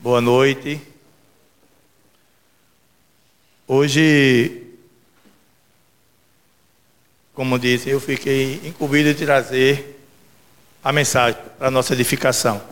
Boa 0.00 0.20
noite. 0.20 0.80
Hoje, 3.66 4.62
como 7.34 7.58
disse, 7.58 7.90
eu 7.90 7.98
fiquei 7.98 8.60
incumbido 8.64 9.12
de 9.12 9.24
trazer 9.24 10.00
a 10.84 10.92
mensagem 10.92 11.40
para 11.58 11.66
a 11.66 11.70
nossa 11.70 11.94
edificação. 11.94 12.62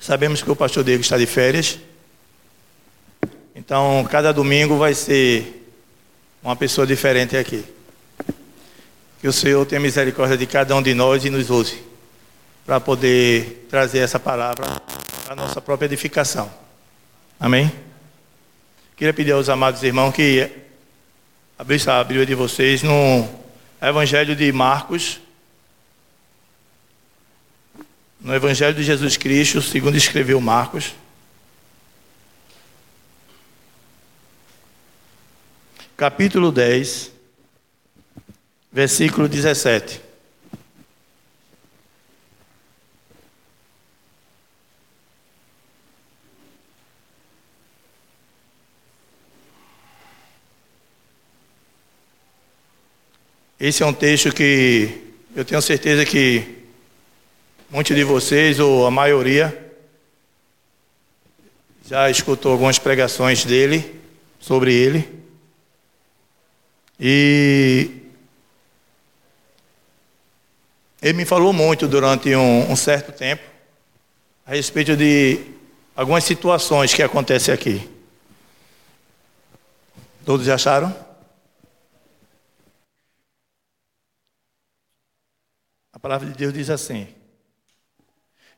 Sabemos 0.00 0.42
que 0.42 0.50
o 0.50 0.56
pastor 0.56 0.82
Diego 0.82 1.02
está 1.02 1.16
de 1.16 1.24
férias, 1.24 1.78
então 3.54 4.04
cada 4.10 4.32
domingo 4.32 4.76
vai 4.76 4.92
ser 4.92 5.70
uma 6.42 6.56
pessoa 6.56 6.84
diferente 6.84 7.36
aqui. 7.36 7.64
Que 9.20 9.28
o 9.28 9.32
Senhor 9.32 9.64
tenha 9.64 9.80
misericórdia 9.80 10.36
de 10.36 10.46
cada 10.46 10.74
um 10.74 10.82
de 10.82 10.94
nós 10.94 11.24
e 11.24 11.30
nos 11.30 11.48
use 11.48 11.80
para 12.66 12.80
poder 12.80 13.68
trazer 13.70 14.00
essa 14.00 14.18
palavra 14.18 14.82
a 15.28 15.34
nossa 15.34 15.60
própria 15.60 15.86
edificação. 15.86 16.52
Amém? 17.38 17.72
Queria 18.96 19.12
pedir 19.12 19.32
aos 19.32 19.48
amados 19.48 19.82
irmãos 19.82 20.12
que 20.12 20.48
abrissem 21.58 21.92
a 21.92 22.04
Bíblia 22.04 22.24
de 22.24 22.34
vocês 22.34 22.82
no 22.82 23.28
Evangelho 23.82 24.36
de 24.36 24.52
Marcos, 24.52 25.20
no 28.20 28.32
Evangelho 28.34 28.74
de 28.74 28.84
Jesus 28.84 29.16
Cristo, 29.16 29.60
segundo 29.60 29.96
escreveu 29.96 30.40
Marcos. 30.40 30.94
Capítulo 35.96 36.52
10, 36.52 37.10
versículo 38.70 39.28
17. 39.28 40.05
Esse 53.58 53.82
é 53.82 53.86
um 53.86 53.92
texto 53.92 54.34
que 54.34 55.14
eu 55.34 55.42
tenho 55.42 55.62
certeza 55.62 56.04
que 56.04 56.58
muitos 57.70 57.96
de 57.96 58.04
vocês, 58.04 58.60
ou 58.60 58.86
a 58.86 58.90
maioria, 58.90 59.72
já 61.88 62.10
escutou 62.10 62.52
algumas 62.52 62.78
pregações 62.78 63.46
dele, 63.46 63.98
sobre 64.38 64.74
ele. 64.74 65.08
E 67.00 67.90
ele 71.00 71.14
me 71.14 71.24
falou 71.24 71.54
muito 71.54 71.88
durante 71.88 72.36
um, 72.36 72.70
um 72.70 72.76
certo 72.76 73.10
tempo 73.10 73.42
a 74.44 74.50
respeito 74.50 74.94
de 74.94 75.40
algumas 75.96 76.24
situações 76.24 76.92
que 76.92 77.02
acontecem 77.02 77.54
aqui. 77.54 77.88
Todos 80.26 80.46
acharam? 80.46 81.05
A 85.96 85.98
palavra 85.98 86.28
de 86.28 86.36
Deus 86.36 86.52
diz 86.52 86.68
assim: 86.68 87.08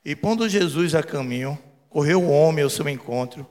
E 0.04 0.16
pondo 0.16 0.49
Jesus 0.49 0.93
a 0.97 1.04
caminho, 1.04 1.56
correu 1.88 2.21
o 2.21 2.32
homem 2.32 2.65
ao 2.65 2.69
seu 2.69 2.88
encontro 2.88 3.49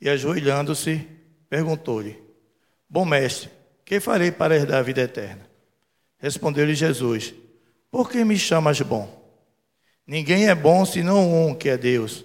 e, 0.00 0.08
ajoelhando-se, 0.08 1.04
perguntou-lhe: 1.50 2.22
Bom 2.88 3.04
mestre, 3.04 3.50
que 3.84 3.98
farei 3.98 4.30
para 4.30 4.54
herdar 4.54 4.78
a 4.78 4.82
vida 4.82 5.00
eterna? 5.00 5.50
Respondeu-lhe 6.16 6.76
Jesus: 6.76 7.34
Por 7.90 8.08
que 8.08 8.24
me 8.24 8.38
chamas 8.38 8.80
bom? 8.82 9.12
Ninguém 10.06 10.48
é 10.48 10.54
bom 10.54 10.84
senão 10.84 11.48
um 11.48 11.56
que 11.56 11.70
é 11.70 11.76
Deus. 11.76 12.24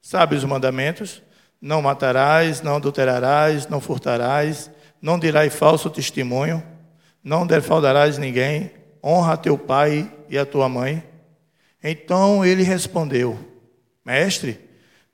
Sabe 0.00 0.36
os 0.36 0.44
mandamentos? 0.44 1.20
Não 1.60 1.82
matarás, 1.82 2.62
não 2.62 2.76
adulterarás, 2.76 3.66
não 3.66 3.80
furtarás, 3.80 4.70
não 5.02 5.18
dirás 5.18 5.52
falso 5.52 5.90
testemunho, 5.90 6.62
não 7.24 7.44
defraudarás 7.44 8.18
ninguém, 8.18 8.77
honra 9.02 9.34
a 9.34 9.36
teu 9.36 9.56
pai 9.58 10.12
e 10.28 10.38
a 10.38 10.44
tua 10.44 10.68
mãe? 10.68 11.02
Então 11.82 12.44
ele 12.44 12.62
respondeu: 12.62 13.38
Mestre, 14.04 14.58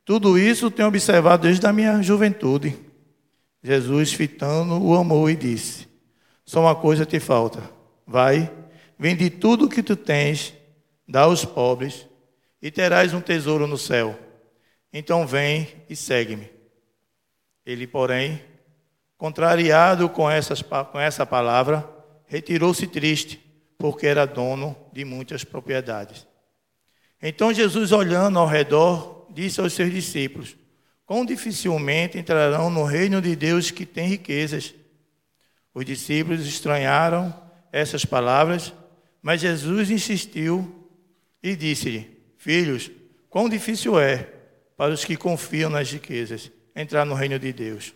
tudo 0.04 0.38
isso 0.38 0.70
tenho 0.70 0.88
observado 0.88 1.44
desde 1.46 1.66
a 1.66 1.72
minha 1.72 2.02
juventude. 2.02 2.76
Jesus, 3.62 4.12
fitando, 4.12 4.82
o 4.82 4.94
amou 4.94 5.28
e 5.28 5.36
disse: 5.36 5.88
Só 6.44 6.60
uma 6.60 6.74
coisa 6.74 7.06
te 7.06 7.20
falta. 7.20 7.62
Vai, 8.06 8.50
vende 8.98 9.30
tudo 9.30 9.66
o 9.66 9.68
que 9.68 9.82
tu 9.82 9.96
tens, 9.96 10.54
dá 11.08 11.22
aos 11.22 11.44
pobres, 11.44 12.06
e 12.60 12.70
terás 12.70 13.14
um 13.14 13.20
tesouro 13.20 13.66
no 13.66 13.78
céu. 13.78 14.18
Então 14.92 15.26
vem 15.26 15.68
e 15.88 15.96
segue-me. 15.96 16.50
Ele, 17.64 17.86
porém, 17.86 18.42
contrariado 19.16 20.08
com, 20.08 20.30
essas, 20.30 20.62
com 20.62 21.00
essa 21.00 21.24
palavra, 21.24 21.88
retirou-se 22.26 22.86
triste 22.86 23.43
porque 23.78 24.06
era 24.06 24.26
dono 24.26 24.76
de 24.92 25.04
muitas 25.04 25.44
propriedades. 25.44 26.26
Então 27.22 27.52
Jesus, 27.52 27.92
olhando 27.92 28.38
ao 28.38 28.46
redor, 28.46 29.26
disse 29.30 29.60
aos 29.60 29.72
seus 29.72 29.90
discípulos: 29.90 30.56
Quão 31.06 31.24
dificilmente 31.24 32.18
entrarão 32.18 32.70
no 32.70 32.84
reino 32.84 33.20
de 33.20 33.34
Deus 33.36 33.70
que 33.70 33.84
tem 33.84 34.08
riquezas. 34.08 34.74
Os 35.74 35.84
discípulos 35.84 36.46
estranharam 36.46 37.34
essas 37.72 38.04
palavras, 38.04 38.72
mas 39.20 39.40
Jesus 39.40 39.90
insistiu 39.90 40.88
e 41.42 41.56
disse-lhe: 41.56 42.18
Filhos, 42.38 42.90
quão 43.28 43.48
difícil 43.48 43.98
é 43.98 44.28
para 44.76 44.92
os 44.92 45.04
que 45.04 45.16
confiam 45.16 45.70
nas 45.70 45.90
riquezas 45.90 46.50
entrar 46.74 47.04
no 47.04 47.14
reino 47.14 47.38
de 47.38 47.52
Deus. 47.52 47.94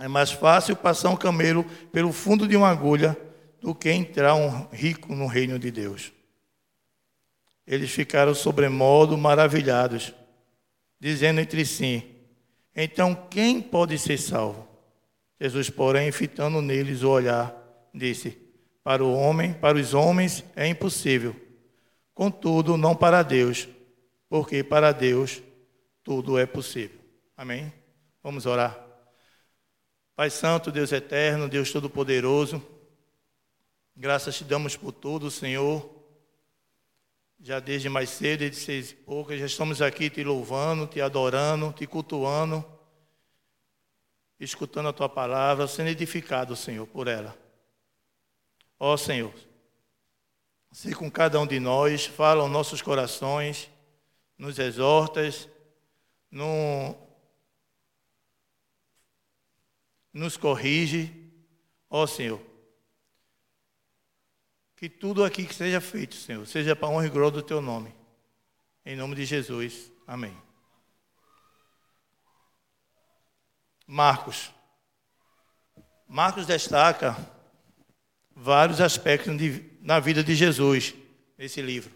É 0.00 0.08
mais 0.08 0.30
fácil 0.30 0.74
passar 0.74 1.10
um 1.10 1.16
camelo 1.16 1.64
pelo 1.92 2.12
fundo 2.12 2.48
de 2.48 2.56
uma 2.56 2.68
agulha 2.68 3.16
do 3.62 3.74
que 3.74 3.88
entrar 3.90 4.34
um 4.34 4.66
rico 4.72 5.14
no 5.14 5.26
reino 5.26 5.58
de 5.58 5.70
Deus. 5.70 6.12
Eles 7.64 7.92
ficaram 7.92 8.34
sobremodo 8.34 9.16
maravilhados, 9.16 10.12
dizendo 10.98 11.40
entre 11.40 11.64
si: 11.64 12.04
Então 12.74 13.14
quem 13.30 13.62
pode 13.62 13.96
ser 13.98 14.18
salvo? 14.18 14.68
Jesus, 15.40 15.70
porém, 15.70 16.10
fitando 16.10 16.60
neles 16.60 17.04
o 17.04 17.10
olhar, 17.10 17.56
disse: 17.94 18.36
Para 18.82 19.04
o 19.04 19.14
homem, 19.14 19.54
para 19.54 19.78
os 19.78 19.94
homens 19.94 20.44
é 20.56 20.66
impossível. 20.66 21.36
Contudo, 22.12 22.76
não 22.76 22.96
para 22.96 23.22
Deus, 23.22 23.68
porque 24.28 24.64
para 24.64 24.90
Deus 24.92 25.40
tudo 26.02 26.36
é 26.36 26.46
possível. 26.46 26.98
Amém? 27.36 27.72
Vamos 28.22 28.44
orar. 28.44 28.78
Pai 30.14 30.30
Santo, 30.30 30.70
Deus 30.70 30.92
eterno, 30.92 31.48
Deus 31.48 31.72
Todo-Poderoso, 31.72 32.62
Graças 33.94 34.36
te 34.36 34.44
damos 34.44 34.74
por 34.74 34.92
tudo, 34.92 35.30
Senhor. 35.30 35.90
Já 37.38 37.60
desde 37.60 37.88
mais 37.88 38.08
cedo, 38.08 38.40
desde 38.40 38.60
seis 38.60 38.90
e 38.92 38.94
poucas, 38.94 39.38
já 39.38 39.46
estamos 39.46 39.82
aqui 39.82 40.08
te 40.08 40.24
louvando, 40.24 40.86
te 40.86 41.00
adorando, 41.00 41.72
te 41.72 41.86
cultuando, 41.86 42.64
escutando 44.38 44.88
a 44.88 44.92
tua 44.92 45.08
palavra, 45.08 45.66
sendo 45.66 45.90
edificado, 45.90 46.56
Senhor, 46.56 46.86
por 46.86 47.06
ela. 47.06 47.36
Ó 48.78 48.96
Senhor, 48.96 49.34
se 50.70 50.94
com 50.94 51.10
cada 51.10 51.38
um 51.38 51.46
de 51.46 51.60
nós, 51.60 52.06
fala 52.06 52.42
aos 52.42 52.50
nossos 52.50 52.80
corações, 52.80 53.68
nos 54.38 54.58
exortas, 54.58 55.48
no, 56.30 56.96
nos 60.12 60.36
corrige, 60.36 61.12
ó 61.90 62.06
Senhor 62.06 62.51
que 64.82 64.88
tudo 64.88 65.22
aqui 65.22 65.46
que 65.46 65.54
seja 65.54 65.80
feito, 65.80 66.16
Senhor, 66.16 66.44
seja 66.44 66.74
para 66.74 66.88
honra 66.88 67.06
e 67.06 67.08
glória 67.08 67.30
do 67.30 67.40
teu 67.40 67.62
nome. 67.62 67.94
Em 68.84 68.96
nome 68.96 69.14
de 69.14 69.24
Jesus. 69.24 69.92
Amém. 70.04 70.36
Marcos. 73.86 74.50
Marcos 76.08 76.46
destaca 76.46 77.16
vários 78.34 78.80
aspectos 78.80 79.38
de, 79.38 79.64
na 79.80 80.00
vida 80.00 80.20
de 80.24 80.34
Jesus 80.34 80.94
nesse 81.38 81.62
livro. 81.62 81.92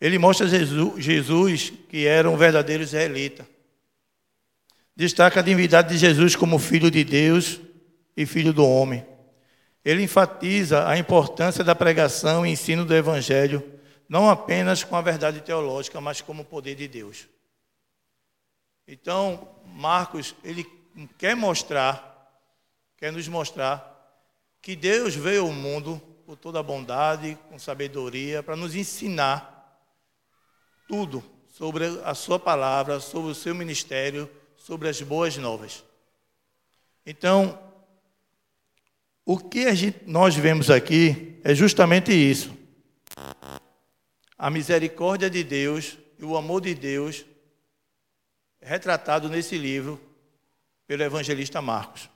ele 0.00 0.16
mostra 0.16 0.48
Jesus, 0.48 1.04
Jesus 1.04 1.74
que 1.90 2.06
era 2.06 2.30
um 2.30 2.38
verdadeiro 2.38 2.82
israelita. 2.82 3.46
Destaca 4.96 5.40
a 5.40 5.42
divindade 5.42 5.90
de 5.90 5.98
Jesus 5.98 6.34
como 6.34 6.58
filho 6.58 6.90
de 6.90 7.04
Deus 7.04 7.60
e 8.16 8.24
filho 8.24 8.54
do 8.54 8.66
homem. 8.66 9.11
Ele 9.84 10.02
enfatiza 10.02 10.88
a 10.88 10.96
importância 10.96 11.64
da 11.64 11.74
pregação 11.74 12.46
e 12.46 12.50
ensino 12.50 12.84
do 12.84 12.94
evangelho, 12.94 13.62
não 14.08 14.30
apenas 14.30 14.84
com 14.84 14.94
a 14.94 15.00
verdade 15.00 15.40
teológica, 15.40 16.00
mas 16.00 16.20
como 16.20 16.42
o 16.42 16.46
poder 16.46 16.74
de 16.74 16.86
Deus. 16.86 17.26
Então, 18.86 19.48
Marcos, 19.64 20.34
ele 20.44 20.64
quer 21.18 21.34
mostrar, 21.34 22.30
quer 22.96 23.12
nos 23.12 23.26
mostrar 23.26 23.90
que 24.60 24.76
Deus 24.76 25.14
veio 25.14 25.42
ao 25.42 25.52
mundo 25.52 26.00
por 26.24 26.36
toda 26.36 26.60
a 26.60 26.62
bondade, 26.62 27.36
com 27.48 27.58
sabedoria, 27.58 28.42
para 28.42 28.54
nos 28.54 28.74
ensinar 28.74 29.80
tudo 30.86 31.24
sobre 31.48 31.86
a 32.04 32.14
sua 32.14 32.38
palavra, 32.38 33.00
sobre 33.00 33.30
o 33.30 33.34
seu 33.34 33.54
ministério, 33.54 34.30
sobre 34.56 34.88
as 34.88 35.00
boas 35.00 35.36
novas. 35.36 35.84
Então, 37.04 37.58
o 39.24 39.38
que 39.38 39.74
gente, 39.74 40.00
nós 40.06 40.34
vemos 40.34 40.70
aqui 40.70 41.40
é 41.44 41.54
justamente 41.54 42.12
isso. 42.12 42.56
A 44.36 44.50
misericórdia 44.50 45.30
de 45.30 45.44
Deus 45.44 45.96
e 46.18 46.24
o 46.24 46.36
amor 46.36 46.60
de 46.60 46.74
Deus 46.74 47.24
retratado 48.60 49.28
nesse 49.28 49.56
livro 49.56 50.00
pelo 50.86 51.02
evangelista 51.02 51.62
Marcos. 51.62 52.08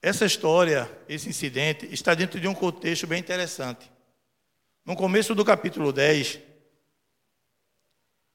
Essa 0.00 0.26
história, 0.26 0.90
esse 1.08 1.28
incidente, 1.28 1.86
está 1.92 2.14
dentro 2.14 2.40
de 2.40 2.48
um 2.48 2.54
contexto 2.54 3.06
bem 3.06 3.20
interessante. 3.20 3.90
No 4.84 4.96
começo 4.96 5.34
do 5.34 5.44
capítulo 5.44 5.92
10, 5.92 6.40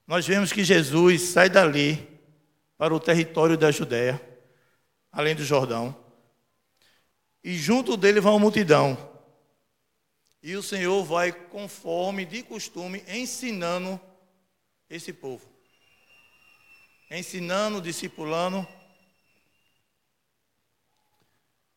nós 0.05 0.25
vemos 0.25 0.53
que 0.53 0.63
Jesus 0.63 1.21
sai 1.23 1.49
dali 1.49 2.07
para 2.77 2.93
o 2.93 2.99
território 2.99 3.57
da 3.57 3.69
Judéia, 3.69 4.21
além 5.11 5.35
do 5.35 5.43
Jordão, 5.43 6.06
e 7.43 7.55
junto 7.57 7.95
dele 7.95 8.19
vai 8.19 8.31
uma 8.31 8.39
multidão. 8.39 8.97
E 10.41 10.55
o 10.55 10.63
Senhor 10.63 11.03
vai, 11.03 11.31
conforme 11.31 12.25
de 12.25 12.43
costume, 12.43 13.03
ensinando 13.07 13.99
esse 14.89 15.11
povo. 15.11 15.47
Ensinando, 17.09 17.81
discipulando. 17.81 18.67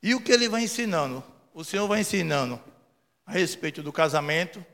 E 0.02 0.14
o 0.14 0.20
que 0.20 0.32
ele 0.32 0.48
vai 0.48 0.62
ensinando? 0.62 1.22
O 1.52 1.64
Senhor 1.64 1.86
vai 1.86 2.00
ensinando 2.00 2.60
a 3.26 3.32
respeito 3.32 3.82
do 3.82 3.92
casamento, 3.92 4.64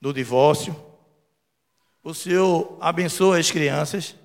do 0.00 0.12
divórcio, 0.12 0.74
o 2.02 2.14
Senhor 2.14 2.78
abençoa 2.80 3.38
as 3.38 3.50
crianças. 3.50 4.16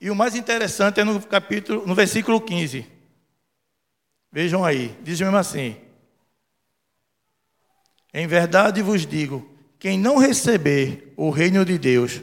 E 0.00 0.10
o 0.10 0.14
mais 0.14 0.34
interessante 0.34 1.00
é 1.00 1.04
no 1.04 1.24
capítulo, 1.24 1.86
no 1.86 1.94
versículo 1.94 2.40
15. 2.40 2.95
Vejam 4.30 4.64
aí, 4.64 4.88
diz 5.02 5.20
mesmo 5.20 5.36
assim: 5.36 5.76
Em 8.12 8.26
verdade 8.26 8.82
vos 8.82 9.06
digo, 9.06 9.56
quem 9.78 9.98
não 9.98 10.18
receber 10.18 11.12
o 11.16 11.30
reino 11.30 11.64
de 11.64 11.78
Deus 11.78 12.22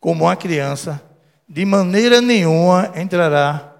como 0.00 0.24
uma 0.24 0.36
criança, 0.36 1.04
de 1.48 1.64
maneira 1.64 2.20
nenhuma 2.20 2.92
entrará 2.96 3.74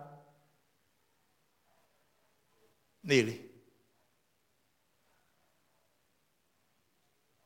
nele. 3.02 3.48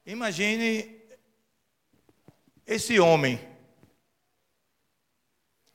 Imagine 0.05 1.01
esse 2.67 2.99
homem, 2.99 3.39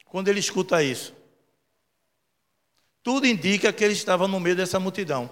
quando 0.06 0.28
ele 0.28 0.40
escuta 0.40 0.84
isso, 0.84 1.16
tudo 3.08 3.26
indica 3.26 3.72
que 3.72 3.86
ele 3.86 3.94
estava 3.94 4.28
no 4.28 4.38
meio 4.38 4.54
dessa 4.54 4.82
multidão. 4.82 5.30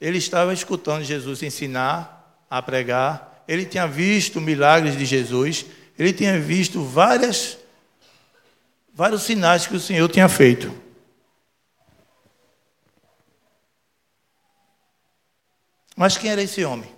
Ele 0.00 0.16
estava 0.16 0.54
escutando 0.54 1.02
Jesus 1.02 1.42
ensinar, 1.42 2.46
a 2.48 2.62
pregar, 2.62 3.42
ele 3.48 3.66
tinha 3.66 3.84
visto 3.84 4.40
milagres 4.40 4.96
de 4.96 5.04
Jesus, 5.04 5.66
ele 5.98 6.12
tinha 6.12 6.38
visto 6.38 6.84
várias, 6.84 7.58
vários 8.94 9.24
sinais 9.24 9.66
que 9.66 9.74
o 9.74 9.80
Senhor 9.80 10.08
tinha 10.08 10.28
feito. 10.28 10.72
Mas 15.96 16.16
quem 16.16 16.30
era 16.30 16.40
esse 16.40 16.64
homem? 16.64 16.94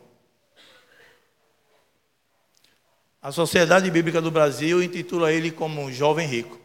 A 3.23 3.33
Sociedade 3.33 3.91
Bíblica 3.91 4.21
do 4.21 4.31
Brasil 4.31 4.83
intitula 4.83 5.33
ele 5.33 5.51
como 5.51 5.81
um 5.81 5.91
jovem 5.91 6.29
rico. 6.29 6.60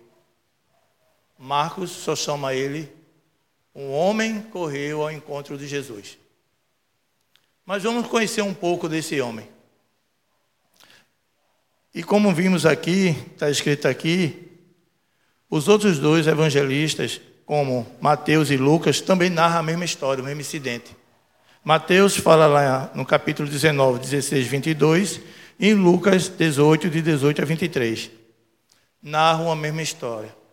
Marcos 1.38 1.92
só 1.92 2.16
chama 2.16 2.54
ele 2.54 2.92
um 3.76 3.92
homem 3.92 4.42
correu 4.42 5.02
ao 5.02 5.12
encontro 5.12 5.58
de 5.58 5.68
Jesus. 5.68 6.18
Mas 7.66 7.84
vamos 7.84 8.08
conhecer 8.08 8.42
um 8.42 8.54
pouco 8.54 8.88
desse 8.88 9.20
homem. 9.20 9.50
E 11.94 12.02
como 12.02 12.34
vimos 12.34 12.66
aqui, 12.66 13.10
está 13.34 13.50
escrito 13.50 13.88
aqui, 13.88 14.50
os 15.50 15.68
outros 15.68 16.00
dois 16.00 16.26
evangelistas, 16.26 17.20
como 17.46 17.86
Mateus 18.00 18.50
e 18.50 18.56
Lucas, 18.56 19.02
também 19.02 19.30
narram 19.30 19.60
a 19.60 19.64
mesma 19.64 19.84
história, 19.84 20.24
o 20.24 20.26
mesmo 20.26 20.42
incidente. 20.42 20.96
Mateus 21.64 22.16
fala 22.16 22.48
lá 22.48 22.92
no 22.96 23.06
capítulo 23.06 23.50
19, 23.50 24.00
16, 24.00 24.48
22, 24.48 25.22
em 25.60 25.74
Lucas 25.74 26.30
18, 26.30 26.90
de 26.90 27.02
18 27.02 27.42
a 27.42 27.46
23. 27.46 28.12
Narram 29.02 29.52
a 29.52 29.56
mesma 29.56 29.82
história. 29.82 30.45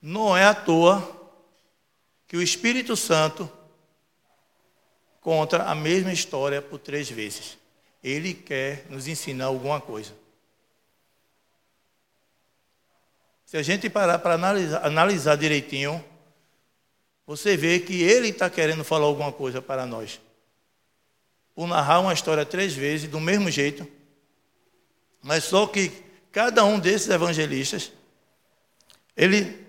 Não 0.00 0.36
é 0.36 0.44
à 0.44 0.54
toa 0.54 1.18
que 2.26 2.36
o 2.36 2.42
Espírito 2.42 2.96
Santo 2.96 3.50
conta 5.20 5.64
a 5.64 5.74
mesma 5.74 6.12
história 6.12 6.62
por 6.62 6.78
três 6.78 7.10
vezes. 7.10 7.58
Ele 8.02 8.32
quer 8.32 8.86
nos 8.88 9.06
ensinar 9.06 9.46
alguma 9.46 9.80
coisa. 9.80 10.12
Se 13.44 13.56
a 13.56 13.62
gente 13.62 13.90
parar 13.90 14.18
para 14.20 14.34
analisar, 14.34 14.86
analisar 14.86 15.36
direitinho, 15.36 16.02
você 17.26 17.56
vê 17.56 17.80
que 17.80 18.02
ele 18.02 18.28
está 18.28 18.48
querendo 18.48 18.84
falar 18.84 19.06
alguma 19.06 19.32
coisa 19.32 19.60
para 19.60 19.84
nós 19.84 20.20
por 21.54 21.66
narrar 21.66 22.00
uma 22.00 22.14
história 22.14 22.46
três 22.46 22.72
vezes, 22.72 23.10
do 23.10 23.20
mesmo 23.20 23.50
jeito, 23.50 23.86
mas 25.20 25.44
só 25.44 25.66
que 25.66 25.92
cada 26.32 26.64
um 26.64 26.78
desses 26.78 27.10
evangelistas, 27.10 27.92
ele 29.14 29.59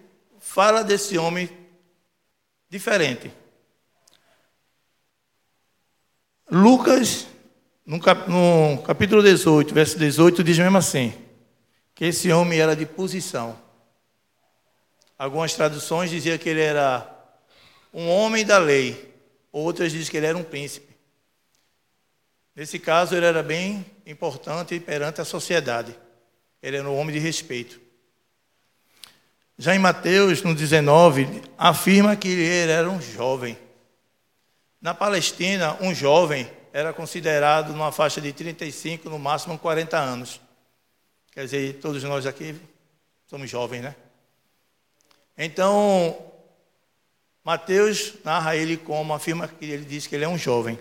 fala 0.51 0.84
desse 0.84 1.17
homem 1.17 1.50
diferente. 2.70 3.31
Lucas, 6.51 7.25
no, 7.86 8.84
capítulo 8.84 9.24
18, 9.24 9.74
verso 9.74 9.98
18, 9.98 10.43
diz 10.43 10.60
mesmo 10.60 10.77
assim: 10.77 11.13
que 11.96 12.03
esse 12.03 12.29
homem 12.34 12.60
era 12.60 12.75
de 12.75 12.86
posição. 12.86 13.58
Algumas 15.17 15.53
traduções 15.53 16.10
diziam 16.10 16.38
que 16.38 16.50
ele 16.50 16.62
era 16.62 17.10
um 17.93 18.10
homem 18.10 18.46
da 18.46 18.58
lei, 18.58 19.15
outras 19.53 19.93
dizem 19.93 20.12
que 20.12 20.17
ele 20.17 20.25
era 20.25 20.38
um 20.38 20.43
príncipe. 20.43 20.93
Nesse 22.53 22.77
caso, 22.77 23.15
ele 23.15 23.25
era 23.25 23.41
bem 23.41 23.86
importante 24.05 24.77
perante 24.81 25.22
a 25.22 25.25
sociedade. 25.25 25.98
Ele 26.62 26.75
era 26.75 26.89
um 26.89 26.98
homem 26.98 27.13
de 27.13 27.22
respeito. 27.22 27.90
Já 29.62 29.75
em 29.75 29.77
Mateus, 29.77 30.41
no 30.41 30.56
19, 30.56 31.44
afirma 31.56 32.15
que 32.15 32.27
ele 32.27 32.72
era 32.72 32.89
um 32.89 33.00
jovem. 33.00 33.56
Na 34.82 34.91
Palestina, 34.91 35.77
um 35.80 35.94
jovem 35.94 36.50
era 36.74 36.91
considerado 36.91 37.72
numa 37.72 37.91
faixa 37.91 38.20
de 38.20 38.34
35, 38.34 39.08
no 39.08 39.20
máximo 39.20 39.60
40 39.60 40.00
anos. 40.00 40.41
Quer 41.32 41.44
dizer, 41.44 41.74
todos 41.75 42.03
nós 42.03 42.25
aqui 42.25 42.60
somos 43.27 43.51
jovens, 43.51 43.84
né? 43.84 43.96
Então, 45.38 46.18
Mateus 47.44 48.15
narra 48.24 48.56
ele 48.56 48.77
como 48.77 49.13
afirma 49.13 49.48
que 49.48 49.65
ele 49.65 49.86
diz 49.86 50.08
que 50.08 50.15
ele 50.15 50.25
é 50.25 50.27
um 50.27 50.39
jovem. 50.39 50.80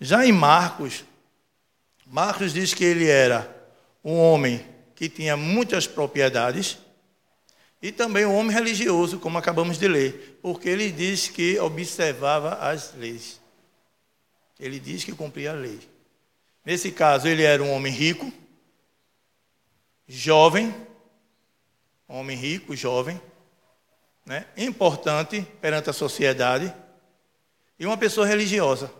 Já 0.00 0.24
em 0.24 0.32
Marcos, 0.32 1.04
Marcos 2.06 2.54
diz 2.54 2.72
que 2.72 2.82
ele 2.82 3.10
era 3.10 3.46
um 4.02 4.18
homem 4.18 4.64
que 4.94 5.06
tinha 5.06 5.36
muitas 5.36 5.86
propriedades 5.86 6.78
e 7.80 7.92
também 7.92 8.24
o 8.24 8.34
homem 8.34 8.52
religioso, 8.52 9.20
como 9.20 9.38
acabamos 9.38 9.78
de 9.78 9.86
ler, 9.86 10.38
porque 10.42 10.68
ele 10.68 10.90
diz 10.90 11.28
que 11.28 11.58
observava 11.60 12.54
as 12.54 12.94
leis. 12.94 13.40
Ele 14.58 14.80
diz 14.80 15.04
que 15.04 15.12
cumpria 15.12 15.52
a 15.52 15.54
lei. 15.54 15.78
Nesse 16.64 16.90
caso, 16.90 17.28
ele 17.28 17.44
era 17.44 17.62
um 17.62 17.72
homem 17.72 17.92
rico, 17.92 18.32
jovem, 20.08 20.74
homem 22.08 22.36
rico, 22.36 22.74
jovem, 22.74 23.20
né? 24.26 24.46
importante 24.56 25.42
perante 25.60 25.88
a 25.88 25.92
sociedade, 25.92 26.74
e 27.78 27.86
uma 27.86 27.96
pessoa 27.96 28.26
religiosa. 28.26 28.92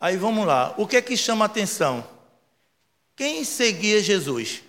Aí 0.00 0.16
vamos 0.16 0.46
lá. 0.46 0.74
O 0.78 0.86
que 0.86 0.96
é 0.96 1.02
que 1.02 1.16
chama 1.16 1.44
a 1.44 1.46
atenção? 1.46 2.08
Quem 3.16 3.44
seguia 3.44 4.00
Jesus? 4.00 4.62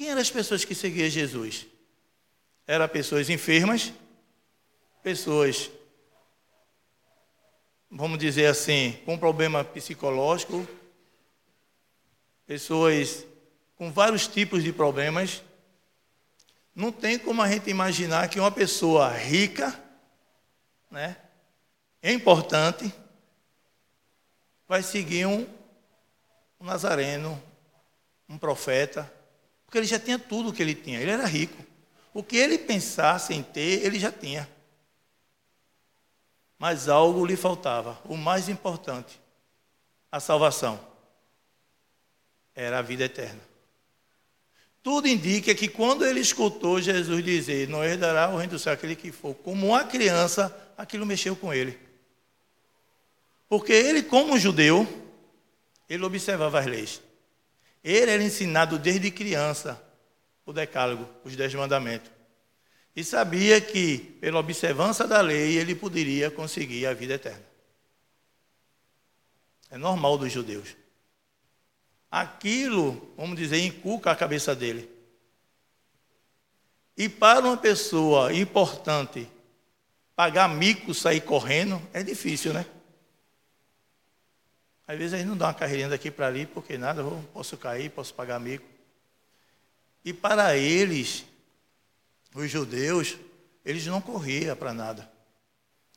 Quem 0.00 0.08
eram 0.08 0.22
as 0.22 0.30
pessoas 0.30 0.64
que 0.64 0.74
seguiam 0.74 1.10
Jesus? 1.10 1.66
Eram 2.66 2.88
pessoas 2.88 3.28
enfermas, 3.28 3.92
pessoas, 5.02 5.70
vamos 7.90 8.18
dizer 8.18 8.46
assim, 8.46 8.98
com 9.04 9.18
problema 9.18 9.62
psicológico, 9.62 10.66
pessoas 12.46 13.26
com 13.76 13.92
vários 13.92 14.26
tipos 14.26 14.62
de 14.62 14.72
problemas. 14.72 15.42
Não 16.74 16.90
tem 16.90 17.18
como 17.18 17.42
a 17.42 17.50
gente 17.50 17.68
imaginar 17.68 18.30
que 18.30 18.40
uma 18.40 18.50
pessoa 18.50 19.10
rica, 19.10 19.78
né, 20.90 21.14
importante, 22.02 22.90
vai 24.66 24.82
seguir 24.82 25.26
um, 25.26 25.46
um 26.58 26.64
nazareno, 26.64 27.38
um 28.26 28.38
profeta, 28.38 29.19
porque 29.70 29.78
ele 29.78 29.86
já 29.86 30.00
tinha 30.00 30.18
tudo 30.18 30.48
o 30.48 30.52
que 30.52 30.60
ele 30.60 30.74
tinha, 30.74 31.00
ele 31.00 31.12
era 31.12 31.24
rico. 31.24 31.64
O 32.12 32.24
que 32.24 32.36
ele 32.36 32.58
pensasse 32.58 33.32
em 33.32 33.40
ter, 33.40 33.84
ele 33.86 34.00
já 34.00 34.10
tinha. 34.10 34.50
Mas 36.58 36.88
algo 36.88 37.24
lhe 37.24 37.36
faltava, 37.36 37.96
o 38.06 38.16
mais 38.16 38.48
importante, 38.48 39.20
a 40.10 40.18
salvação. 40.18 40.84
Era 42.52 42.80
a 42.80 42.82
vida 42.82 43.04
eterna. 43.04 43.40
Tudo 44.82 45.06
indica 45.06 45.54
que 45.54 45.68
quando 45.68 46.04
ele 46.04 46.18
escutou 46.18 46.82
Jesus 46.82 47.24
dizer, 47.24 47.68
não 47.68 47.84
herdará 47.84 48.28
o 48.28 48.36
reino 48.38 48.54
do 48.54 48.58
céu 48.58 48.72
aquele 48.72 48.96
que 48.96 49.12
for, 49.12 49.36
como 49.36 49.68
uma 49.68 49.84
criança, 49.84 50.52
aquilo 50.76 51.06
mexeu 51.06 51.36
com 51.36 51.54
ele. 51.54 51.78
Porque 53.48 53.72
ele, 53.72 54.02
como 54.02 54.36
judeu, 54.36 54.84
ele 55.88 56.04
observava 56.04 56.58
as 56.58 56.66
leis. 56.66 57.00
Ele 57.82 58.10
era 58.10 58.22
ensinado 58.22 58.78
desde 58.78 59.10
criança 59.10 59.82
o 60.44 60.52
decálogo, 60.52 61.08
os 61.24 61.34
dez 61.36 61.54
mandamentos. 61.54 62.10
E 62.94 63.04
sabia 63.04 63.60
que, 63.60 63.98
pela 64.20 64.40
observância 64.40 65.06
da 65.06 65.20
lei, 65.20 65.56
ele 65.56 65.74
poderia 65.74 66.30
conseguir 66.30 66.86
a 66.86 66.92
vida 66.92 67.14
eterna. 67.14 67.44
É 69.70 69.78
normal 69.78 70.18
dos 70.18 70.32
judeus. 70.32 70.76
Aquilo, 72.10 73.14
vamos 73.16 73.36
dizer, 73.36 73.64
inculca 73.64 74.10
a 74.10 74.16
cabeça 74.16 74.54
dele. 74.54 74.90
E 76.96 77.08
para 77.08 77.46
uma 77.46 77.56
pessoa 77.56 78.34
importante, 78.34 79.30
pagar 80.16 80.48
mico, 80.48 80.92
sair 80.92 81.20
correndo, 81.20 81.80
é 81.92 82.02
difícil, 82.02 82.52
né? 82.52 82.66
Às 84.90 84.98
vezes 84.98 85.14
a 85.14 85.18
gente 85.18 85.28
não 85.28 85.36
dá 85.36 85.46
uma 85.46 85.54
carreirinha 85.54 85.88
daqui 85.88 86.10
para 86.10 86.26
ali, 86.26 86.46
porque 86.46 86.76
nada, 86.76 87.04
posso 87.32 87.56
cair, 87.56 87.88
posso 87.90 88.12
pagar 88.12 88.34
amigo. 88.34 88.64
E 90.04 90.12
para 90.12 90.56
eles, 90.56 91.24
os 92.34 92.50
judeus, 92.50 93.16
eles 93.64 93.86
não 93.86 94.00
corriam 94.00 94.56
para 94.56 94.74
nada. 94.74 95.08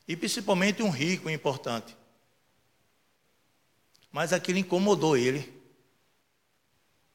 E 0.08 0.16
principalmente 0.16 0.84
um 0.84 0.92
rico 0.92 1.28
importante. 1.28 1.98
Mas 4.12 4.32
aquilo 4.32 4.60
incomodou 4.60 5.18
ele. 5.18 5.52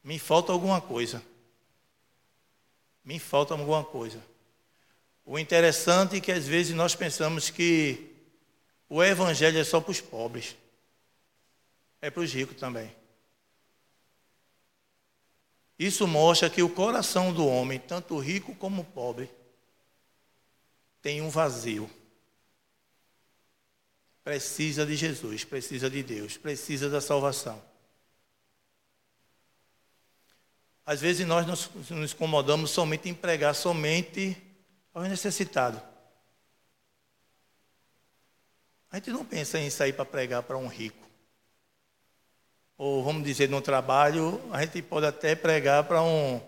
Me 0.02 0.18
falta 0.18 0.50
alguma 0.50 0.80
coisa. 0.80 1.22
Me 3.04 3.20
falta 3.20 3.54
alguma 3.54 3.84
coisa. 3.84 4.20
O 5.24 5.38
interessante 5.38 6.16
é 6.16 6.20
que 6.20 6.32
às 6.32 6.44
vezes 6.44 6.74
nós 6.74 6.96
pensamos 6.96 7.50
que 7.50 8.16
o 8.88 9.00
evangelho 9.00 9.60
é 9.60 9.62
só 9.62 9.80
para 9.80 9.92
os 9.92 10.00
pobres 10.00 10.56
é 12.00 12.10
para 12.10 12.22
os 12.22 12.32
ricos 12.32 12.56
também. 12.56 12.94
Isso 15.78 16.06
mostra 16.08 16.50
que 16.50 16.62
o 16.62 16.68
coração 16.68 17.32
do 17.32 17.46
homem, 17.46 17.78
tanto 17.78 18.18
rico 18.18 18.54
como 18.54 18.84
pobre, 18.84 19.30
tem 21.00 21.20
um 21.22 21.30
vazio. 21.30 21.88
Precisa 24.24 24.84
de 24.84 24.96
Jesus, 24.96 25.44
precisa 25.44 25.88
de 25.88 26.02
Deus, 26.02 26.36
precisa 26.36 26.90
da 26.90 27.00
salvação. 27.00 27.62
Às 30.84 31.00
vezes 31.00 31.26
nós 31.26 31.46
nos, 31.46 31.70
nos 31.90 32.12
incomodamos 32.12 32.70
somente 32.70 33.08
em 33.08 33.14
pregar 33.14 33.54
somente 33.54 34.36
aos 34.92 35.08
necessitados. 35.08 35.80
A 38.90 38.96
gente 38.96 39.10
não 39.10 39.24
pensa 39.24 39.58
em 39.58 39.70
sair 39.70 39.92
para 39.92 40.04
pregar 40.04 40.42
para 40.42 40.56
um 40.56 40.66
rico 40.66 41.07
ou 42.78 43.02
vamos 43.02 43.24
dizer, 43.24 43.48
no 43.48 43.60
trabalho, 43.60 44.40
a 44.52 44.62
gente 44.62 44.80
pode 44.80 45.04
até 45.04 45.34
pregar 45.34 45.82
para 45.82 46.00
um, 46.00 46.40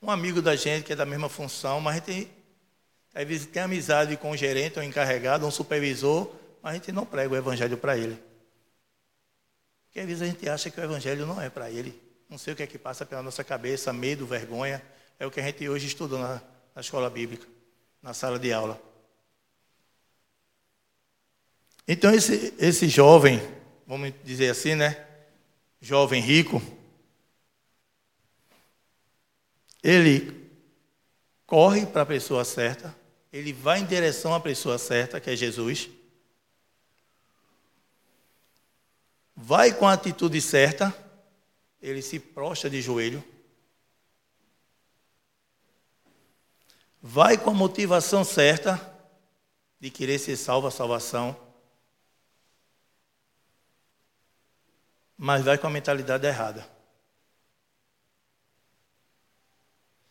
um 0.00 0.10
amigo 0.10 0.40
da 0.40 0.56
gente 0.56 0.84
que 0.84 0.94
é 0.94 0.96
da 0.96 1.04
mesma 1.04 1.28
função, 1.28 1.82
mas 1.82 1.96
a 1.96 1.98
gente 1.98 2.30
às 3.14 3.28
vezes 3.28 3.46
tem 3.46 3.62
amizade 3.62 4.16
com 4.16 4.30
o 4.30 4.36
gerente, 4.36 4.78
um 4.78 4.82
encarregado, 4.82 5.46
um 5.46 5.50
supervisor, 5.50 6.32
mas 6.62 6.72
a 6.72 6.74
gente 6.76 6.90
não 6.92 7.04
prega 7.04 7.34
o 7.34 7.36
evangelho 7.36 7.76
para 7.76 7.94
ele. 7.94 8.18
Porque 9.84 10.00
às 10.00 10.06
vezes 10.06 10.22
a 10.22 10.26
gente 10.26 10.48
acha 10.48 10.70
que 10.70 10.80
o 10.80 10.82
evangelho 10.82 11.26
não 11.26 11.38
é 11.38 11.50
para 11.50 11.70
ele. 11.70 12.00
Não 12.30 12.38
sei 12.38 12.54
o 12.54 12.56
que 12.56 12.62
é 12.62 12.66
que 12.66 12.78
passa 12.78 13.04
pela 13.04 13.22
nossa 13.22 13.44
cabeça, 13.44 13.92
medo, 13.92 14.26
vergonha. 14.26 14.82
É 15.18 15.26
o 15.26 15.30
que 15.30 15.40
a 15.40 15.42
gente 15.42 15.68
hoje 15.68 15.88
estudou 15.88 16.18
na, 16.18 16.40
na 16.74 16.80
escola 16.80 17.10
bíblica, 17.10 17.46
na 18.00 18.14
sala 18.14 18.38
de 18.38 18.50
aula. 18.50 18.80
Então 21.86 22.14
esse, 22.14 22.54
esse 22.58 22.88
jovem 22.88 23.42
vamos 23.92 24.14
dizer 24.24 24.48
assim, 24.48 24.74
né? 24.74 25.06
Jovem 25.78 26.22
rico. 26.22 26.62
Ele 29.82 30.50
corre 31.46 31.84
para 31.84 32.00
a 32.00 32.06
pessoa 32.06 32.42
certa, 32.42 32.96
ele 33.30 33.52
vai 33.52 33.80
em 33.80 33.84
direção 33.84 34.32
à 34.32 34.40
pessoa 34.40 34.78
certa, 34.78 35.20
que 35.20 35.28
é 35.28 35.36
Jesus. 35.36 35.90
Vai 39.36 39.74
com 39.74 39.86
a 39.86 39.92
atitude 39.92 40.40
certa, 40.40 40.96
ele 41.78 42.00
se 42.00 42.18
prostra 42.18 42.70
de 42.70 42.80
joelho. 42.80 43.22
Vai 47.02 47.36
com 47.36 47.50
a 47.50 47.54
motivação 47.54 48.24
certa 48.24 48.80
de 49.78 49.90
querer 49.90 50.18
ser 50.18 50.38
salvo 50.38 50.66
a 50.66 50.70
salvação. 50.70 51.41
Mas 55.24 55.44
vai 55.44 55.56
com 55.56 55.68
a 55.68 55.70
mentalidade 55.70 56.26
errada. 56.26 56.68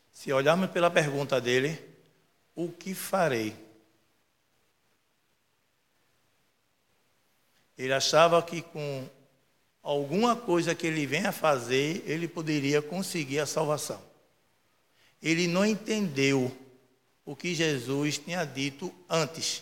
Se 0.09 0.31
olharmos 0.31 0.71
pela 0.71 0.89
pergunta 0.89 1.41
dele, 1.41 1.77
o 2.55 2.71
que 2.71 2.93
farei? 2.93 3.53
Ele 7.77 7.91
achava 7.91 8.41
que 8.41 8.61
com 8.61 9.05
alguma 9.83 10.33
coisa 10.33 10.73
que 10.73 10.87
ele 10.87 11.05
venha 11.05 11.33
fazer, 11.33 12.01
ele 12.09 12.25
poderia 12.25 12.81
conseguir 12.81 13.39
a 13.39 13.45
salvação. 13.45 14.01
Ele 15.21 15.45
não 15.45 15.65
entendeu 15.65 16.57
o 17.25 17.35
que 17.35 17.53
Jesus 17.53 18.17
tinha 18.17 18.45
dito 18.45 18.93
antes. 19.09 19.61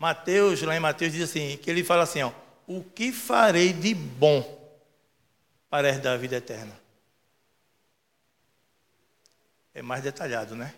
Mateus, 0.00 0.62
lá 0.62 0.74
em 0.74 0.80
Mateus, 0.80 1.12
diz 1.12 1.28
assim, 1.28 1.58
que 1.58 1.70
ele 1.70 1.84
fala 1.84 2.04
assim, 2.04 2.22
ó, 2.22 2.32
o 2.66 2.82
que 2.82 3.12
farei 3.12 3.70
de 3.70 3.92
bom 3.94 4.58
para 5.68 5.90
herdar 5.90 6.14
a 6.14 6.16
vida 6.16 6.36
eterna? 6.36 6.72
É 9.74 9.82
mais 9.82 10.02
detalhado, 10.02 10.56
né? 10.56 10.72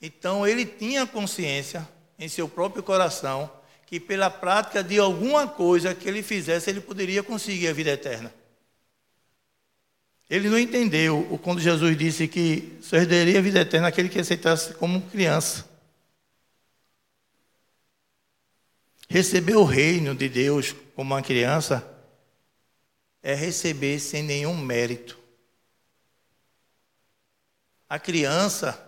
Então 0.00 0.46
ele 0.48 0.64
tinha 0.64 1.06
consciência 1.06 1.86
em 2.18 2.26
seu 2.26 2.48
próprio 2.48 2.82
coração 2.82 3.52
que 3.84 4.00
pela 4.00 4.30
prática 4.30 4.82
de 4.82 4.98
alguma 4.98 5.46
coisa 5.46 5.94
que 5.94 6.08
ele 6.08 6.22
fizesse, 6.22 6.70
ele 6.70 6.80
poderia 6.80 7.22
conseguir 7.22 7.68
a 7.68 7.74
vida 7.74 7.90
eterna. 7.90 8.32
Ele 10.30 10.48
não 10.48 10.58
entendeu 10.58 11.38
quando 11.42 11.60
Jesus 11.60 11.98
disse 11.98 12.26
que 12.26 12.78
só 12.80 12.96
herdaria 12.96 13.38
a 13.38 13.42
vida 13.42 13.60
eterna 13.60 13.88
aquele 13.88 14.08
que 14.08 14.18
aceitasse 14.18 14.72
como 14.72 15.02
criança. 15.02 15.70
Receber 19.12 19.56
o 19.56 19.64
reino 19.64 20.14
de 20.14 20.26
Deus 20.26 20.74
como 20.96 21.12
uma 21.12 21.20
criança 21.20 21.86
é 23.22 23.34
receber 23.34 23.98
sem 23.98 24.22
nenhum 24.22 24.56
mérito. 24.56 25.18
A 27.86 27.98
criança, 27.98 28.82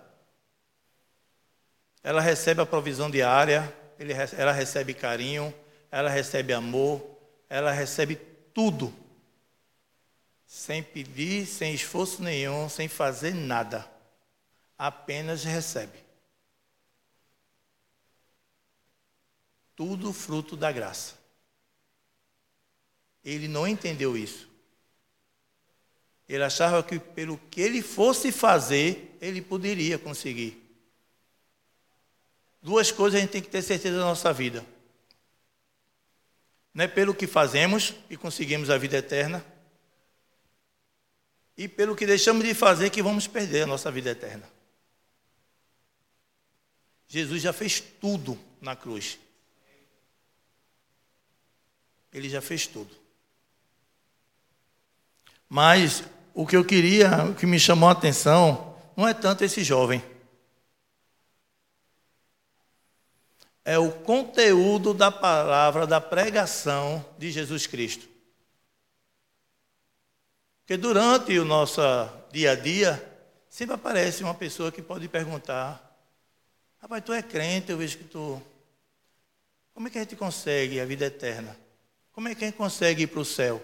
ela 2.02 2.22
recebe 2.22 2.62
a 2.62 2.64
provisão 2.64 3.10
diária, 3.10 3.70
ela 4.38 4.50
recebe 4.50 4.94
carinho, 4.94 5.52
ela 5.90 6.08
recebe 6.08 6.54
amor, 6.54 7.04
ela 7.46 7.70
recebe 7.70 8.16
tudo, 8.54 8.94
sem 10.46 10.82
pedir, 10.82 11.44
sem 11.44 11.74
esforço 11.74 12.22
nenhum, 12.22 12.66
sem 12.70 12.88
fazer 12.88 13.34
nada, 13.34 13.86
apenas 14.78 15.44
recebe. 15.44 16.03
Tudo 19.76 20.12
fruto 20.12 20.56
da 20.56 20.70
graça. 20.70 21.14
Ele 23.24 23.48
não 23.48 23.66
entendeu 23.66 24.16
isso. 24.16 24.48
Ele 26.28 26.42
achava 26.42 26.82
que 26.82 26.98
pelo 26.98 27.38
que 27.50 27.60
ele 27.60 27.82
fosse 27.82 28.32
fazer, 28.32 29.16
ele 29.20 29.42
poderia 29.42 29.98
conseguir. 29.98 30.62
Duas 32.62 32.90
coisas 32.90 33.18
a 33.18 33.20
gente 33.20 33.30
tem 33.30 33.42
que 33.42 33.48
ter 33.48 33.62
certeza 33.62 33.98
na 33.98 34.04
nossa 34.04 34.32
vida. 34.32 34.64
Não 36.72 36.84
é 36.84 36.88
pelo 36.88 37.14
que 37.14 37.26
fazemos 37.26 37.94
que 38.08 38.16
conseguimos 38.16 38.70
a 38.70 38.78
vida 38.78 38.96
eterna, 38.96 39.44
e 41.56 41.68
pelo 41.68 41.94
que 41.94 42.06
deixamos 42.06 42.44
de 42.44 42.52
fazer 42.52 42.90
que 42.90 43.02
vamos 43.02 43.26
perder 43.26 43.62
a 43.62 43.66
nossa 43.66 43.90
vida 43.90 44.10
eterna. 44.10 44.48
Jesus 47.06 47.42
já 47.42 47.52
fez 47.52 47.80
tudo 47.80 48.38
na 48.60 48.74
cruz. 48.74 49.18
Ele 52.14 52.28
já 52.28 52.40
fez 52.40 52.68
tudo. 52.68 52.94
Mas 55.48 56.04
o 56.32 56.46
que 56.46 56.56
eu 56.56 56.64
queria, 56.64 57.24
o 57.24 57.34
que 57.34 57.44
me 57.44 57.58
chamou 57.58 57.88
a 57.88 57.92
atenção, 57.92 58.76
não 58.96 59.06
é 59.06 59.12
tanto 59.12 59.44
esse 59.44 59.64
jovem. 59.64 60.02
É 63.64 63.78
o 63.78 63.90
conteúdo 63.90 64.94
da 64.94 65.10
palavra, 65.10 65.86
da 65.86 66.00
pregação 66.00 67.04
de 67.18 67.32
Jesus 67.32 67.66
Cristo. 67.66 68.08
Porque 70.60 70.76
durante 70.76 71.36
o 71.38 71.44
nosso 71.44 71.80
dia 72.32 72.52
a 72.52 72.54
dia, 72.54 73.02
sempre 73.48 73.74
aparece 73.74 74.22
uma 74.22 74.34
pessoa 74.34 74.70
que 74.70 74.82
pode 74.82 75.08
perguntar: 75.08 75.80
Rapaz, 76.80 77.02
tu 77.04 77.12
é 77.12 77.22
crente, 77.22 77.70
eu 77.70 77.78
vejo 77.78 77.98
que 77.98 78.04
tu. 78.04 78.40
Como 79.72 79.88
é 79.88 79.90
que 79.90 79.98
a 79.98 80.02
gente 80.02 80.14
consegue 80.14 80.80
a 80.80 80.84
vida 80.84 81.06
eterna? 81.06 81.63
Como 82.14 82.28
é 82.28 82.34
que 82.34 82.44
a 82.44 82.46
gente 82.46 82.56
consegue 82.56 83.02
ir 83.02 83.06
para 83.08 83.20
o 83.20 83.24
céu? 83.24 83.60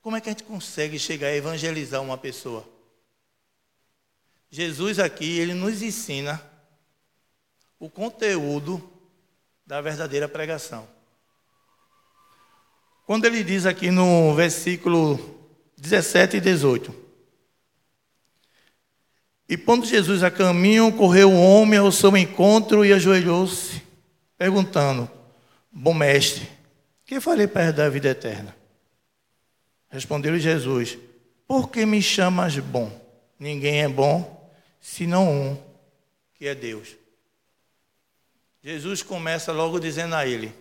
Como 0.00 0.16
é 0.16 0.20
que 0.22 0.30
a 0.30 0.32
gente 0.32 0.44
consegue 0.44 0.98
chegar 0.98 1.28
a 1.28 1.36
evangelizar 1.36 2.00
uma 2.00 2.16
pessoa? 2.16 2.66
Jesus 4.50 4.98
aqui, 4.98 5.38
ele 5.38 5.52
nos 5.52 5.82
ensina 5.82 6.42
o 7.78 7.90
conteúdo 7.90 8.90
da 9.66 9.82
verdadeira 9.82 10.26
pregação. 10.26 10.88
Quando 13.04 13.26
ele 13.26 13.44
diz 13.44 13.66
aqui 13.66 13.90
no 13.90 14.34
versículo 14.34 15.18
17 15.76 16.38
e 16.38 16.40
18: 16.40 16.94
E 19.46 19.58
pondo 19.58 19.84
Jesus 19.84 20.22
a 20.22 20.30
caminho, 20.30 20.90
correu 20.96 21.30
o 21.30 21.42
homem 21.42 21.78
ao 21.78 21.92
seu 21.92 22.16
encontro 22.16 22.82
e 22.82 22.94
ajoelhou-se, 22.94 23.82
perguntando: 24.38 25.19
Bom 25.70 25.94
mestre, 25.94 26.48
que 27.04 27.20
farei 27.20 27.46
para 27.46 27.66
herdar 27.66 27.86
a 27.86 27.90
vida 27.90 28.08
eterna? 28.08 28.56
Respondeu-lhe 29.88 30.40
Jesus: 30.40 30.98
Por 31.46 31.70
que 31.70 31.86
me 31.86 32.02
chamas 32.02 32.58
bom? 32.58 32.90
Ninguém 33.38 33.82
é 33.82 33.88
bom, 33.88 34.50
senão 34.80 35.30
um, 35.30 35.62
que 36.34 36.46
é 36.46 36.54
Deus. 36.54 36.96
Jesus 38.62 39.02
começa 39.02 39.52
logo 39.52 39.78
dizendo 39.78 40.14
a 40.14 40.26
ele: 40.26 40.54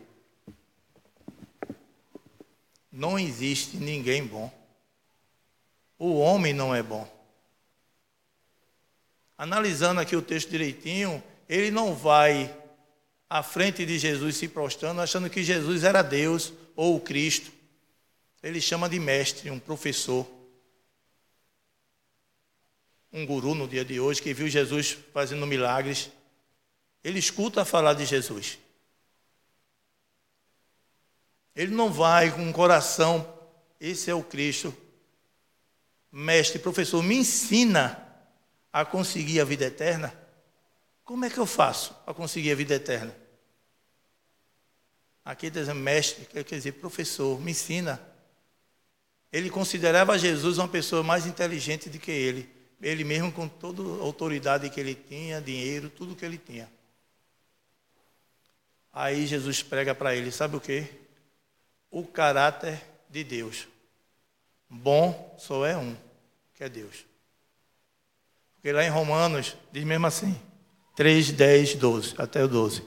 não 2.92 3.18
existe 3.18 3.78
ninguém 3.78 4.26
bom. 4.26 4.52
O 5.98 6.18
homem 6.18 6.54
não 6.54 6.76
é 6.76 6.84
bom. 6.84 7.08
Analisando 9.38 10.02
aqui 10.02 10.18
o 10.18 10.22
texto 10.22 10.50
direitinho, 10.50 11.24
ele 11.48 11.72
não 11.72 11.96
vai 11.96 12.54
à 13.30 13.44
frente 13.44 13.86
de 13.86 14.00
Jesus 14.00 14.38
se 14.38 14.48
prostrando, 14.48 15.02
achando 15.02 15.30
que 15.30 15.44
Jesus 15.44 15.84
era 15.84 16.02
Deus 16.02 16.52
ou 16.76 16.96
o 16.96 17.00
Cristo. 17.00 17.52
Ele 18.42 18.60
chama 18.60 18.90
de 18.90 19.00
mestre, 19.00 19.52
um 19.52 19.60
professor. 19.60 20.28
Um 23.12 23.26
guru 23.26 23.54
no 23.54 23.68
dia 23.68 23.86
de 23.86 24.00
hoje 24.00 24.22
que 24.22 24.34
viu 24.34 24.48
Jesus 24.48 24.98
fazendo 25.14 25.46
milagres. 25.46 26.10
Ele 27.04 27.20
escuta 27.20 27.64
falar 27.64 27.94
de 27.94 28.06
Jesus. 28.06 28.58
Ele 31.56 31.76
não 31.76 31.92
vai 31.92 32.32
com 32.32 32.42
um 32.42 32.54
coração, 32.54 33.38
esse 33.80 34.10
é 34.10 34.14
o 34.14 34.24
Cristo. 34.24 34.76
Mestre, 36.12 36.58
professor, 36.58 37.04
me 37.04 37.18
ensina 37.18 38.08
a 38.72 38.86
conseguir 38.86 39.42
a 39.42 39.46
vida 39.46 39.66
eterna. 39.66 40.14
Como 41.10 41.26
é 41.26 41.30
que 41.32 41.40
eu 41.40 41.48
faço 41.48 41.96
para 42.06 42.14
conseguir 42.14 42.52
a 42.52 42.56
vida 42.56 42.76
eterna? 42.76 43.12
Aqui 45.26 45.48
está 45.48 45.62
dizendo 45.62 45.80
mestre, 45.80 46.24
quer 46.26 46.44
dizer 46.44 46.74
professor, 46.74 47.42
me 47.42 47.50
ensina. 47.50 48.00
Ele 49.34 49.50
considerava 49.50 50.20
Jesus 50.20 50.60
uma 50.60 50.68
pessoa 50.68 51.02
mais 51.02 51.26
inteligente 51.26 51.90
do 51.90 51.98
que 51.98 52.12
ele. 52.12 52.48
Ele 52.80 53.04
mesmo 53.04 53.32
com 53.32 53.48
toda 53.48 53.82
a 53.82 54.04
autoridade 54.04 54.70
que 54.70 54.80
ele 54.80 54.94
tinha, 54.94 55.42
dinheiro, 55.42 55.90
tudo 55.90 56.16
que 56.16 56.24
ele 56.24 56.38
tinha. 56.38 56.72
Aí 58.94 59.26
Jesus 59.26 59.64
prega 59.64 59.96
para 59.96 60.16
ele, 60.16 60.32
sabe 60.32 60.58
o 60.58 60.62
que? 60.62 60.88
o 61.90 62.06
caráter 62.06 62.80
de 63.10 63.24
Deus. 63.24 63.68
Bom 64.70 65.36
só 65.40 65.66
é 65.66 65.76
um, 65.76 65.98
que 66.54 66.64
é 66.64 66.70
Deus. 66.70 67.04
Porque 68.54 68.72
lá 68.72 68.84
em 68.84 68.90
Romanos 68.90 69.58
diz 69.72 69.84
mesmo 69.84 70.06
assim, 70.06 70.40
3, 71.00 71.32
10, 71.32 71.76
12, 71.76 72.14
até 72.18 72.44
o 72.44 72.48
12. 72.50 72.84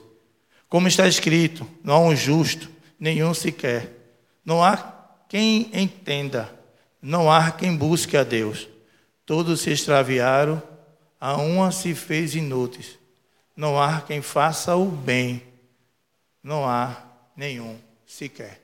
Como 0.69 0.87
está 0.87 1.07
escrito, 1.07 1.67
não 1.83 1.95
há 1.95 1.99
um 2.01 2.15
justo, 2.15 2.69
nenhum 2.99 3.33
sequer. 3.33 3.89
Não 4.45 4.63
há 4.63 4.77
quem 5.27 5.71
entenda, 5.73 6.53
não 7.01 7.31
há 7.31 7.49
quem 7.49 7.75
busque 7.75 8.15
a 8.15 8.23
Deus. 8.23 8.69
Todos 9.25 9.61
se 9.61 9.71
extraviaram, 9.71 10.61
a 11.19 11.37
uma 11.37 11.71
se 11.71 11.95
fez 11.95 12.35
inúteis. 12.35 12.99
Não 13.55 13.81
há 13.81 13.99
quem 13.99 14.21
faça 14.21 14.75
o 14.75 14.85
bem, 14.85 15.41
não 16.43 16.69
há 16.69 17.03
nenhum 17.35 17.79
sequer. 18.05 18.62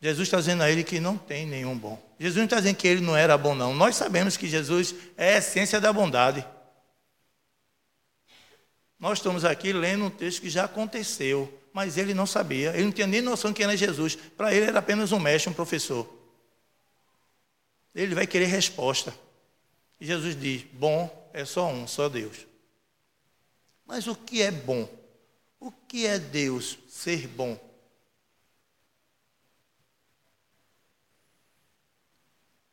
Jesus 0.00 0.28
está 0.28 0.38
dizendo 0.38 0.62
a 0.62 0.70
ele 0.70 0.82
que 0.82 0.98
não 0.98 1.18
tem 1.18 1.46
nenhum 1.46 1.76
bom. 1.76 2.00
Jesus 2.18 2.36
não 2.36 2.44
está 2.44 2.56
dizendo 2.56 2.76
que 2.76 2.88
ele 2.88 3.02
não 3.02 3.16
era 3.16 3.36
bom, 3.36 3.54
não. 3.54 3.74
Nós 3.74 3.96
sabemos 3.96 4.36
que 4.36 4.48
Jesus 4.48 4.94
é 5.16 5.34
a 5.34 5.38
essência 5.38 5.78
da 5.78 5.92
bondade. 5.92 6.44
Nós 8.98 9.18
estamos 9.18 9.44
aqui 9.44 9.72
lendo 9.72 10.06
um 10.06 10.10
texto 10.10 10.40
que 10.40 10.48
já 10.48 10.64
aconteceu, 10.64 11.52
mas 11.72 11.98
ele 11.98 12.14
não 12.14 12.26
sabia, 12.26 12.70
ele 12.74 12.84
não 12.84 12.92
tinha 12.92 13.06
nem 13.06 13.20
noção 13.20 13.50
de 13.50 13.56
quem 13.56 13.64
era 13.64 13.76
Jesus. 13.76 14.16
Para 14.16 14.54
ele 14.54 14.66
era 14.66 14.78
apenas 14.78 15.12
um 15.12 15.18
mestre, 15.18 15.50
um 15.50 15.54
professor. 15.54 16.08
Ele 17.94 18.14
vai 18.14 18.26
querer 18.26 18.46
resposta. 18.46 19.14
E 20.00 20.06
Jesus 20.06 20.38
diz: 20.38 20.62
bom 20.72 21.30
é 21.34 21.44
só 21.44 21.68
um, 21.68 21.86
só 21.86 22.08
Deus. 22.08 22.46
Mas 23.86 24.06
o 24.06 24.14
que 24.14 24.40
é 24.40 24.50
bom? 24.50 24.88
O 25.58 25.70
que 25.70 26.06
é 26.06 26.18
Deus 26.18 26.78
ser 26.88 27.26
bom? 27.26 27.58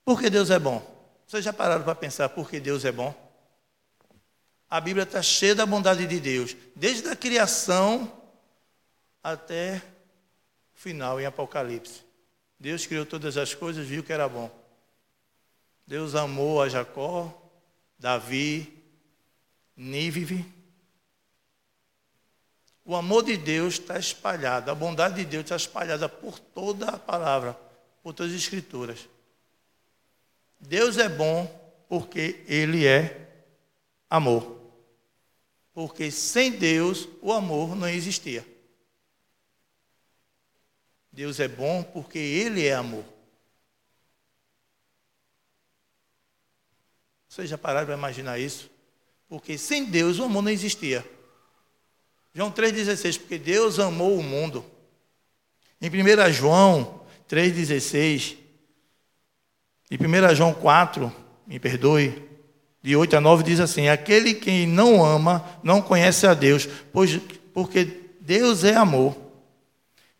Por 0.07 0.21
que 0.21 0.29
Deus 0.29 0.49
é 0.49 0.57
bom? 0.57 0.81
Vocês 1.27 1.43
já 1.43 1.51
pararam 1.51 1.83
para 1.83 1.93
pensar 1.93 2.29
por 2.29 2.49
que 2.49 2.61
Deus 2.61 2.85
é 2.85 2.93
bom? 2.93 3.13
A 4.69 4.79
Bíblia 4.79 5.03
está 5.03 5.21
cheia 5.21 5.53
da 5.53 5.65
bondade 5.65 6.07
de 6.07 6.17
Deus, 6.17 6.55
desde 6.73 7.09
a 7.09 7.15
criação 7.15 8.09
até 9.21 9.83
o 10.73 10.79
final, 10.79 11.19
em 11.19 11.25
Apocalipse. 11.25 12.05
Deus 12.57 12.85
criou 12.85 13.05
todas 13.05 13.35
as 13.35 13.53
coisas, 13.53 13.85
viu 13.85 14.01
que 14.01 14.13
era 14.13 14.29
bom. 14.29 14.49
Deus 15.85 16.15
amou 16.15 16.61
a 16.61 16.69
Jacó, 16.69 17.29
Davi, 17.99 18.81
Nívive. 19.75 20.45
O 22.85 22.95
amor 22.95 23.23
de 23.23 23.35
Deus 23.35 23.73
está 23.73 23.99
espalhado, 23.99 24.71
a 24.71 24.73
bondade 24.73 25.15
de 25.15 25.25
Deus 25.25 25.43
está 25.43 25.57
espalhada 25.57 26.07
por 26.07 26.39
toda 26.39 26.91
a 26.91 26.97
palavra, 26.97 27.59
por 28.01 28.13
todas 28.13 28.31
as 28.31 28.39
escrituras. 28.39 29.05
Deus 30.59 30.97
é 30.97 31.07
bom 31.07 31.45
porque 31.87 32.43
Ele 32.47 32.85
é 32.85 33.29
amor. 34.09 34.57
Porque 35.73 36.09
sem 36.09 36.51
Deus 36.51 37.07
o 37.21 37.31
amor 37.31 37.75
não 37.75 37.87
existia. 37.87 38.45
Deus 41.11 41.39
é 41.39 41.47
bom 41.47 41.83
porque 41.83 42.17
Ele 42.17 42.65
é 42.65 42.73
amor. 42.73 43.05
Vocês 47.27 47.49
já 47.49 47.57
pararam 47.57 47.85
para 47.85 47.95
imaginar 47.95 48.39
isso? 48.39 48.69
Porque 49.29 49.57
sem 49.57 49.85
Deus 49.85 50.17
o 50.19 50.23
amor 50.23 50.41
não 50.41 50.51
existia. 50.51 51.05
João 52.33 52.51
3,16, 52.51 53.19
porque 53.19 53.37
Deus 53.37 53.79
amou 53.79 54.17
o 54.17 54.23
mundo. 54.23 54.63
Em 55.81 55.89
1 55.89 56.31
João 56.33 57.05
3,16, 57.27 58.37
em 59.89 59.97
1 59.97 60.35
João 60.35 60.53
4, 60.53 61.11
me 61.45 61.59
perdoe, 61.59 62.21
de 62.81 62.95
8 62.95 63.17
a 63.17 63.21
9, 63.21 63.43
diz 63.43 63.59
assim: 63.59 63.87
Aquele 63.87 64.33
que 64.33 64.65
não 64.65 65.03
ama 65.03 65.45
não 65.63 65.81
conhece 65.81 66.27
a 66.27 66.33
Deus, 66.33 66.67
pois, 66.91 67.19
porque 67.53 67.87
Deus 68.19 68.63
é 68.63 68.75
amor. 68.75 69.15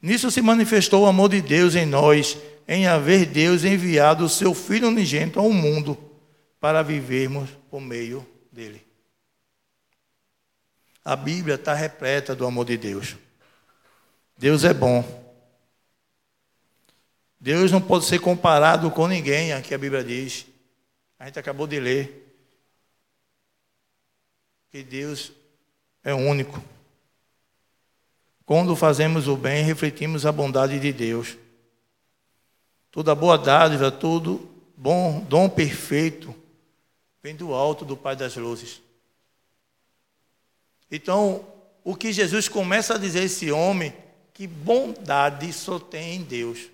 Nisso 0.02 0.32
se 0.32 0.42
manifestou 0.42 1.04
o 1.04 1.06
amor 1.06 1.30
de 1.30 1.42
Deus 1.42 1.76
em 1.76 1.86
nós, 1.86 2.38
em 2.68 2.88
haver 2.88 3.26
Deus 3.26 3.64
enviado 3.64 4.24
o 4.24 4.30
seu 4.30 4.54
Filho 4.54 4.88
unigênito 4.88 5.40
ao 5.40 5.52
mundo 5.52 5.98
para 6.60 6.82
vivermos 6.82 7.50
por 7.70 7.82
meio 7.82 8.26
dele. 8.52 8.86
A 11.04 11.16
Bíblia 11.16 11.56
está 11.56 11.74
repleta 11.74 12.36
do 12.36 12.46
amor 12.46 12.66
de 12.66 12.78
Deus. 12.78 13.16
Deus 14.38 14.64
é 14.64 14.74
bom. 14.74 15.27
Deus 17.40 17.72
não 17.72 17.82
pode 17.82 18.06
ser 18.06 18.20
comparado 18.20 18.90
com 18.92 19.08
ninguém, 19.08 19.54
aqui 19.54 19.74
a 19.74 19.78
Bíblia 19.78 20.04
diz. 20.04 20.46
A 21.20 21.26
gente 21.26 21.40
acabou 21.40 21.68
de 21.68 21.80
ler. 21.80 22.24
Que 24.70 24.84
Deus 24.84 25.32
é 26.04 26.14
único. 26.14 26.64
Quando 28.46 28.76
fazemos 28.76 29.28
o 29.28 29.36
bem, 29.36 29.64
refletimos 29.64 30.26
a 30.26 30.32
bondade 30.32 30.80
de 30.80 30.92
Deus. 30.92 31.38
Toda 32.92 33.14
boa 33.14 33.38
dádiva, 33.38 33.92
tudo 33.92 34.50
bom, 34.78 35.22
dom 35.22 35.50
perfeito, 35.50 36.34
vem 37.22 37.36
do 37.36 37.54
alto 37.54 37.84
do 37.84 37.98
Pai 37.98 38.16
das 38.16 38.36
luzes. 38.36 38.82
Então, 40.90 41.46
o 41.84 41.96
que 41.96 42.14
Jesus 42.14 42.48
começa 42.48 42.94
a 42.94 42.98
dizer 42.98 43.22
a 43.22 43.24
esse 43.24 43.52
homem, 43.52 43.94
que 44.34 44.46
bondade 44.48 45.52
só 45.52 45.80
tem 45.80 46.18
em 46.18 46.24
Deus. 46.24 46.70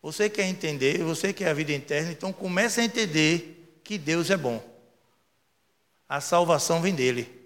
Você 0.00 0.30
quer 0.30 0.46
entender, 0.46 1.02
você 1.02 1.32
quer 1.32 1.48
a 1.48 1.54
vida 1.54 1.72
interna, 1.72 2.12
então 2.12 2.32
comece 2.32 2.80
a 2.80 2.84
entender 2.84 3.80
que 3.82 3.98
Deus 3.98 4.30
é 4.30 4.36
bom. 4.36 4.62
A 6.08 6.20
salvação 6.20 6.80
vem 6.80 6.94
dele. 6.94 7.36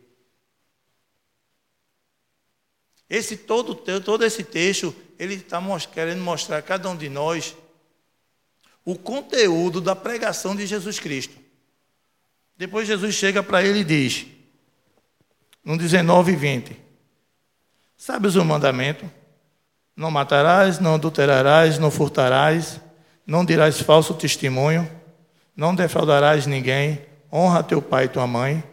Esse 3.08 3.36
todo, 3.36 3.74
todo 3.74 4.24
esse 4.24 4.42
texto, 4.44 4.94
ele 5.18 5.34
está 5.34 5.60
querendo 5.92 6.22
mostrar 6.22 6.58
a 6.58 6.62
cada 6.62 6.88
um 6.88 6.96
de 6.96 7.08
nós 7.08 7.54
o 8.84 8.96
conteúdo 8.96 9.80
da 9.80 9.94
pregação 9.94 10.56
de 10.56 10.66
Jesus 10.66 10.98
Cristo. 10.98 11.38
Depois 12.56 12.86
Jesus 12.86 13.14
chega 13.14 13.42
para 13.42 13.62
ele 13.62 13.80
e 13.80 13.84
diz, 13.84 14.26
no 15.64 15.76
19 15.76 16.32
e 16.32 16.36
20, 16.36 16.80
sabes 17.96 18.34
o 18.34 18.44
mandamento? 18.44 19.08
Não 19.94 20.10
matarás, 20.10 20.78
não 20.78 20.94
adulterarás, 20.94 21.78
não 21.78 21.90
furtarás, 21.90 22.80
não 23.26 23.44
dirás 23.44 23.80
falso 23.80 24.14
testemunho, 24.14 24.90
não 25.54 25.74
defraudarás 25.74 26.46
ninguém, 26.46 27.04
honra 27.30 27.62
teu 27.62 27.82
pai 27.82 28.04
e 28.04 28.08
tua 28.08 28.26
mãe. 28.26 28.64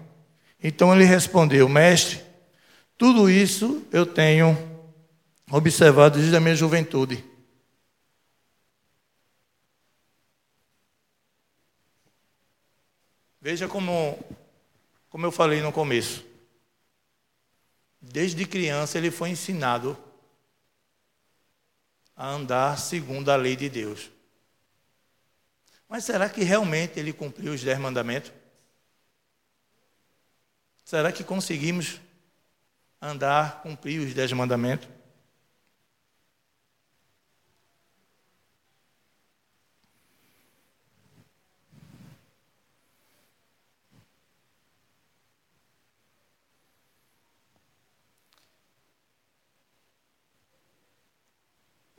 Então 0.62 0.94
ele 0.94 1.04
respondeu, 1.04 1.68
mestre, 1.68 2.22
tudo 2.98 3.30
isso 3.30 3.86
eu 3.92 4.06
tenho 4.06 4.58
observado 5.52 6.18
desde 6.18 6.36
a 6.36 6.40
minha 6.40 6.56
juventude. 6.56 7.24
Veja 13.42 13.68
como, 13.68 14.20
como 15.10 15.26
eu 15.26 15.32
falei 15.32 15.62
no 15.62 15.72
começo. 15.72 16.26
Desde 18.02 18.46
criança 18.46 18.98
ele 18.98 19.12
foi 19.12 19.30
ensinado 19.30 19.98
a 22.20 22.28
andar 22.28 22.78
segundo 22.78 23.32
a 23.32 23.38
lei 23.38 23.56
de 23.56 23.70
Deus. 23.70 24.12
Mas 25.88 26.04
será 26.04 26.30
que 26.30 26.44
realmente 26.44 27.00
ele 27.00 27.14
cumpriu 27.14 27.54
os 27.54 27.64
dez 27.64 27.80
mandamentos? 27.80 28.34
Será 30.84 31.14
que 31.14 31.24
conseguimos 31.24 32.02
andar, 33.02 33.62
cumprir 33.62 34.06
os 34.06 34.14
dez 34.14 34.34
mandamentos? 34.34 34.90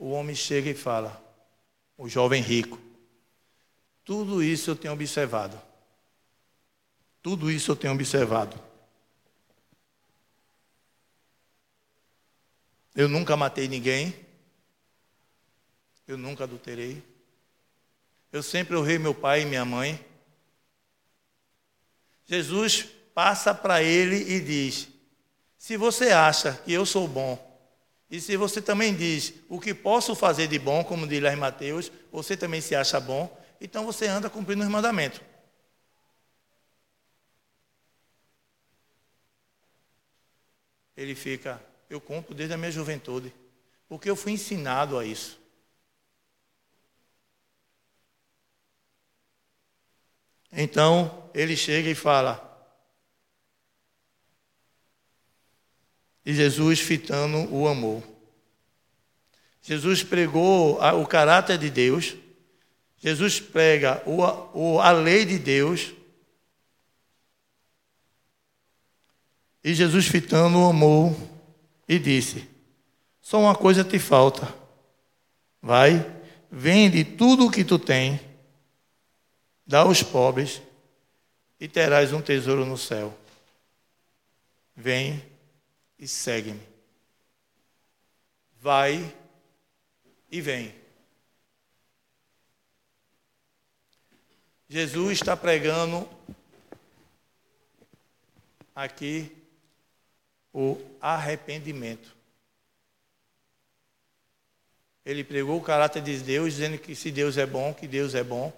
O 0.00 0.12
homem 0.12 0.34
chega 0.34 0.70
e 0.70 0.74
fala, 0.74 1.22
o 1.98 2.08
jovem 2.08 2.42
rico, 2.42 2.80
tudo 4.02 4.42
isso 4.42 4.70
eu 4.70 4.74
tenho 4.74 4.94
observado. 4.94 5.60
Tudo 7.22 7.50
isso 7.50 7.70
eu 7.70 7.76
tenho 7.76 7.92
observado. 7.92 8.58
Eu 12.94 13.10
nunca 13.10 13.36
matei 13.36 13.68
ninguém. 13.68 14.14
Eu 16.08 16.16
nunca 16.16 16.44
adulterei. 16.44 17.04
Eu 18.32 18.42
sempre 18.42 18.74
honrei 18.76 18.98
meu 18.98 19.14
pai 19.14 19.42
e 19.42 19.44
minha 19.44 19.66
mãe. 19.66 20.02
Jesus 22.24 22.88
passa 23.14 23.54
para 23.54 23.82
ele 23.82 24.16
e 24.16 24.40
diz: 24.40 24.88
Se 25.58 25.76
você 25.76 26.08
acha 26.10 26.54
que 26.54 26.72
eu 26.72 26.86
sou 26.86 27.06
bom, 27.06 27.49
e 28.10 28.20
se 28.20 28.36
você 28.36 28.60
também 28.60 28.94
diz 28.94 29.34
o 29.48 29.60
que 29.60 29.72
posso 29.72 30.14
fazer 30.16 30.48
de 30.48 30.58
bom, 30.58 30.82
como 30.82 31.06
diz 31.06 31.22
lá 31.22 31.32
em 31.32 31.36
Mateus, 31.36 31.92
você 32.10 32.36
também 32.36 32.60
se 32.60 32.74
acha 32.74 32.98
bom, 32.98 33.30
então 33.60 33.86
você 33.86 34.06
anda 34.06 34.28
cumprindo 34.28 34.62
os 34.62 34.68
mandamentos. 34.68 35.20
Ele 40.96 41.14
fica, 41.14 41.62
eu 41.88 42.00
cumpro 42.00 42.34
desde 42.34 42.54
a 42.54 42.58
minha 42.58 42.70
juventude, 42.70 43.32
porque 43.88 44.10
eu 44.10 44.16
fui 44.16 44.32
ensinado 44.32 44.98
a 44.98 45.04
isso. 45.04 45.40
Então 50.52 51.30
ele 51.32 51.56
chega 51.56 51.88
e 51.88 51.94
fala, 51.94 52.49
e 56.24 56.34
Jesus 56.34 56.80
fitando 56.80 57.52
o 57.52 57.66
amor. 57.66 58.02
Jesus 59.62 60.02
pregou 60.02 60.78
o 60.80 61.06
caráter 61.06 61.58
de 61.58 61.70
Deus, 61.70 62.16
Jesus 62.98 63.40
prega 63.40 64.02
a 64.82 64.90
lei 64.90 65.24
de 65.24 65.38
Deus, 65.38 65.92
e 69.62 69.74
Jesus 69.74 70.06
fitando 70.06 70.58
o 70.58 70.68
amor 70.68 71.14
e 71.88 71.98
disse: 71.98 72.48
Só 73.20 73.40
uma 73.40 73.54
coisa 73.54 73.84
te 73.84 73.98
falta. 73.98 74.54
Vai, 75.62 76.04
vende 76.50 77.04
tudo 77.04 77.46
o 77.46 77.50
que 77.50 77.62
tu 77.62 77.78
tem, 77.78 78.18
dá 79.66 79.80
aos 79.80 80.02
pobres 80.02 80.62
e 81.60 81.68
terás 81.68 82.14
um 82.14 82.22
tesouro 82.22 82.64
no 82.64 82.78
céu. 82.78 83.16
Vem 84.74 85.29
e 86.00 86.08
segue-me. 86.08 86.66
Vai 88.58 89.14
e 90.30 90.40
vem. 90.40 90.74
Jesus 94.66 95.18
está 95.18 95.36
pregando 95.36 96.08
aqui 98.74 99.36
o 100.52 100.80
arrependimento. 101.00 102.16
Ele 105.04 105.22
pregou 105.24 105.58
o 105.58 105.62
caráter 105.62 106.02
de 106.02 106.18
Deus, 106.18 106.54
dizendo 106.54 106.78
que 106.78 106.94
se 106.94 107.10
Deus 107.10 107.36
é 107.36 107.44
bom, 107.44 107.74
que 107.74 107.86
Deus 107.86 108.14
é 108.14 108.22
bom. 108.22 108.52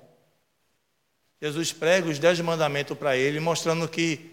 Jesus 1.40 1.72
prega 1.72 2.08
os 2.08 2.18
dez 2.18 2.38
mandamentos 2.40 2.96
para 2.96 3.16
ele, 3.16 3.40
mostrando 3.40 3.88
que 3.88 4.31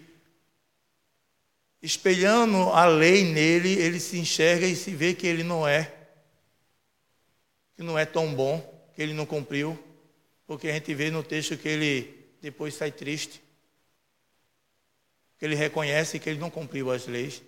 espelhando 1.82 2.70
a 2.70 2.86
lei 2.86 3.24
nele, 3.24 3.72
ele 3.72 3.98
se 3.98 4.18
enxerga 4.18 4.66
e 4.66 4.76
se 4.76 4.94
vê 4.94 5.14
que 5.14 5.26
ele 5.26 5.42
não 5.42 5.66
é, 5.66 5.92
que 7.74 7.82
não 7.82 7.98
é 7.98 8.04
tão 8.04 8.34
bom, 8.34 8.60
que 8.94 9.00
ele 9.00 9.14
não 9.14 9.24
cumpriu, 9.24 9.78
porque 10.46 10.68
a 10.68 10.72
gente 10.72 10.92
vê 10.94 11.10
no 11.10 11.22
texto 11.22 11.56
que 11.56 11.68
ele 11.68 12.28
depois 12.40 12.74
sai 12.74 12.92
triste, 12.92 13.42
que 15.38 15.44
ele 15.44 15.54
reconhece 15.54 16.18
que 16.18 16.28
ele 16.28 16.38
não 16.38 16.50
cumpriu 16.50 16.90
as 16.90 17.06
leis. 17.06 17.42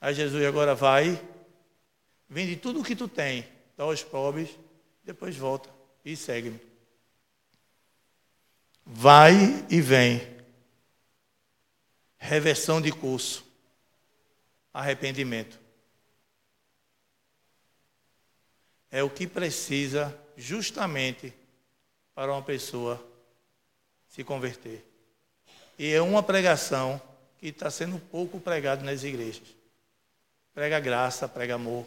Aí 0.00 0.14
Jesus 0.14 0.42
agora 0.46 0.74
vai, 0.74 1.22
vende 2.28 2.56
tudo 2.56 2.80
o 2.80 2.84
que 2.84 2.96
tu 2.96 3.06
tem, 3.06 3.46
dá 3.76 3.84
aos 3.84 4.02
pobres, 4.02 4.48
depois 5.04 5.36
volta 5.36 5.68
e 6.02 6.16
segue-me. 6.16 6.58
Vai 8.86 9.66
e 9.68 9.80
vem 9.82 10.29
reversão 12.20 12.80
de 12.80 12.92
curso, 12.92 13.44
arrependimento. 14.72 15.58
É 18.90 19.02
o 19.02 19.08
que 19.08 19.26
precisa 19.26 20.16
justamente 20.36 21.32
para 22.14 22.30
uma 22.30 22.42
pessoa 22.42 23.02
se 24.06 24.22
converter. 24.22 24.84
E 25.78 25.90
é 25.92 26.02
uma 26.02 26.22
pregação 26.22 27.00
que 27.38 27.48
está 27.48 27.70
sendo 27.70 27.98
pouco 27.98 28.38
pregada 28.38 28.84
nas 28.84 29.02
igrejas. 29.02 29.56
Prega 30.52 30.78
graça, 30.78 31.26
prega 31.26 31.54
amor. 31.54 31.86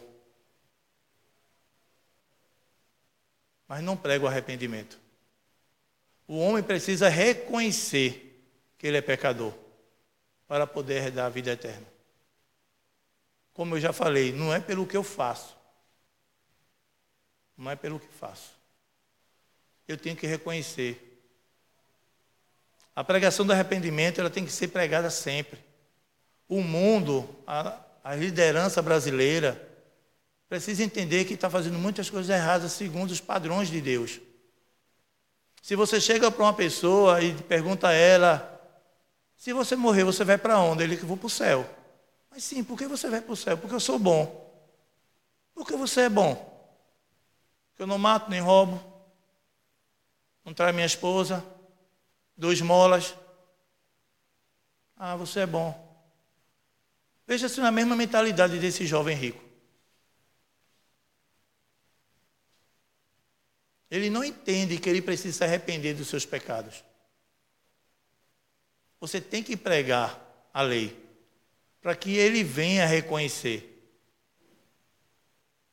Mas 3.68 3.82
não 3.82 3.96
prega 3.96 4.24
o 4.24 4.28
arrependimento. 4.28 4.98
O 6.26 6.38
homem 6.38 6.62
precisa 6.62 7.08
reconhecer 7.08 8.42
que 8.78 8.86
ele 8.86 8.96
é 8.96 9.02
pecador 9.02 9.63
para 10.54 10.68
poder 10.68 11.02
herdar 11.02 11.26
a 11.26 11.28
vida 11.28 11.50
eterna. 11.50 11.84
Como 13.52 13.74
eu 13.74 13.80
já 13.80 13.92
falei, 13.92 14.32
não 14.32 14.54
é 14.54 14.60
pelo 14.60 14.86
que 14.86 14.96
eu 14.96 15.02
faço. 15.02 15.56
Não 17.58 17.72
é 17.72 17.74
pelo 17.74 17.98
que 17.98 18.06
faço. 18.06 18.52
Eu 19.88 19.98
tenho 19.98 20.14
que 20.14 20.28
reconhecer. 20.28 21.20
A 22.94 23.02
pregação 23.02 23.44
do 23.44 23.52
arrependimento 23.52 24.20
ela 24.20 24.30
tem 24.30 24.44
que 24.44 24.52
ser 24.52 24.68
pregada 24.68 25.10
sempre. 25.10 25.58
O 26.48 26.60
mundo, 26.60 27.28
a, 27.48 27.76
a 28.04 28.14
liderança 28.14 28.80
brasileira, 28.80 29.60
precisa 30.48 30.84
entender 30.84 31.24
que 31.24 31.34
está 31.34 31.50
fazendo 31.50 31.80
muitas 31.80 32.08
coisas 32.08 32.30
erradas 32.32 32.70
segundo 32.70 33.10
os 33.10 33.20
padrões 33.20 33.66
de 33.66 33.80
Deus. 33.80 34.20
Se 35.60 35.74
você 35.74 36.00
chega 36.00 36.30
para 36.30 36.44
uma 36.44 36.54
pessoa 36.54 37.20
e 37.20 37.34
pergunta 37.42 37.88
a 37.88 37.92
ela: 37.92 38.53
se 39.36 39.52
você 39.52 39.76
morrer, 39.76 40.04
você 40.04 40.24
vai 40.24 40.38
para 40.38 40.58
onde? 40.58 40.82
Ele 40.82 40.96
que 40.96 41.04
vou 41.04 41.16
para 41.16 41.26
o 41.26 41.30
céu. 41.30 41.68
Mas 42.30 42.44
sim, 42.44 42.64
por 42.64 42.76
que 42.76 42.86
você 42.86 43.08
vai 43.08 43.20
para 43.20 43.32
o 43.32 43.36
céu? 43.36 43.56
Porque 43.56 43.74
eu 43.74 43.80
sou 43.80 43.98
bom. 43.98 44.44
Porque 45.54 45.76
você 45.76 46.02
é 46.02 46.08
bom. 46.08 46.34
Porque 47.70 47.82
eu 47.82 47.86
não 47.86 47.98
mato 47.98 48.30
nem 48.30 48.40
roubo. 48.40 48.82
Não 50.44 50.52
traio 50.52 50.74
minha 50.74 50.86
esposa. 50.86 51.44
Dou 52.36 52.52
esmolas. 52.52 53.14
Ah, 54.96 55.16
você 55.16 55.40
é 55.40 55.46
bom. 55.46 55.80
Veja-se 57.26 57.60
na 57.60 57.70
mesma 57.70 57.96
mentalidade 57.96 58.58
desse 58.58 58.86
jovem 58.86 59.16
rico. 59.16 59.42
Ele 63.90 64.10
não 64.10 64.24
entende 64.24 64.78
que 64.78 64.88
ele 64.88 65.00
precisa 65.00 65.38
se 65.38 65.44
arrepender 65.44 65.94
dos 65.94 66.08
seus 66.08 66.26
pecados. 66.26 66.84
Você 69.04 69.20
tem 69.20 69.42
que 69.42 69.54
pregar 69.54 70.18
a 70.50 70.62
lei 70.62 70.96
para 71.82 71.94
que 71.94 72.16
ele 72.16 72.42
venha 72.42 72.86
reconhecer. 72.86 73.86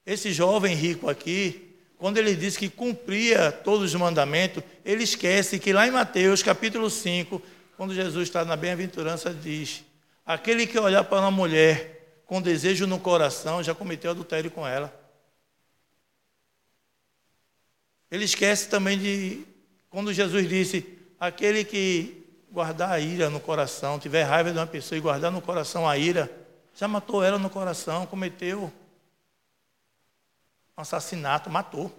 Esse 0.06 0.34
jovem 0.34 0.76
rico 0.76 1.10
aqui, 1.10 1.78
quando 1.98 2.18
ele 2.18 2.36
diz 2.36 2.58
que 2.58 2.68
cumpria 2.68 3.50
todos 3.50 3.94
os 3.94 3.96
mandamentos, 3.98 4.62
ele 4.84 5.06
esquece 5.06 5.60
que 5.60 5.72
lá 5.72 5.88
em 5.88 5.92
Mateus 5.92 6.44
capítulo 6.44 6.90
5, 6.90 7.42
quando 7.78 7.96
Jesus 7.96 8.28
está 8.28 8.44
na 8.44 8.58
bem-aventurança, 8.58 9.34
diz: 9.34 9.82
Aquele 10.26 10.68
que 10.68 10.78
olhar 10.78 11.06
para 11.06 11.22
uma 11.22 11.32
mulher 11.32 12.24
com 12.26 12.42
desejo 12.42 12.86
no 12.86 13.00
coração 13.00 13.64
já 13.64 13.74
cometeu 13.74 14.12
adultério 14.12 14.52
com 14.52 14.68
ela. 14.68 14.94
Ele 18.12 18.26
esquece 18.26 18.68
também 18.68 19.00
de 19.00 19.46
quando 19.90 20.12
Jesus 20.12 20.50
disse: 20.50 20.86
aquele 21.18 21.64
que 21.64 22.21
guardar 22.52 22.92
a 22.92 23.00
ira 23.00 23.30
no 23.30 23.40
coração, 23.40 23.98
tiver 23.98 24.24
raiva 24.24 24.52
de 24.52 24.58
uma 24.58 24.68
pessoa 24.68 24.98
e 24.98 25.02
guardar 25.02 25.32
no 25.32 25.42
coração 25.42 25.88
a 25.88 25.98
ira, 25.98 26.30
já 26.76 26.88
matou 26.88 27.24
ela 27.24 27.40
no 27.40 27.50
coração, 27.50 28.06
cometeu 28.06 28.72
um 30.78 30.82
assassinato, 30.82 31.50
matou. 31.50 31.92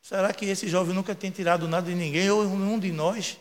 Será 0.00 0.32
que 0.32 0.46
esse 0.46 0.68
jovem 0.68 0.94
nunca 0.94 1.14
tem 1.14 1.30
tirado 1.30 1.68
nada 1.68 1.88
de 1.88 1.94
ninguém 1.94 2.30
ou 2.30 2.44
nenhum 2.44 2.78
de 2.78 2.92
nós? 2.92 3.38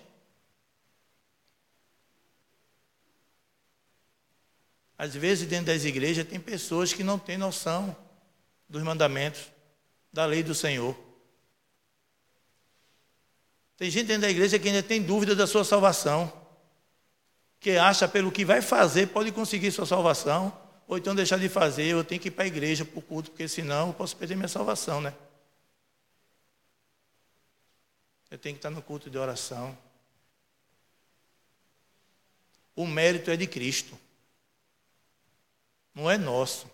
Às 4.98 5.14
vezes, 5.14 5.48
dentro 5.48 5.68
das 5.68 5.86
igrejas, 5.86 6.28
tem 6.28 6.40
pessoas 6.40 6.92
que 6.92 7.04
não 7.04 7.20
têm 7.20 7.38
noção 7.38 7.96
dos 8.68 8.82
mandamentos, 8.82 9.52
da 10.12 10.26
lei 10.26 10.42
do 10.42 10.56
Senhor. 10.56 11.07
Tem 13.78 13.92
gente 13.92 14.08
dentro 14.08 14.24
da 14.24 14.30
igreja 14.30 14.58
que 14.58 14.68
ainda 14.68 14.82
tem 14.82 15.02
dúvida 15.02 15.36
da 15.36 15.46
sua 15.46 15.64
salvação, 15.64 16.34
que 17.60 17.78
acha 17.78 18.08
pelo 18.08 18.32
que 18.32 18.44
vai 18.44 18.60
fazer 18.60 19.08
pode 19.08 19.32
conseguir 19.32 19.72
sua 19.72 19.86
salvação, 19.86 20.52
ou 20.88 20.98
então 20.98 21.14
deixar 21.14 21.38
de 21.38 21.48
fazer, 21.48 21.86
eu 21.86 22.04
tenho 22.04 22.20
que 22.20 22.30
ir 22.30 22.32
para 22.32 22.46
a 22.46 22.48
igreja 22.48 22.84
para 22.84 22.98
o 22.98 23.02
culto, 23.02 23.30
porque 23.30 23.48
senão 23.48 23.90
eu 23.90 23.94
posso 23.94 24.18
perder 24.18 24.36
minha 24.36 24.48
salvação, 24.48 25.00
né? 25.00 25.14
Eu 28.32 28.38
tenho 28.40 28.56
que 28.56 28.60
estar 28.60 28.72
no 28.72 28.82
culto 28.82 29.10
de 29.10 29.18
oração. 29.18 29.78
O 32.76 32.86
mérito 32.86 33.30
é 33.30 33.38
de 33.38 33.46
Cristo, 33.46 33.98
não 35.94 36.10
é 36.10 36.18
nosso. 36.18 36.70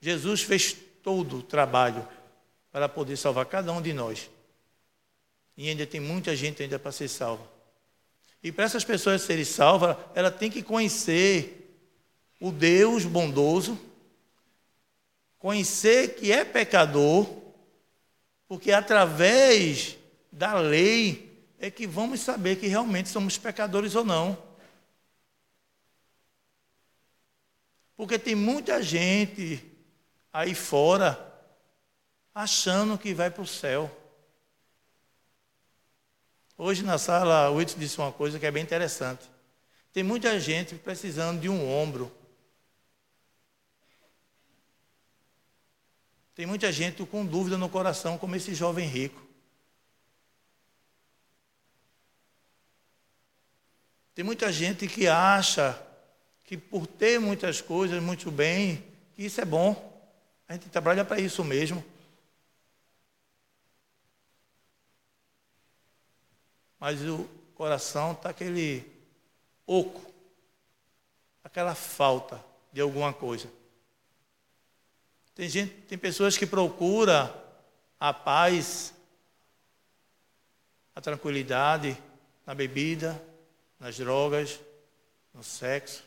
Jesus 0.00 0.42
fez 0.42 0.72
todo 1.02 1.38
o 1.38 1.42
trabalho 1.42 2.06
para 2.72 2.88
poder 2.88 3.16
salvar 3.16 3.46
cada 3.46 3.72
um 3.72 3.82
de 3.82 3.92
nós. 3.92 4.30
E 5.56 5.68
ainda 5.68 5.86
tem 5.86 6.00
muita 6.00 6.34
gente 6.34 6.62
ainda 6.62 6.78
para 6.78 6.92
ser 6.92 7.08
salva. 7.08 7.46
E 8.42 8.50
para 8.50 8.64
essas 8.64 8.84
pessoas 8.84 9.22
serem 9.22 9.44
salvas, 9.44 9.96
ela 10.14 10.30
tem 10.30 10.50
que 10.50 10.62
conhecer 10.62 11.78
o 12.40 12.50
Deus 12.50 13.04
bondoso, 13.04 13.78
conhecer 15.38 16.14
que 16.14 16.32
é 16.32 16.44
pecador, 16.44 17.28
porque 18.48 18.72
através 18.72 19.98
da 20.32 20.54
lei 20.54 21.44
é 21.58 21.70
que 21.70 21.86
vamos 21.86 22.20
saber 22.20 22.56
que 22.56 22.66
realmente 22.66 23.10
somos 23.10 23.36
pecadores 23.36 23.94
ou 23.94 24.04
não. 24.04 24.38
Porque 27.94 28.18
tem 28.18 28.34
muita 28.34 28.82
gente 28.82 29.62
aí 30.32 30.54
fora 30.54 31.29
achando 32.42 32.98
que 32.98 33.12
vai 33.12 33.30
para 33.30 33.42
o 33.42 33.46
céu. 33.46 33.90
Hoje 36.56 36.82
na 36.82 36.98
sala, 36.98 37.50
o 37.50 37.56
Whit 37.56 37.78
disse 37.78 37.98
uma 37.98 38.12
coisa 38.12 38.38
que 38.38 38.46
é 38.46 38.50
bem 38.50 38.62
interessante. 38.62 39.30
Tem 39.92 40.02
muita 40.02 40.38
gente 40.38 40.74
precisando 40.74 41.40
de 41.40 41.48
um 41.48 41.70
ombro. 41.70 42.10
Tem 46.34 46.46
muita 46.46 46.72
gente 46.72 47.04
com 47.04 47.26
dúvida 47.26 47.58
no 47.58 47.68
coração, 47.68 48.16
como 48.16 48.36
esse 48.36 48.54
jovem 48.54 48.88
rico. 48.88 49.20
Tem 54.14 54.24
muita 54.24 54.52
gente 54.52 54.86
que 54.86 55.06
acha 55.06 55.78
que 56.44 56.56
por 56.56 56.86
ter 56.86 57.18
muitas 57.20 57.60
coisas 57.60 58.02
muito 58.02 58.30
bem, 58.30 58.84
que 59.14 59.24
isso 59.24 59.40
é 59.40 59.44
bom. 59.44 59.90
A 60.48 60.54
gente 60.54 60.68
trabalha 60.68 61.04
para 61.04 61.20
isso 61.20 61.44
mesmo. 61.44 61.84
Mas 66.80 67.02
o 67.02 67.28
coração 67.54 68.12
está 68.12 68.30
aquele 68.30 68.90
oco, 69.66 70.00
aquela 71.44 71.74
falta 71.74 72.42
de 72.72 72.80
alguma 72.80 73.12
coisa. 73.12 73.52
Tem 75.34 75.48
gente, 75.48 75.74
tem 75.82 75.98
pessoas 75.98 76.38
que 76.38 76.46
procuram 76.46 77.32
a 77.98 78.14
paz, 78.14 78.94
a 80.94 81.00
tranquilidade 81.02 81.96
na 82.46 82.54
bebida, 82.54 83.22
nas 83.78 83.96
drogas, 83.96 84.58
no 85.34 85.44
sexo. 85.44 86.02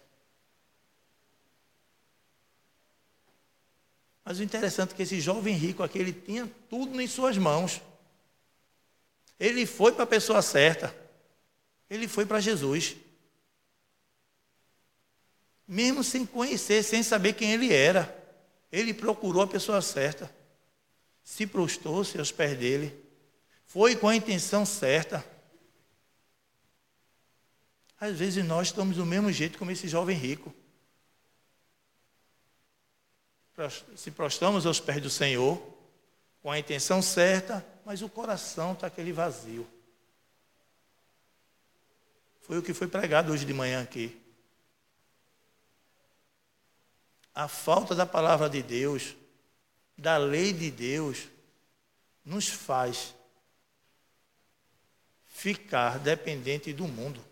Mas 4.25 4.39
o 4.39 4.43
interessante 4.43 4.93
é 4.93 4.95
que 4.95 5.03
esse 5.03 5.21
jovem 5.21 5.55
rico 5.55 5.83
aqui, 5.83 5.99
ele 5.99 6.13
tinha 6.13 6.49
tudo 6.69 6.99
em 6.99 7.07
suas 7.07 7.37
mãos. 7.37 7.81
Ele 9.43 9.65
foi 9.65 9.91
para 9.91 10.05
a 10.05 10.07
pessoa 10.07 10.41
certa. 10.41 10.95
Ele 11.89 12.07
foi 12.07 12.25
para 12.25 12.39
Jesus. 12.39 12.95
Mesmo 15.67 16.01
sem 16.01 16.25
conhecer, 16.25 16.81
sem 16.81 17.03
saber 17.03 17.33
quem 17.33 17.51
ele 17.51 17.73
era. 17.73 18.17
Ele 18.71 18.93
procurou 18.93 19.41
a 19.41 19.47
pessoa 19.47 19.81
certa. 19.81 20.33
Se 21.25 21.45
prostou-se 21.45 22.17
aos 22.17 22.31
pés 22.31 22.57
dele. 22.57 22.97
Foi 23.65 23.97
com 23.97 24.07
a 24.07 24.15
intenção 24.15 24.65
certa. 24.65 25.25
Às 27.99 28.17
vezes 28.17 28.45
nós 28.45 28.67
estamos 28.67 28.95
do 28.95 29.05
mesmo 29.05 29.29
jeito 29.29 29.59
como 29.59 29.71
esse 29.71 29.89
jovem 29.89 30.15
rico. 30.15 30.55
Se 33.97 34.09
prostramos 34.09 34.65
aos 34.65 34.79
pés 34.79 35.01
do 35.01 35.09
Senhor, 35.09 35.61
com 36.41 36.49
a 36.49 36.57
intenção 36.57 37.01
certa, 37.01 37.72
mas 37.85 38.01
o 38.01 38.09
coração 38.09 38.73
está 38.73 38.87
aquele 38.87 39.11
vazio. 39.11 39.67
Foi 42.41 42.57
o 42.57 42.63
que 42.63 42.73
foi 42.73 42.87
pregado 42.87 43.31
hoje 43.31 43.45
de 43.45 43.53
manhã 43.53 43.81
aqui. 43.81 44.19
A 47.33 47.47
falta 47.47 47.95
da 47.95 48.05
palavra 48.05 48.49
de 48.49 48.61
Deus 48.61 49.15
da 49.97 50.17
lei 50.17 50.51
de 50.53 50.71
Deus 50.71 51.27
nos 52.25 52.47
faz 52.47 53.13
ficar 55.25 55.99
dependente 55.99 56.73
do 56.73 56.87
mundo. 56.87 57.23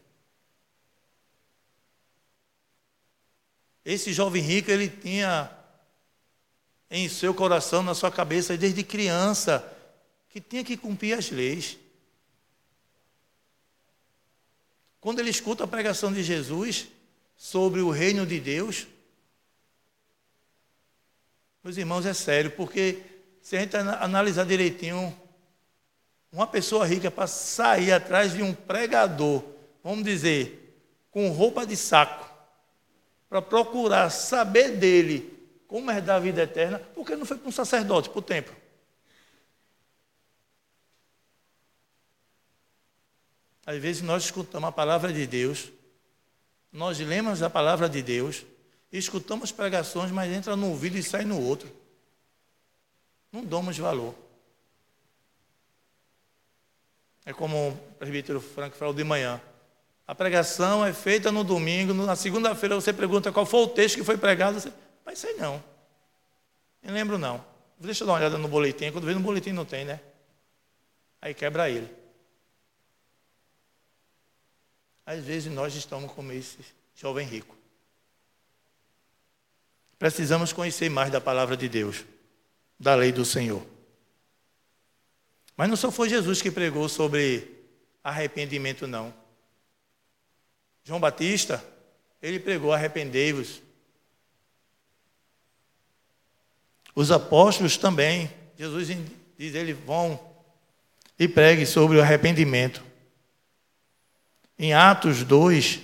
Esse 3.83 4.13
jovem 4.13 4.41
rico, 4.41 4.69
ele 4.69 4.89
tinha 4.89 5.51
em 6.89 7.09
seu 7.09 7.33
coração, 7.33 7.81
na 7.81 7.95
sua 7.95 8.11
cabeça, 8.11 8.57
desde 8.57 8.83
criança, 8.83 9.59
que 10.31 10.39
tinha 10.39 10.63
que 10.63 10.77
cumprir 10.77 11.17
as 11.17 11.29
leis. 11.29 11.77
Quando 15.01 15.19
ele 15.19 15.29
escuta 15.29 15.65
a 15.65 15.67
pregação 15.67 16.11
de 16.11 16.23
Jesus 16.23 16.87
sobre 17.35 17.81
o 17.81 17.89
reino 17.89 18.25
de 18.25 18.39
Deus, 18.39 18.87
meus 21.63 21.75
irmãos, 21.75 22.05
é 22.05 22.13
sério, 22.13 22.51
porque 22.51 23.03
se 23.41 23.57
a 23.57 23.59
gente 23.59 23.75
analisar 23.75 24.45
direitinho, 24.45 25.15
uma 26.31 26.47
pessoa 26.47 26.85
rica 26.85 27.11
para 27.11 27.27
sair 27.27 27.91
atrás 27.91 28.33
de 28.33 28.41
um 28.41 28.53
pregador, 28.53 29.43
vamos 29.83 30.03
dizer, 30.05 30.81
com 31.11 31.29
roupa 31.29 31.65
de 31.65 31.75
saco, 31.75 32.29
para 33.27 33.41
procurar 33.41 34.09
saber 34.09 34.77
dele 34.77 35.37
como 35.67 35.91
é 35.91 35.99
da 35.99 36.19
vida 36.19 36.43
eterna, 36.43 36.79
porque 36.95 37.15
não 37.15 37.25
foi 37.25 37.37
para 37.37 37.49
um 37.49 37.51
sacerdote, 37.51 38.09
para 38.09 38.19
o 38.19 38.21
templo. 38.21 38.60
Às 43.65 43.77
vezes 43.77 44.01
nós 44.01 44.23
escutamos 44.23 44.69
a 44.69 44.71
palavra 44.71 45.13
de 45.13 45.25
Deus, 45.27 45.71
nós 46.71 46.99
lemos 46.99 47.43
a 47.43 47.49
palavra 47.49 47.87
de 47.87 48.01
Deus, 48.01 48.43
escutamos 48.91 49.51
pregações, 49.51 50.11
mas 50.11 50.31
entra 50.31 50.55
no 50.55 50.69
ouvido 50.69 50.97
e 50.97 51.03
sai 51.03 51.25
no 51.25 51.41
outro. 51.41 51.71
Não 53.31 53.43
damos 53.43 53.77
valor. 53.77 54.15
É 57.25 57.31
como 57.31 57.69
o 57.69 57.77
presbítero 57.99 58.41
Franco 58.41 58.75
falou 58.75 58.93
de 58.93 59.03
manhã. 59.03 59.39
A 60.07 60.15
pregação 60.15 60.85
é 60.85 60.91
feita 60.91 61.31
no 61.31 61.43
domingo, 61.43 61.93
na 61.93 62.15
segunda-feira 62.15 62.75
você 62.75 62.91
pergunta 62.91 63.31
qual 63.31 63.45
foi 63.45 63.61
o 63.61 63.67
texto 63.67 63.95
que 63.95 64.03
foi 64.03 64.17
pregado. 64.17 64.59
Você, 64.59 64.73
mas 65.05 65.19
sei 65.19 65.35
não. 65.35 65.63
Não 66.81 66.93
lembro 66.93 67.17
não. 67.17 67.43
Deixa 67.79 68.03
eu 68.03 68.07
dar 68.07 68.13
uma 68.13 68.19
olhada 68.19 68.37
no 68.37 68.47
boletim. 68.47 68.91
Quando 68.91 69.05
vê 69.05 69.13
no 69.13 69.19
boletim 69.19 69.51
não 69.51 69.65
tem, 69.65 69.85
né? 69.85 69.99
Aí 71.21 71.33
quebra 71.33 71.69
ele. 71.69 72.00
Às 75.05 75.23
vezes 75.23 75.51
nós 75.51 75.75
estamos 75.75 76.11
como 76.11 76.31
esse 76.31 76.59
jovem 76.95 77.27
rico. 77.27 77.55
Precisamos 79.97 80.51
conhecer 80.51 80.89
mais 80.89 81.11
da 81.11 81.21
palavra 81.21 81.55
de 81.55 81.69
Deus, 81.69 82.05
da 82.79 82.95
lei 82.95 83.11
do 83.11 83.23
Senhor. 83.23 83.65
Mas 85.55 85.69
não 85.69 85.75
só 85.75 85.91
foi 85.91 86.09
Jesus 86.09 86.41
que 86.41 86.49
pregou 86.49 86.89
sobre 86.89 87.47
arrependimento, 88.03 88.87
não. 88.87 89.13
João 90.83 90.99
Batista, 90.99 91.63
ele 92.21 92.39
pregou: 92.39 92.73
arrependei-vos. 92.73 93.61
Os 96.95 97.11
apóstolos 97.11 97.77
também, 97.77 98.31
Jesus 98.57 98.87
diz: 99.37 99.55
eles 99.55 99.77
vão 99.77 100.19
e 101.17 101.27
pregue 101.27 101.65
sobre 101.65 101.97
o 101.97 102.01
arrependimento. 102.01 102.90
Em 104.63 104.75
Atos 104.75 105.23
2, 105.23 105.79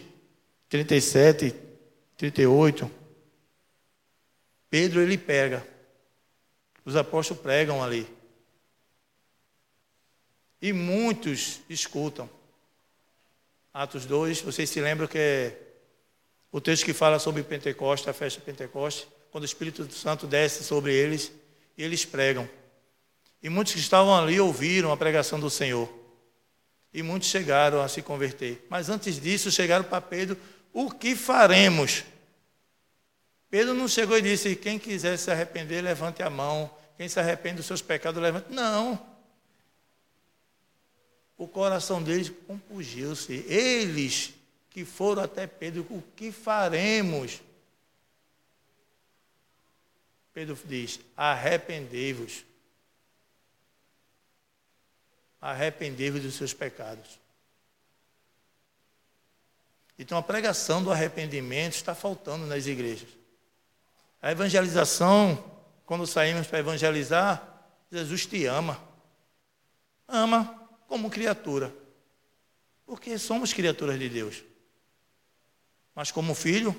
37, 0.69 1.51
38, 2.15 2.91
Pedro 4.69 5.01
ele 5.01 5.17
pega. 5.17 5.67
Os 6.85 6.95
apóstolos 6.95 7.41
pregam 7.41 7.83
ali. 7.83 8.07
E 10.61 10.71
muitos 10.71 11.59
escutam. 11.67 12.29
Atos 13.73 14.05
2, 14.05 14.41
vocês 14.41 14.69
se 14.69 14.79
lembram 14.79 15.07
que 15.07 15.17
é 15.17 15.59
o 16.51 16.61
texto 16.61 16.85
que 16.85 16.93
fala 16.93 17.17
sobre 17.17 17.41
Pentecostes, 17.41 18.07
a 18.07 18.13
festa 18.13 18.39
de 18.39 18.45
Pentecostes, 18.45 19.07
quando 19.31 19.41
o 19.41 19.47
Espírito 19.47 19.91
Santo 19.91 20.27
desce 20.27 20.63
sobre 20.63 20.93
eles 20.93 21.31
e 21.75 21.81
eles 21.81 22.05
pregam. 22.05 22.47
E 23.41 23.49
muitos 23.49 23.73
que 23.73 23.79
estavam 23.79 24.15
ali 24.15 24.39
ouviram 24.39 24.91
a 24.91 24.97
pregação 24.97 25.39
do 25.39 25.49
Senhor. 25.49 26.06
E 26.97 27.03
muitos 27.03 27.29
chegaram 27.29 27.81
a 27.81 27.87
se 27.87 28.01
converter. 28.01 28.65
Mas 28.69 28.89
antes 28.89 29.21
disso, 29.21 29.51
chegaram 29.51 29.85
para 29.85 30.01
Pedro: 30.01 30.37
o 30.73 30.91
que 30.91 31.15
faremos? 31.15 32.03
Pedro 33.49 33.73
não 33.73 33.87
chegou 33.87 34.17
e 34.17 34.21
disse: 34.21 34.55
quem 34.55 34.77
quiser 34.77 35.17
se 35.17 35.31
arrepender, 35.31 35.81
levante 35.81 36.21
a 36.21 36.29
mão. 36.29 36.69
Quem 36.97 37.07
se 37.07 37.19
arrepende 37.19 37.57
dos 37.57 37.67
seus 37.67 37.81
pecados, 37.81 38.21
levante. 38.21 38.51
Não 38.51 39.17
o 41.37 41.47
coração 41.47 42.01
deles 42.01 42.31
compungiu-se. 42.47 43.45
Eles 43.47 44.33
que 44.69 44.83
foram 44.83 45.21
até 45.21 45.45
Pedro, 45.45 45.85
o 45.89 46.03
que 46.15 46.31
faremos? 46.31 47.41
Pedro 50.33 50.57
diz: 50.65 50.99
arrependei-vos. 51.15 52.43
Arrependei-vos 55.39 56.21
dos 56.21 56.35
seus 56.35 56.53
pecados. 56.53 57.19
Então 59.99 60.17
a 60.17 60.23
pregação 60.23 60.83
do 60.83 60.91
arrependimento 60.91 61.73
está 61.73 61.95
faltando 61.95 62.45
nas 62.45 62.67
igrejas. 62.67 63.09
A 64.21 64.31
evangelização, 64.31 65.43
quando 65.85 66.05
saímos 66.05 66.47
para 66.47 66.59
evangelizar, 66.59 67.63
Jesus 67.91 68.25
te 68.25 68.45
ama. 68.45 68.79
Ama 70.07 70.69
como 70.87 71.09
criatura. 71.09 71.73
Porque 72.85 73.17
somos 73.17 73.53
criaturas 73.53 73.99
de 73.99 74.09
Deus. 74.09 74.43
Mas 75.93 76.11
como 76.11 76.35
filho, 76.35 76.75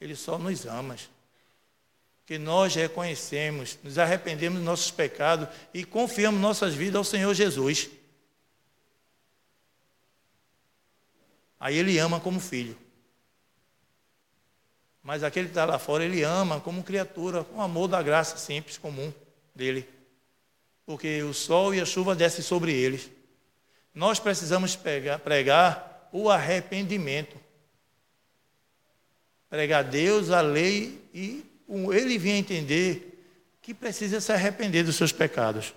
Ele 0.00 0.16
só 0.16 0.36
nos 0.38 0.66
ama. 0.66 0.96
Que 2.30 2.38
nós 2.38 2.74
reconhecemos, 2.76 3.76
nos 3.82 3.98
arrependemos 3.98 4.58
dos 4.58 4.64
nossos 4.64 4.90
pecados 4.92 5.48
e 5.74 5.84
confiamos 5.84 6.40
nossas 6.40 6.74
vidas 6.74 6.96
ao 6.96 7.04
Senhor 7.04 7.34
Jesus. 7.34 7.90
Aí 11.58 11.76
Ele 11.76 11.98
ama 11.98 12.20
como 12.20 12.38
filho. 12.38 12.78
Mas 15.02 15.24
aquele 15.24 15.46
que 15.46 15.52
está 15.52 15.64
lá 15.64 15.78
fora, 15.78 16.04
Ele 16.04 16.22
ama 16.22 16.60
como 16.60 16.84
criatura, 16.84 17.42
com 17.42 17.60
amor 17.60 17.88
da 17.88 18.00
graça 18.00 18.36
simples, 18.36 18.78
comum 18.78 19.12
dele 19.54 19.88
porque 20.90 21.22
o 21.22 21.32
sol 21.32 21.72
e 21.72 21.80
a 21.80 21.86
chuva 21.86 22.16
descem 22.16 22.42
sobre 22.42 22.72
eles. 22.72 23.08
Nós 23.94 24.18
precisamos 24.18 24.74
pegar, 24.74 25.20
pregar 25.20 26.08
o 26.10 26.28
arrependimento. 26.28 27.36
Pregar 29.48 29.84
Deus, 29.84 30.30
a 30.30 30.40
lei, 30.40 31.00
e 31.14 31.44
ele 31.70 32.18
vinha 32.18 32.36
entender 32.36 33.06
que 33.62 33.72
precisa 33.72 34.20
se 34.20 34.32
arrepender 34.32 34.82
dos 34.82 34.96
seus 34.96 35.12
pecados. 35.12 35.72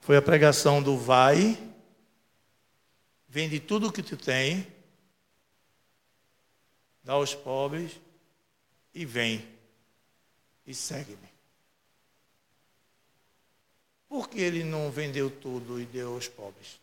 Foi 0.00 0.16
a 0.16 0.22
pregação 0.22 0.82
do 0.82 0.98
vai, 0.98 1.56
vende 3.28 3.60
tudo 3.60 3.86
o 3.86 3.92
que 3.92 4.02
tu 4.02 4.16
tem, 4.16 4.66
dá 7.04 7.12
aos 7.12 7.34
pobres 7.34 8.00
e 8.92 9.06
vem 9.06 9.46
e 10.66 10.74
segue-me. 10.74 11.30
Por 14.08 14.28
que 14.28 14.40
ele 14.40 14.64
não 14.64 14.90
vendeu 14.90 15.30
tudo 15.30 15.80
e 15.80 15.86
deu 15.86 16.14
aos 16.14 16.28
pobres? 16.28 16.80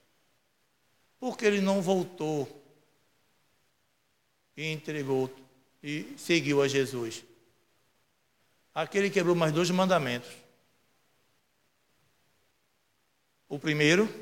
Por 1.20 1.38
que 1.38 1.46
ele 1.46 1.60
não 1.60 1.82
voltou 1.82 2.59
e 4.60 4.74
entregou 4.74 5.34
e 5.82 6.14
seguiu 6.18 6.62
a 6.62 6.68
Jesus? 6.68 7.24
Aquele 8.76 9.10
quebrou 9.10 9.34
mais 9.34 9.54
dois 9.54 9.70
mandamentos. 9.70 10.30
O 13.48 13.58
primeiro, 13.58 14.14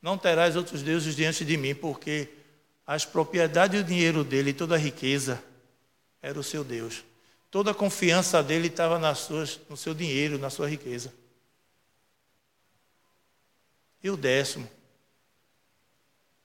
não 0.00 0.16
terás 0.16 0.56
outros 0.56 0.82
deuses 0.82 1.14
diante 1.14 1.44
de 1.44 1.58
mim, 1.58 1.74
porque 1.74 2.30
as 2.86 3.04
propriedades 3.04 3.78
e 3.78 3.82
o 3.82 3.84
dinheiro 3.84 4.24
dele, 4.24 4.54
toda 4.54 4.76
a 4.76 4.78
riqueza, 4.78 5.44
era 6.22 6.40
o 6.40 6.42
seu 6.42 6.64
Deus. 6.64 7.04
Toda 7.50 7.72
a 7.72 7.74
confiança 7.74 8.42
dele 8.42 8.68
estava 8.68 8.98
nas 8.98 9.18
suas, 9.18 9.60
no 9.68 9.76
seu 9.76 9.92
dinheiro, 9.92 10.38
na 10.38 10.48
sua 10.48 10.70
riqueza. 10.70 11.12
E 14.02 14.08
o 14.08 14.16
décimo? 14.16 14.70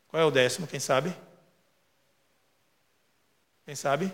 Qual 0.09 0.21
é 0.21 0.25
o 0.25 0.31
décimo? 0.31 0.67
Quem 0.67 0.79
sabe? 0.79 1.15
Quem 3.71 3.75
sabe? 3.77 4.13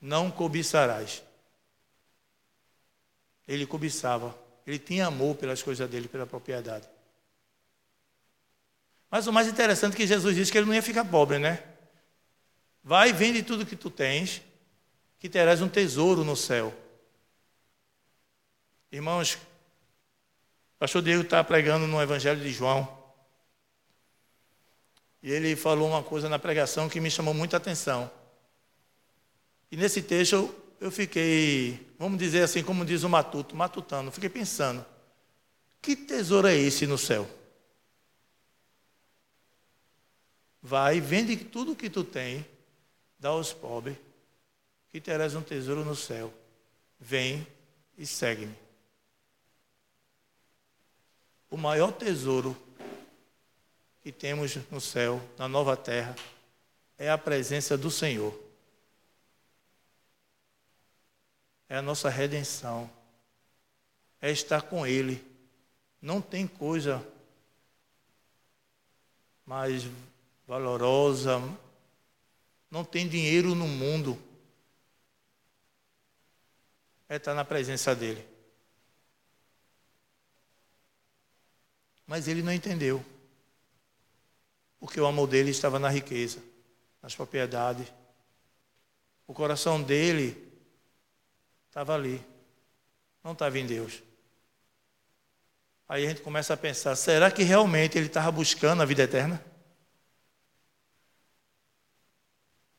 Não 0.00 0.30
cobiçarás. 0.30 1.24
Ele 3.48 3.66
cobiçava. 3.66 4.38
Ele 4.64 4.78
tinha 4.78 5.08
amor 5.08 5.34
pelas 5.34 5.60
coisas 5.60 5.90
dele, 5.90 6.06
pela 6.06 6.28
propriedade. 6.28 6.88
Mas 9.10 9.26
o 9.26 9.32
mais 9.32 9.48
interessante 9.48 9.94
é 9.94 9.96
que 9.96 10.06
Jesus 10.06 10.36
disse 10.36 10.52
que 10.52 10.58
ele 10.58 10.68
não 10.68 10.74
ia 10.74 10.84
ficar 10.84 11.04
pobre, 11.04 11.40
né? 11.40 11.64
Vai, 12.80 13.12
vende 13.12 13.42
tudo 13.42 13.66
que 13.66 13.74
tu 13.74 13.90
tens, 13.90 14.40
que 15.18 15.28
terás 15.28 15.60
um 15.60 15.68
tesouro 15.68 16.22
no 16.22 16.36
céu. 16.36 16.72
Irmãos, 18.92 19.34
o 20.76 20.78
pastor 20.78 21.02
Diego 21.02 21.24
está 21.24 21.42
pregando 21.42 21.88
no 21.88 22.00
Evangelho 22.00 22.40
de 22.40 22.52
João. 22.52 22.99
E 25.22 25.30
ele 25.30 25.54
falou 25.54 25.88
uma 25.88 26.02
coisa 26.02 26.28
na 26.28 26.38
pregação 26.38 26.88
que 26.88 27.00
me 27.00 27.10
chamou 27.10 27.34
muita 27.34 27.56
atenção. 27.56 28.10
E 29.70 29.76
nesse 29.76 30.02
texto 30.02 30.54
eu 30.80 30.90
fiquei, 30.90 31.94
vamos 31.98 32.18
dizer 32.18 32.42
assim, 32.42 32.62
como 32.62 32.84
diz 32.84 33.02
o 33.02 33.08
matuto, 33.08 33.54
matutando, 33.54 34.10
fiquei 34.10 34.30
pensando, 34.30 34.84
que 35.82 35.94
tesouro 35.94 36.48
é 36.48 36.56
esse 36.56 36.86
no 36.86 36.96
céu? 36.96 37.28
Vai, 40.62 41.00
vende 41.00 41.36
tudo 41.36 41.76
que 41.76 41.88
tu 41.88 42.04
tem, 42.04 42.46
dá 43.18 43.30
aos 43.30 43.52
pobres, 43.52 43.96
que 44.90 45.00
terás 45.00 45.34
um 45.34 45.42
tesouro 45.42 45.84
no 45.84 45.94
céu. 45.94 46.32
Vem 46.98 47.46
e 47.96 48.06
segue-me. 48.06 48.54
O 51.50 51.56
maior 51.56 51.92
tesouro 51.92 52.56
que 54.10 54.18
temos 54.18 54.56
no 54.72 54.80
céu, 54.80 55.22
na 55.38 55.46
nova 55.46 55.76
terra, 55.76 56.16
é 56.98 57.08
a 57.08 57.16
presença 57.16 57.78
do 57.78 57.92
Senhor. 57.92 58.36
É 61.68 61.76
a 61.76 61.82
nossa 61.82 62.08
redenção. 62.08 62.90
É 64.20 64.28
estar 64.28 64.62
com 64.62 64.84
Ele. 64.84 65.24
Não 66.02 66.20
tem 66.20 66.44
coisa 66.44 67.06
mais 69.46 69.84
valorosa, 70.44 71.40
não 72.68 72.84
tem 72.84 73.08
dinheiro 73.08 73.54
no 73.54 73.68
mundo. 73.68 74.20
É 77.08 77.14
estar 77.14 77.34
na 77.34 77.44
presença 77.44 77.94
dele. 77.94 78.26
Mas 82.08 82.26
ele 82.26 82.42
não 82.42 82.52
entendeu. 82.52 83.04
Porque 84.80 84.98
o 84.98 85.06
amor 85.06 85.28
dele 85.28 85.50
estava 85.50 85.78
na 85.78 85.90
riqueza, 85.90 86.42
nas 87.02 87.14
propriedades. 87.14 87.86
O 89.26 89.34
coração 89.34 89.80
dele 89.80 90.50
estava 91.68 91.94
ali, 91.94 92.24
não 93.22 93.32
estava 93.32 93.58
em 93.58 93.66
Deus. 93.66 94.02
Aí 95.86 96.06
a 96.06 96.08
gente 96.08 96.22
começa 96.22 96.54
a 96.54 96.56
pensar: 96.56 96.96
será 96.96 97.30
que 97.30 97.42
realmente 97.42 97.98
ele 97.98 98.06
estava 98.06 98.32
buscando 98.32 98.82
a 98.82 98.86
vida 98.86 99.02
eterna? 99.02 99.44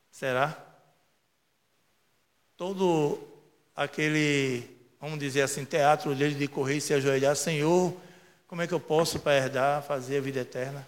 Será? 0.10 0.58
Todo 2.58 3.20
aquele, 3.76 4.64
vamos 5.00 5.20
dizer 5.20 5.42
assim, 5.42 5.66
teatro 5.66 6.16
dele 6.16 6.36
de 6.36 6.48
correr 6.48 6.78
e 6.78 6.82
se 6.82 6.94
ajoelhar, 6.94 7.36
Senhor, 7.36 7.96
como 8.48 8.62
é 8.62 8.68
que 8.68 8.74
eu 8.74 8.80
posso 8.80 9.20
para 9.20 9.38
herdar, 9.38 9.84
fazer 9.84 10.18
a 10.18 10.22
vida 10.22 10.40
eterna? 10.42 10.86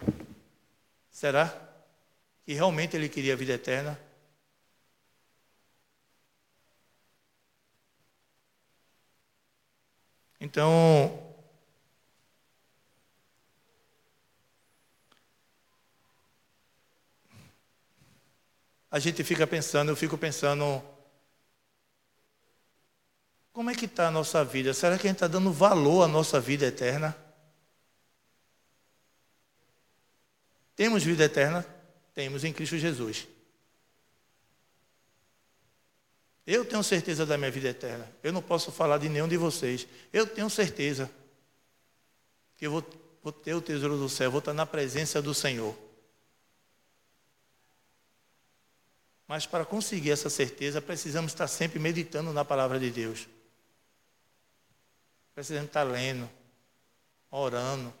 Será 1.14 1.46
que 2.44 2.54
realmente 2.54 2.96
ele 2.96 3.08
queria 3.08 3.34
a 3.34 3.36
vida 3.36 3.52
eterna? 3.52 3.96
Então, 10.40 11.16
a 18.90 18.98
gente 18.98 19.22
fica 19.22 19.46
pensando, 19.46 19.90
eu 19.92 19.96
fico 19.96 20.18
pensando, 20.18 20.82
como 23.52 23.70
é 23.70 23.74
que 23.76 23.84
está 23.84 24.08
a 24.08 24.10
nossa 24.10 24.44
vida? 24.44 24.74
Será 24.74 24.98
que 24.98 25.06
a 25.06 25.10
gente 25.10 25.18
está 25.18 25.28
dando 25.28 25.52
valor 25.52 26.02
à 26.02 26.08
nossa 26.08 26.40
vida 26.40 26.66
eterna? 26.66 27.23
Temos 30.76 31.02
vida 31.02 31.24
eterna? 31.24 31.64
Temos 32.14 32.44
em 32.44 32.52
Cristo 32.52 32.76
Jesus. 32.76 33.26
Eu 36.46 36.64
tenho 36.64 36.82
certeza 36.82 37.24
da 37.24 37.38
minha 37.38 37.50
vida 37.50 37.68
eterna. 37.68 38.10
Eu 38.22 38.32
não 38.32 38.42
posso 38.42 38.70
falar 38.70 38.98
de 38.98 39.08
nenhum 39.08 39.28
de 39.28 39.36
vocês. 39.36 39.86
Eu 40.12 40.26
tenho 40.26 40.50
certeza 40.50 41.10
que 42.56 42.66
eu 42.66 42.70
vou, 42.70 42.84
vou 43.22 43.32
ter 43.32 43.54
o 43.54 43.62
tesouro 43.62 43.96
do 43.96 44.08
céu, 44.08 44.30
vou 44.30 44.40
estar 44.40 44.52
na 44.52 44.66
presença 44.66 45.22
do 45.22 45.32
Senhor. 45.32 45.76
Mas 49.26 49.46
para 49.46 49.64
conseguir 49.64 50.10
essa 50.10 50.28
certeza, 50.28 50.82
precisamos 50.82 51.32
estar 51.32 51.48
sempre 51.48 51.78
meditando 51.78 52.32
na 52.32 52.44
palavra 52.44 52.78
de 52.78 52.90
Deus. 52.90 53.26
Precisamos 55.34 55.68
estar 55.68 55.82
lendo, 55.82 56.28
orando. 57.30 57.92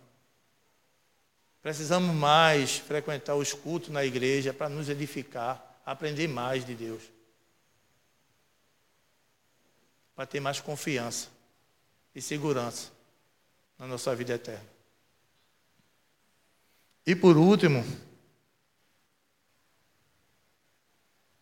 Precisamos 1.64 2.14
mais 2.14 2.76
frequentar 2.76 3.36
os 3.36 3.54
cultos 3.54 3.88
na 3.88 4.04
igreja 4.04 4.52
para 4.52 4.68
nos 4.68 4.90
edificar, 4.90 5.80
aprender 5.82 6.28
mais 6.28 6.62
de 6.62 6.74
Deus. 6.74 7.02
Para 10.14 10.26
ter 10.26 10.40
mais 10.40 10.60
confiança 10.60 11.30
e 12.14 12.20
segurança 12.20 12.92
na 13.78 13.86
nossa 13.86 14.14
vida 14.14 14.34
eterna. 14.34 14.68
E 17.06 17.16
por 17.16 17.34
último, 17.38 17.82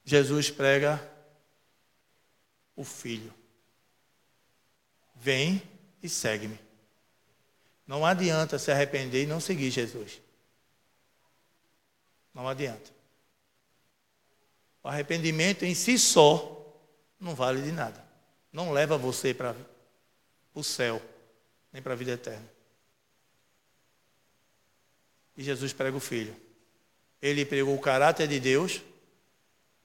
Jesus 0.05 0.53
prega 0.53 1.03
o 2.77 2.85
Filho. 2.85 3.35
Vem 5.17 5.61
e 6.01 6.09
segue-me. 6.09 6.61
Não 7.87 8.07
adianta 8.07 8.59
se 8.59 8.71
arrepender 8.71 9.25
e 9.25 9.27
não 9.27 9.41
seguir 9.41 9.71
Jesus. 9.71 10.21
Não 12.33 12.49
adianta. 12.49 12.91
O 14.83 14.89
arrependimento 14.89 15.65
em 15.65 15.75
si 15.75 15.99
só 15.99 16.59
não 17.21 17.35
vale 17.35 17.63
de 17.63 17.73
nada. 17.73 18.05
Não 18.53 18.73
leva 18.73 18.99
você 18.99 19.33
para 19.33 19.55
o 20.55 20.63
céu, 20.63 21.01
nem 21.73 21.83
para 21.83 21.93
a 21.93 21.97
vida 21.97 22.13
eterna. 22.13 22.49
E 25.37 25.43
Jesus 25.43 25.73
prega 25.73 25.97
o 25.97 26.01
Filho. 26.01 26.37
Ele 27.21 27.45
pregou 27.45 27.75
o 27.75 27.81
caráter 27.81 28.29
de 28.29 28.41
Deus 28.41 28.83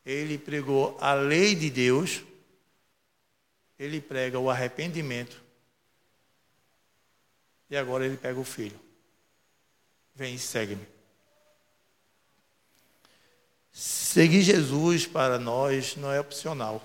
ele 0.07 0.37
pregou 0.37 0.97
a 1.01 1.13
lei 1.13 1.53
de 1.53 1.69
Deus, 1.69 2.23
ele 3.77 3.99
prega 3.99 4.39
o 4.39 4.49
arrependimento, 4.49 5.43
e 7.69 7.77
agora 7.77 8.05
ele 8.05 8.17
pega 8.17 8.39
o 8.39 8.43
filho. 8.43 8.79
Vem 10.15 10.35
e 10.35 10.39
segue-me. 10.39 10.87
Seguir 13.71 14.41
Jesus 14.41 15.05
para 15.05 15.37
nós 15.37 15.95
não 15.95 16.11
é 16.11 16.19
opcional. 16.19 16.83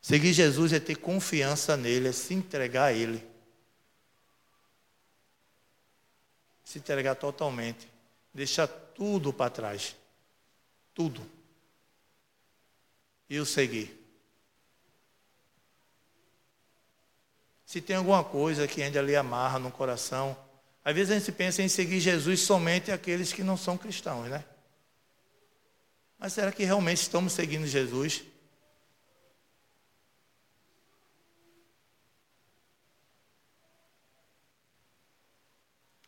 Seguir 0.00 0.32
Jesus 0.32 0.72
é 0.72 0.80
ter 0.80 0.96
confiança 0.96 1.76
nele, 1.76 2.08
é 2.08 2.12
se 2.12 2.34
entregar 2.34 2.86
a 2.86 2.92
ele. 2.92 3.24
Se 6.64 6.78
entregar 6.78 7.14
totalmente. 7.14 7.88
Deixar 8.34 8.66
tudo 8.66 9.32
para 9.32 9.50
trás. 9.50 9.94
Tudo. 10.94 11.24
E 13.28 13.38
o 13.38 13.46
seguir. 13.46 13.99
Se 17.70 17.80
tem 17.80 17.94
alguma 17.94 18.24
coisa 18.24 18.66
que 18.66 18.82
ainda 18.82 19.00
lhe 19.00 19.14
amarra 19.14 19.56
no 19.56 19.70
coração, 19.70 20.36
às 20.84 20.92
vezes 20.92 21.12
a 21.12 21.18
gente 21.20 21.30
pensa 21.30 21.62
em 21.62 21.68
seguir 21.68 22.00
Jesus 22.00 22.40
somente 22.40 22.90
aqueles 22.90 23.32
que 23.32 23.44
não 23.44 23.56
são 23.56 23.78
cristãos, 23.78 24.28
né? 24.28 24.44
Mas 26.18 26.32
será 26.32 26.50
que 26.50 26.64
realmente 26.64 27.02
estamos 27.02 27.32
seguindo 27.32 27.68
Jesus? 27.68 28.24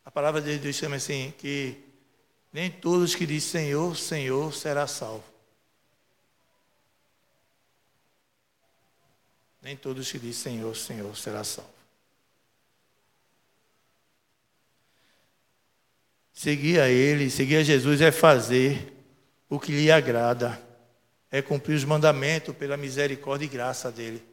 A 0.04 0.10
palavra 0.10 0.40
de 0.40 0.58
Deus 0.58 0.74
chama 0.74 0.96
assim 0.96 1.32
que 1.38 1.80
nem 2.52 2.72
todos 2.72 3.14
que 3.14 3.24
dizem 3.24 3.66
Senhor, 3.66 3.96
Senhor 3.96 4.52
será 4.52 4.88
salvo. 4.88 5.31
Nem 9.62 9.76
todos 9.76 10.10
que 10.10 10.18
dizem 10.18 10.54
Senhor, 10.54 10.76
Senhor 10.76 11.16
será 11.16 11.44
salvo. 11.44 11.70
Seguir 16.32 16.80
a 16.80 16.88
Ele, 16.88 17.30
seguir 17.30 17.58
a 17.58 17.62
Jesus 17.62 18.00
é 18.00 18.10
fazer 18.10 18.92
o 19.48 19.60
que 19.60 19.70
lhe 19.70 19.92
agrada, 19.92 20.60
é 21.30 21.40
cumprir 21.40 21.76
os 21.76 21.84
mandamentos 21.84 22.56
pela 22.56 22.76
misericórdia 22.76 23.46
e 23.46 23.48
graça 23.48 23.92
dele. 23.92 24.26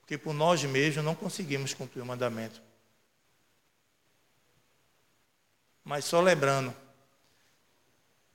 Porque 0.00 0.16
por 0.16 0.32
nós 0.32 0.62
mesmos 0.62 1.04
não 1.04 1.14
conseguimos 1.14 1.74
cumprir 1.74 2.00
o 2.00 2.06
mandamento. 2.06 2.62
Mas 5.82 6.04
só 6.04 6.20
lembrando, 6.20 6.72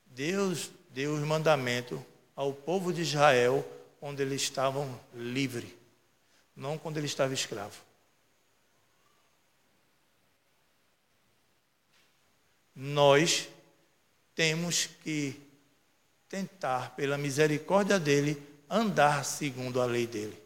Deus 0.08 0.70
deu 0.90 1.14
os 1.14 1.22
mandamentos 1.22 2.00
ao 2.36 2.52
povo 2.52 2.92
de 2.92 3.02
Israel 3.02 3.66
onde 4.02 4.22
eles 4.22 4.42
estavam 4.42 5.00
livres, 5.14 5.70
não 6.58 6.76
quando 6.76 6.98
ele 6.98 7.06
estava 7.06 7.34
escravo. 7.36 7.80
Nós 12.76 13.48
temos 14.34 14.88
que 15.04 15.40
tentar, 16.28 16.96
pela 16.96 17.18
misericórdia 17.18 18.00
dele, 18.00 18.42
andar 18.68 19.24
segundo 19.24 19.80
a 19.80 19.86
lei 19.86 20.08
dele. 20.08 20.44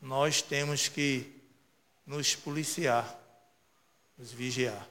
Nós 0.00 0.40
temos 0.40 0.88
que 0.88 1.42
nos 2.06 2.34
policiar, 2.34 3.18
nos 4.16 4.30
vigiar. 4.30 4.86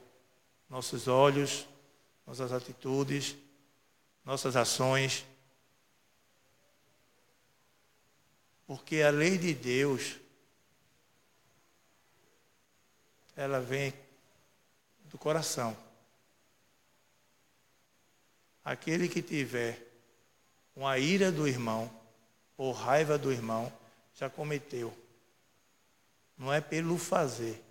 Nossos 0.68 1.08
olhos, 1.08 1.66
nossas 2.26 2.52
atitudes, 2.52 3.34
nossas 4.28 4.56
ações. 4.56 5.24
Porque 8.66 9.00
a 9.00 9.08
lei 9.08 9.38
de 9.38 9.54
Deus, 9.54 10.18
ela 13.34 13.58
vem 13.58 13.94
do 15.06 15.16
coração. 15.16 15.74
Aquele 18.62 19.08
que 19.08 19.22
tiver 19.22 19.82
uma 20.76 20.98
ira 20.98 21.32
do 21.32 21.48
irmão 21.48 21.90
ou 22.54 22.70
raiva 22.70 23.16
do 23.16 23.32
irmão, 23.32 23.72
já 24.14 24.28
cometeu 24.28 24.94
não 26.36 26.52
é 26.52 26.60
pelo 26.60 26.98
fazer. 26.98 27.64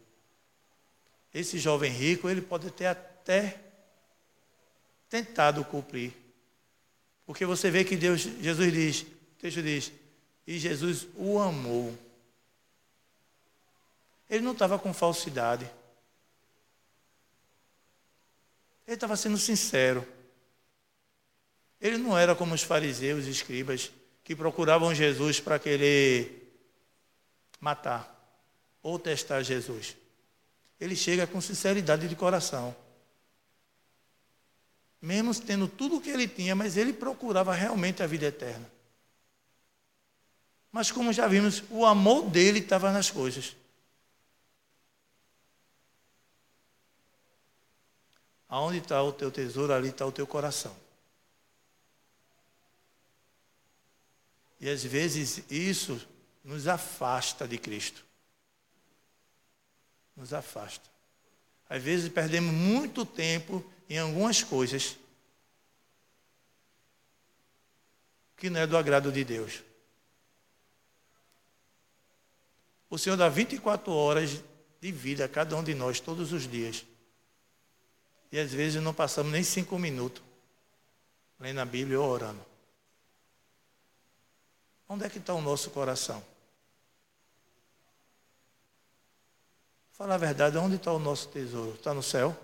Esse 1.34 1.60
jovem 1.60 1.92
rico, 1.92 2.28
ele 2.28 2.42
pode 2.42 2.72
ter 2.72 2.88
até 2.88 3.62
tentado 5.08 5.64
cumprir. 5.64 6.27
Porque 7.28 7.46
você 7.46 7.70
vê 7.70 7.84
que 7.84 7.98
Deus, 7.98 8.22
Jesus 8.22 8.74
diz, 8.74 9.02
o 9.02 9.36
texto 9.38 9.62
diz, 9.62 9.92
e 10.48 10.58
Jesus 10.58 11.08
o 11.14 11.38
amou. 11.38 11.94
Ele 14.30 14.46
não 14.46 14.54
estava 14.54 14.80
com 14.80 14.94
falsidade. 14.94 15.70
Ele 18.88 18.96
estava 18.96 19.18
sendo 19.18 19.38
sincero. 19.38 20.08
Ele 21.82 21.98
não 21.98 22.18
era 22.18 22.34
como 22.34 22.56
os 22.56 22.64
fariseus 22.64 23.26
e 23.26 23.30
escribas 23.30 23.92
que 24.24 24.34
procuravam 24.34 24.96
Jesus 24.96 25.42
para 25.42 25.60
querer 25.60 26.50
matar 27.60 28.10
ou 28.82 28.98
testar 28.98 29.44
Jesus. 29.44 29.98
Ele 30.80 30.96
chega 30.96 31.28
com 31.28 31.42
sinceridade 31.42 32.08
de 32.08 32.16
coração. 32.16 32.74
Mesmo 35.02 35.34
tendo 35.40 35.68
tudo 35.68 35.98
o 35.98 36.02
que 36.02 36.10
ele 36.10 36.28
tinha, 36.28 36.56
mas 36.56 36.76
ele 36.76 36.92
procurava 36.92 37.54
realmente 37.54 38.02
a 38.02 38.08
vida 38.08 38.26
eterna. 38.26 38.70
Mas 40.72 40.92
como 40.92 41.14
já 41.14 41.28
vimos, 41.28 41.64
o 41.70 41.86
amor 41.86 42.30
dele 42.30 42.60
estava 42.60 42.92
nas 42.92 43.10
coisas. 43.10 43.56
Aonde 48.50 48.80
está 48.80 49.02
o 49.04 49.12
teu 49.12 49.30
tesouro, 49.30 49.74
ali 49.74 49.90
está 49.90 50.06
o 50.06 50.12
teu 50.12 50.26
coração. 50.26 50.76
E 54.60 54.70
às 54.70 54.84
vezes 54.84 55.44
isso 55.50 56.08
nos 56.44 56.68
afasta 56.68 57.48
de 57.48 57.58
Cristo 57.58 58.08
nos 60.18 60.34
afasta. 60.34 60.90
Às 61.70 61.82
vezes 61.82 62.10
perdemos 62.10 62.54
muito 62.54 63.06
tempo 63.06 63.64
em 63.90 63.98
algumas 64.00 64.44
coisas 64.44 64.98
que 68.38 68.50
não 68.50 68.60
é 68.60 68.68
do 68.68 68.78
agrado 68.78 69.12
de 69.12 69.24
Deus. 69.24 69.64
O 72.90 72.98
Senhor 72.98 73.18
dá 73.18 73.28
24 73.28 73.92
horas 73.92 74.42
de 74.80 74.92
vida 74.92 75.26
a 75.26 75.30
cada 75.30 75.56
um 75.58 75.64
de 75.64 75.74
nós, 75.74 76.00
todos 76.00 76.32
os 76.32 76.50
dias. 76.50 76.86
E 78.32 78.40
às 78.40 78.52
vezes 78.52 78.82
não 78.82 78.94
passamos 78.94 79.32
nem 79.32 79.44
cinco 79.44 79.78
minutos 79.78 80.24
lendo 81.40 81.60
a 81.60 81.66
Bíblia 81.66 82.00
ou 82.00 82.10
orando. 82.10 82.44
Onde 84.90 85.06
é 85.06 85.10
que 85.10 85.18
está 85.18 85.34
o 85.34 85.42
nosso 85.42 85.70
coração? 85.72 86.24
Fala 89.98 90.14
a 90.14 90.18
verdade, 90.20 90.56
onde 90.60 90.76
está 90.76 90.92
o 90.94 91.00
nosso 91.00 91.28
tesouro? 91.30 91.74
Está 91.74 91.92
no 91.92 92.04
céu? 92.04 92.38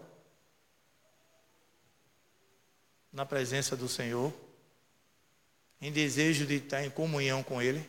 Na 3.12 3.28
presença 3.28 3.78
do 3.78 3.88
Senhor? 3.88 4.34
Em 5.80 5.92
desejo 5.92 6.48
de 6.48 6.56
estar 6.56 6.84
em 6.84 6.90
comunhão 6.90 7.44
com 7.44 7.62
Ele? 7.62 7.88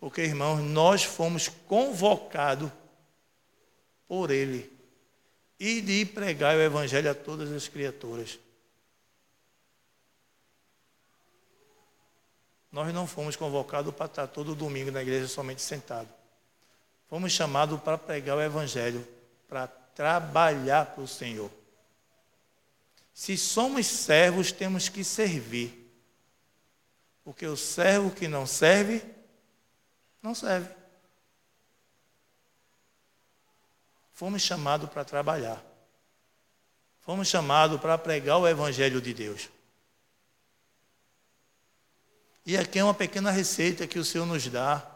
Porque, 0.00 0.22
irmãos, 0.22 0.60
nós 0.60 1.04
fomos 1.04 1.48
convocados 1.48 2.72
por 4.06 4.30
Ele 4.30 4.72
e 5.60 5.82
de 5.82 6.06
pregar 6.06 6.56
o 6.56 6.62
Evangelho 6.62 7.10
a 7.10 7.14
todas 7.14 7.52
as 7.52 7.68
criaturas. 7.68 8.38
Nós 12.72 12.94
não 12.94 13.06
fomos 13.06 13.36
convocados 13.36 13.94
para 13.94 14.06
estar 14.06 14.26
todo 14.28 14.54
domingo 14.54 14.90
na 14.90 15.02
igreja 15.02 15.28
somente 15.28 15.60
sentado. 15.60 16.17
Fomos 17.08 17.32
chamados 17.32 17.80
para 17.80 17.96
pregar 17.96 18.36
o 18.36 18.42
Evangelho, 18.42 19.06
para 19.48 19.66
trabalhar 19.66 20.86
para 20.86 21.02
o 21.02 21.08
Senhor. 21.08 21.50
Se 23.14 23.36
somos 23.36 23.86
servos, 23.86 24.52
temos 24.52 24.88
que 24.88 25.02
servir. 25.02 25.90
Porque 27.24 27.46
o 27.46 27.56
servo 27.56 28.10
que 28.10 28.28
não 28.28 28.46
serve, 28.46 29.02
não 30.22 30.34
serve. 30.34 30.72
Fomos 34.12 34.42
chamados 34.42 34.90
para 34.90 35.04
trabalhar. 35.04 35.64
Fomos 37.00 37.26
chamados 37.28 37.80
para 37.80 37.96
pregar 37.96 38.38
o 38.38 38.46
Evangelho 38.46 39.00
de 39.00 39.14
Deus. 39.14 39.48
E 42.44 42.56
aqui 42.56 42.78
é 42.78 42.84
uma 42.84 42.94
pequena 42.94 43.30
receita 43.30 43.86
que 43.86 43.98
o 43.98 44.04
Senhor 44.04 44.26
nos 44.26 44.46
dá 44.46 44.86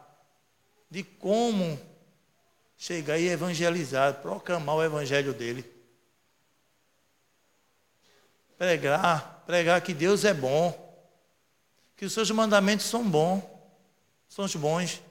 de 0.89 1.03
como 1.03 1.79
chegar 2.83 3.17
e 3.17 3.29
evangelizar, 3.29 4.15
proclamar 4.15 4.75
o 4.75 4.83
evangelho 4.83 5.33
dele. 5.33 5.63
Pregar, 8.57 9.41
pregar 9.45 9.79
que 9.79 9.93
Deus 9.93 10.25
é 10.25 10.33
bom, 10.33 10.77
que 11.95 12.03
os 12.03 12.11
seus 12.11 12.29
mandamentos 12.31 12.85
são 12.85 13.09
bons, 13.09 13.41
são 14.27 14.43
os 14.43 14.53
bons. 14.57 15.01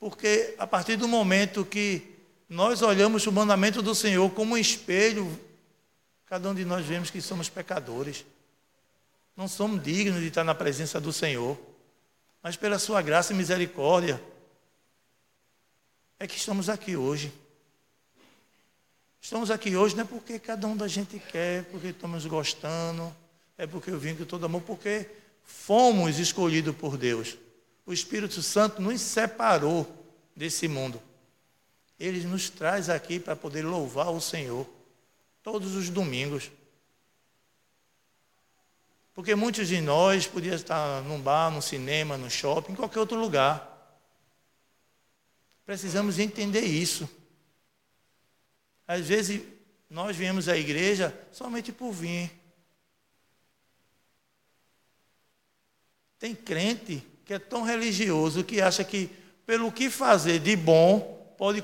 Porque 0.00 0.56
a 0.58 0.66
partir 0.66 0.96
do 0.96 1.06
momento 1.06 1.64
que 1.64 2.12
nós 2.48 2.82
olhamos 2.82 3.24
o 3.24 3.30
mandamento 3.30 3.80
do 3.80 3.94
Senhor 3.94 4.28
como 4.32 4.56
um 4.56 4.58
espelho, 4.58 5.30
cada 6.26 6.50
um 6.50 6.54
de 6.56 6.64
nós 6.64 6.84
vemos 6.84 7.08
que 7.08 7.20
somos 7.20 7.48
pecadores. 7.48 8.26
Não 9.36 9.46
somos 9.46 9.80
dignos 9.80 10.20
de 10.20 10.26
estar 10.26 10.42
na 10.42 10.56
presença 10.56 11.00
do 11.00 11.12
Senhor 11.12 11.67
mas 12.48 12.56
pela 12.56 12.78
sua 12.78 13.02
graça 13.02 13.34
e 13.34 13.36
misericórdia 13.36 14.18
é 16.18 16.26
que 16.26 16.38
estamos 16.38 16.70
aqui 16.70 16.96
hoje. 16.96 17.30
Estamos 19.20 19.50
aqui 19.50 19.76
hoje 19.76 19.94
não 19.94 20.04
é 20.04 20.06
porque 20.06 20.38
cada 20.38 20.66
um 20.66 20.74
da 20.74 20.88
gente 20.88 21.18
quer, 21.18 21.64
porque 21.64 21.88
estamos 21.88 22.24
gostando, 22.24 23.14
é 23.58 23.66
porque 23.66 23.90
eu 23.90 23.98
vim 23.98 24.14
com 24.14 24.24
todo 24.24 24.46
amor, 24.46 24.62
porque 24.62 25.10
fomos 25.44 26.18
escolhidos 26.18 26.74
por 26.74 26.96
Deus. 26.96 27.36
O 27.84 27.92
Espírito 27.92 28.40
Santo 28.40 28.80
nos 28.80 28.98
separou 29.02 29.86
desse 30.34 30.66
mundo. 30.68 31.02
Ele 32.00 32.26
nos 32.26 32.48
traz 32.48 32.88
aqui 32.88 33.20
para 33.20 33.36
poder 33.36 33.60
louvar 33.60 34.08
o 34.08 34.22
Senhor 34.22 34.66
todos 35.42 35.76
os 35.76 35.90
domingos. 35.90 36.50
Porque 39.18 39.34
muitos 39.34 39.66
de 39.66 39.80
nós 39.80 40.28
podiam 40.28 40.54
estar 40.54 41.02
num 41.02 41.20
bar, 41.20 41.50
num 41.50 41.60
cinema, 41.60 42.16
no 42.16 42.30
shopping, 42.30 42.70
em 42.70 42.76
qualquer 42.76 43.00
outro 43.00 43.18
lugar. 43.18 44.00
Precisamos 45.66 46.20
entender 46.20 46.60
isso. 46.60 47.10
Às 48.86 49.08
vezes 49.08 49.42
nós 49.90 50.16
viemos 50.16 50.48
à 50.48 50.56
igreja 50.56 51.12
somente 51.32 51.72
por 51.72 51.90
vir. 51.90 52.30
Tem 56.16 56.32
crente 56.32 57.02
que 57.24 57.34
é 57.34 57.40
tão 57.40 57.64
religioso 57.64 58.44
que 58.44 58.60
acha 58.60 58.84
que 58.84 59.10
pelo 59.44 59.72
que 59.72 59.90
fazer 59.90 60.38
de 60.38 60.54
bom 60.54 61.34
pode 61.36 61.60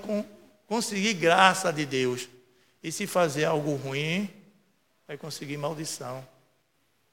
conseguir 0.67 1.15
graça 1.15 1.73
de 1.73 1.87
Deus. 1.87 2.29
E 2.83 2.91
se 2.91 3.07
fazer 3.07 3.45
algo 3.45 3.77
ruim, 3.77 4.29
vai 5.07 5.17
conseguir 5.17 5.57
maldição. 5.57 6.34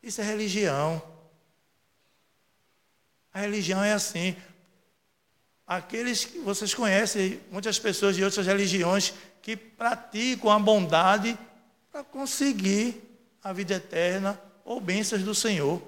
Isso 0.02 0.22
é 0.22 0.24
religião. 0.24 1.02
A 3.34 3.40
religião 3.40 3.84
é 3.84 3.94
assim. 3.94 4.36
Aqueles 5.66 6.26
que 6.26 6.40
vocês 6.40 6.74
conhecem, 6.74 7.40
muitas 7.50 7.80
pessoas 7.80 8.16
de 8.16 8.24
outras 8.24 8.46
religiões 8.46 9.14
que 9.42 9.56
praticam 9.56 10.52
a 10.52 10.60
bondade 10.60 11.38
para 11.92 12.04
conseguir 12.04 13.02
a 13.44 13.54
vida 13.54 13.76
eterna 13.76 14.40
ou 14.66 14.82
bênçãos 14.82 15.24
do 15.24 15.34
Senhor. 15.34 15.82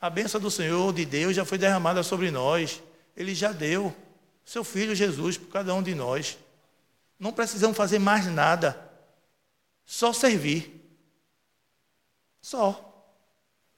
A 0.00 0.10
bênção 0.10 0.40
do 0.40 0.50
Senhor, 0.50 0.92
de 0.92 1.04
Deus, 1.04 1.36
já 1.36 1.44
foi 1.44 1.56
derramada 1.56 2.02
sobre 2.02 2.30
nós. 2.30 2.82
Ele 3.16 3.34
já 3.34 3.52
deu 3.52 3.94
seu 4.44 4.64
Filho 4.64 4.94
Jesus 4.94 5.38
por 5.38 5.48
cada 5.48 5.72
um 5.74 5.82
de 5.82 5.94
nós. 5.94 6.36
Não 7.18 7.32
precisamos 7.32 7.76
fazer 7.76 8.00
mais 8.00 8.26
nada, 8.26 8.91
só 9.84 10.12
servir. 10.12 10.80
Só. 12.40 12.88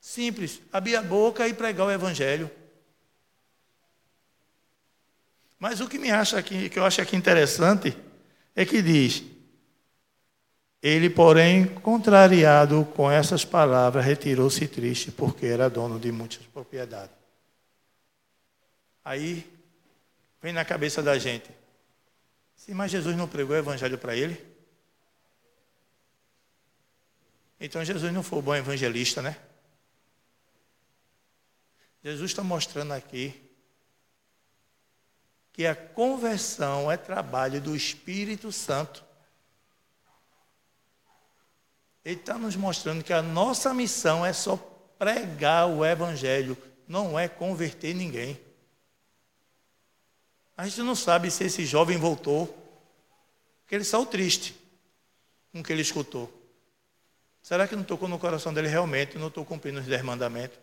Simples, 0.01 0.61
abrir 0.73 0.97
a 0.97 1.03
boca 1.03 1.49
e 1.49 1.55
pregar 1.55 1.87
o 1.87 1.91
Evangelho. 1.91 2.51
Mas 5.59 5.81
o 5.81 5.89
que 5.89 5.99
me 5.99 6.11
acha 6.11 6.39
aqui, 6.39 6.69
que 6.69 6.79
eu 6.79 6.85
acho 6.85 7.01
aqui 7.01 7.17
interessante, 7.17 7.97
é 8.55 8.67
que 8.67 8.83
diz: 8.83 9.23
ele, 10.83 11.09
porém, 11.09 11.65
contrariado 11.65 12.85
com 12.95 13.11
essas 13.11 13.47
palavras, 13.47 14.05
retirou-se 14.05 14.69
triste, 14.69 15.11
porque 15.11 15.47
era 15.47 15.71
dono 15.71 15.99
de 15.99 16.13
muitas 16.13 16.45
propriedades. 16.45 17.17
Aí 19.03 19.51
vem 20.43 20.53
na 20.53 20.67
cabeça 20.67 21.03
da 21.03 21.19
gente: 21.19 21.49
sim, 22.55 22.75
mas 22.75 22.91
Jesus 22.91 23.17
não 23.17 23.27
pregou 23.27 23.57
o 23.57 23.59
evangelho 23.59 23.97
para 23.97 24.15
ele? 24.15 24.54
Então 27.65 27.83
Jesus 27.83 28.13
não 28.13 28.23
foi 28.23 28.41
o 28.41 28.43
bom 28.43 28.55
evangelista, 28.55 29.23
né? 29.23 29.41
Jesus 32.03 32.31
está 32.31 32.43
mostrando 32.43 32.93
aqui 32.93 33.43
que 35.51 35.65
a 35.65 35.75
conversão 35.75 36.93
é 36.93 36.99
trabalho 36.99 37.63
do 37.63 37.75
Espírito 37.75 38.53
Santo. 38.53 39.03
Ele 42.05 42.21
está 42.21 42.37
nos 42.37 42.55
mostrando 42.55 43.03
que 43.03 43.15
a 43.15 43.23
nossa 43.23 43.73
missão 43.73 44.27
é 44.27 44.35
só 44.35 44.59
pregar 44.99 45.67
o 45.67 45.87
Evangelho, 45.87 46.59
não 46.87 47.19
é 47.19 47.29
converter 47.29 47.95
ninguém. 47.95 48.39
A 50.55 50.67
gente 50.67 50.83
não 50.83 50.95
sabe 50.95 51.31
se 51.31 51.45
esse 51.45 51.65
jovem 51.65 51.97
voltou, 51.97 52.47
porque 53.63 53.75
ele 53.75 53.85
saiu 53.85 54.05
triste 54.05 54.55
com 55.51 55.61
o 55.61 55.63
que 55.63 55.73
ele 55.73 55.81
escutou. 55.81 56.44
Será 57.45 57.69
que 57.69 57.77
não 57.77 57.85
tocou 57.85 58.09
no 58.09 58.19
coração 58.19 58.55
dele 58.55 58.69
realmente, 58.69 59.19
não 59.19 59.29
estou 59.29 59.45
cumprindo 59.45 59.79
os 59.79 59.85
dez 59.85 60.01
mandamentos? 60.01 60.59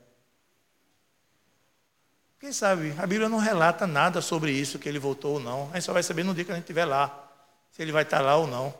Quem 2.39 2.51
sabe? 2.51 2.95
A 2.97 3.05
Bíblia 3.05 3.29
não 3.29 3.37
relata 3.37 3.85
nada 3.85 4.19
sobre 4.19 4.51
isso, 4.51 4.79
que 4.79 4.89
ele 4.89 4.97
voltou 4.97 5.33
ou 5.33 5.39
não. 5.39 5.69
A 5.69 5.75
gente 5.75 5.83
só 5.83 5.93
vai 5.93 6.01
saber 6.01 6.23
no 6.23 6.33
dia 6.33 6.43
que 6.43 6.51
a 6.51 6.55
gente 6.55 6.63
estiver 6.63 6.85
lá, 6.85 7.31
se 7.69 7.83
ele 7.83 7.91
vai 7.91 8.01
estar 8.01 8.19
lá 8.21 8.35
ou 8.35 8.47
não. 8.47 8.73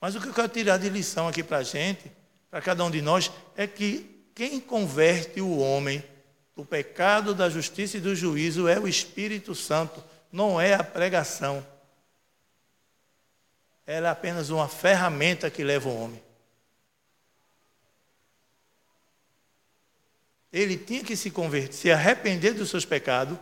Mas 0.00 0.14
o 0.14 0.20
que 0.22 0.28
eu 0.28 0.32
quero 0.32 0.48
tirar 0.48 0.78
de 0.78 0.88
lição 0.88 1.28
aqui 1.28 1.42
para 1.42 1.58
a 1.58 1.62
gente, 1.62 2.10
para 2.50 2.62
cada 2.62 2.82
um 2.82 2.90
de 2.90 3.02
nós, 3.02 3.30
é 3.54 3.66
que 3.66 4.30
quem 4.34 4.58
converte 4.58 5.42
o 5.42 5.58
homem 5.58 6.02
do 6.56 6.64
pecado, 6.64 7.34
da 7.34 7.50
justiça 7.50 7.98
e 7.98 8.00
do 8.00 8.16
juízo 8.16 8.66
é 8.66 8.80
o 8.80 8.88
Espírito 8.88 9.54
Santo, 9.54 10.02
não 10.32 10.58
é 10.58 10.72
a 10.72 10.82
pregação. 10.82 11.62
Ela 13.92 14.06
é 14.06 14.10
apenas 14.12 14.50
uma 14.50 14.68
ferramenta 14.68 15.50
que 15.50 15.64
leva 15.64 15.88
o 15.88 16.00
homem. 16.00 16.22
Ele 20.52 20.78
tinha 20.78 21.02
que 21.02 21.16
se 21.16 21.28
converter, 21.28 21.72
se 21.72 21.90
arrepender 21.90 22.54
dos 22.54 22.70
seus 22.70 22.84
pecados, 22.84 23.36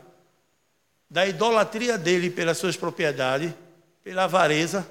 da 1.11 1.27
idolatria 1.27 1.99
dele 1.99 2.31
pelas 2.31 2.57
suas 2.57 2.79
propriedades, 2.79 3.53
pela 4.03 4.25
avareza, 4.25 4.89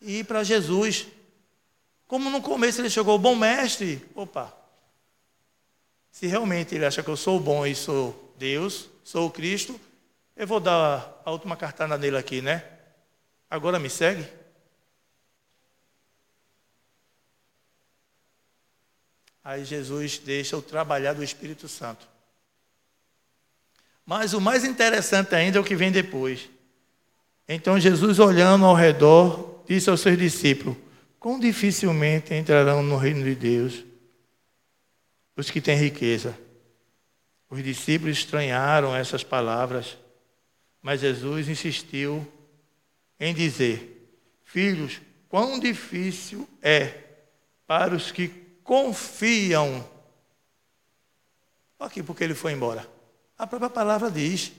e 0.00 0.18
ir 0.18 0.24
para 0.24 0.42
Jesus. 0.42 1.06
Como 2.08 2.28
no 2.28 2.42
começo 2.42 2.80
ele 2.80 2.90
chegou, 2.90 3.16
bom 3.20 3.36
mestre, 3.36 4.04
opa, 4.16 4.52
se 6.10 6.26
realmente 6.26 6.74
ele 6.74 6.86
acha 6.86 7.04
que 7.04 7.08
eu 7.08 7.16
sou 7.16 7.38
bom 7.38 7.64
e 7.64 7.72
sou 7.72 8.34
Deus, 8.36 8.90
sou 9.04 9.30
Cristo, 9.30 9.80
eu 10.34 10.44
vou 10.48 10.58
dar 10.58 11.22
a 11.24 11.30
última 11.30 11.56
cartada 11.56 11.96
nele 11.96 12.16
aqui, 12.16 12.42
né? 12.42 12.71
Agora 13.52 13.78
me 13.78 13.90
segue. 13.90 14.26
Aí 19.44 19.62
Jesus 19.62 20.16
deixa 20.16 20.56
o 20.56 20.62
trabalhar 20.62 21.12
do 21.12 21.22
Espírito 21.22 21.68
Santo. 21.68 22.08
Mas 24.06 24.32
o 24.32 24.40
mais 24.40 24.64
interessante 24.64 25.34
ainda 25.34 25.58
é 25.58 25.60
o 25.60 25.64
que 25.64 25.76
vem 25.76 25.92
depois. 25.92 26.48
Então 27.46 27.78
Jesus, 27.78 28.18
olhando 28.18 28.64
ao 28.64 28.74
redor, 28.74 29.62
disse 29.68 29.90
aos 29.90 30.00
seus 30.00 30.16
discípulos: 30.16 30.74
Quão 31.20 31.38
dificilmente 31.38 32.32
entrarão 32.32 32.82
no 32.82 32.96
reino 32.96 33.22
de 33.22 33.34
Deus 33.34 33.84
os 35.36 35.50
que 35.50 35.60
têm 35.60 35.76
riqueza. 35.76 36.34
Os 37.50 37.62
discípulos 37.62 38.16
estranharam 38.16 38.96
essas 38.96 39.22
palavras, 39.22 39.98
mas 40.80 41.02
Jesus 41.02 41.50
insistiu 41.50 42.26
em 43.24 43.32
dizer: 43.32 44.10
Filhos, 44.44 45.00
quão 45.28 45.60
difícil 45.60 46.48
é 46.60 47.02
para 47.66 47.94
os 47.94 48.10
que 48.10 48.28
confiam. 48.64 49.88
Aqui 51.78 52.02
porque 52.02 52.24
ele 52.24 52.34
foi 52.34 52.52
embora. 52.52 52.86
A 53.38 53.46
própria 53.46 53.70
palavra 53.70 54.10
diz. 54.10 54.52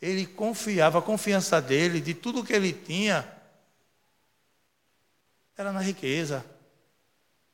Ele 0.00 0.26
confiava, 0.26 0.98
a 0.98 1.02
confiança 1.02 1.62
dele, 1.62 2.00
de 2.00 2.12
tudo 2.12 2.42
que 2.42 2.52
ele 2.52 2.72
tinha, 2.72 3.30
era 5.56 5.70
na 5.70 5.80
riqueza. 5.80 6.44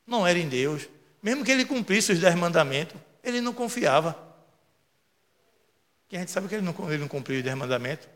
Não 0.06 0.26
era 0.26 0.38
em 0.38 0.48
Deus. 0.48 0.88
Mesmo 1.22 1.44
que 1.44 1.50
ele 1.50 1.66
cumprisse 1.66 2.12
os 2.12 2.20
dez 2.20 2.34
mandamentos, 2.34 2.96
ele 3.22 3.42
não 3.42 3.52
confiava. 3.52 4.16
Que 6.08 6.16
a 6.16 6.20
gente 6.20 6.30
sabe 6.30 6.48
que 6.48 6.54
ele 6.54 6.64
não, 6.64 6.74
ele 6.90 7.02
não 7.02 7.08
cumpriu 7.08 7.38
os 7.38 7.44
dez 7.44 7.56
mandamentos. 7.56 8.08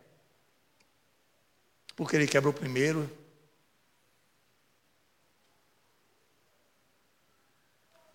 Porque 1.95 2.16
ele 2.16 2.26
quebra 2.26 2.51
o 2.51 2.55
primeiro, 2.55 3.11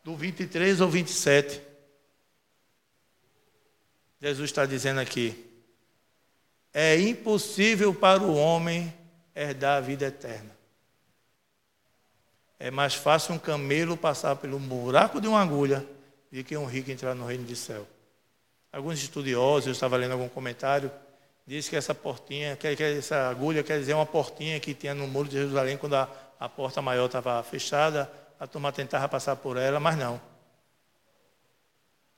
do 0.03 0.15
23 0.15 0.79
ao 0.79 0.89
27. 0.89 1.61
Jesus 4.21 4.49
está 4.49 4.65
dizendo 4.65 4.99
aqui: 4.99 5.45
é 6.73 6.97
impossível 6.99 7.93
para 7.93 8.23
o 8.23 8.35
homem 8.35 8.93
herdar 9.35 9.77
a 9.77 9.81
vida 9.81 10.05
eterna. 10.05 10.55
É 12.59 12.71
mais 12.71 12.95
fácil 12.95 13.35
um 13.35 13.39
camelo 13.39 13.97
passar 13.97 14.35
pelo 14.37 14.57
buraco 14.57 15.19
de 15.21 15.27
uma 15.27 15.41
agulha 15.41 15.85
do 16.31 16.43
que 16.43 16.57
um 16.57 16.65
rico 16.65 16.89
entrar 16.89 17.13
no 17.13 17.25
reino 17.25 17.43
do 17.43 17.55
céu. 17.55 17.87
Alguns 18.71 18.99
estudiosos, 18.99 19.67
eu 19.67 19.73
estava 19.73 19.97
lendo 19.97 20.13
algum 20.13 20.29
comentário, 20.29 20.91
diz 21.47 21.69
que 21.69 21.75
essa 21.77 21.95
portinha, 21.95 22.57
que, 22.57 22.67
essa 22.67 23.29
agulha 23.29 23.63
quer 23.63 23.79
dizer 23.79 23.93
uma 23.93 24.05
portinha 24.05 24.59
que 24.59 24.73
tinha 24.73 24.93
no 24.93 25.07
muro 25.07 25.29
de 25.29 25.37
Jerusalém 25.37 25.77
quando 25.77 25.95
a, 25.95 26.09
a 26.37 26.49
porta 26.49 26.81
maior 26.81 27.05
estava 27.05 27.41
fechada, 27.41 28.11
a 28.37 28.45
turma 28.45 28.71
tentava 28.71 29.07
passar 29.07 29.37
por 29.37 29.55
ela, 29.55 29.79
mas 29.79 29.97
não. 29.97 30.19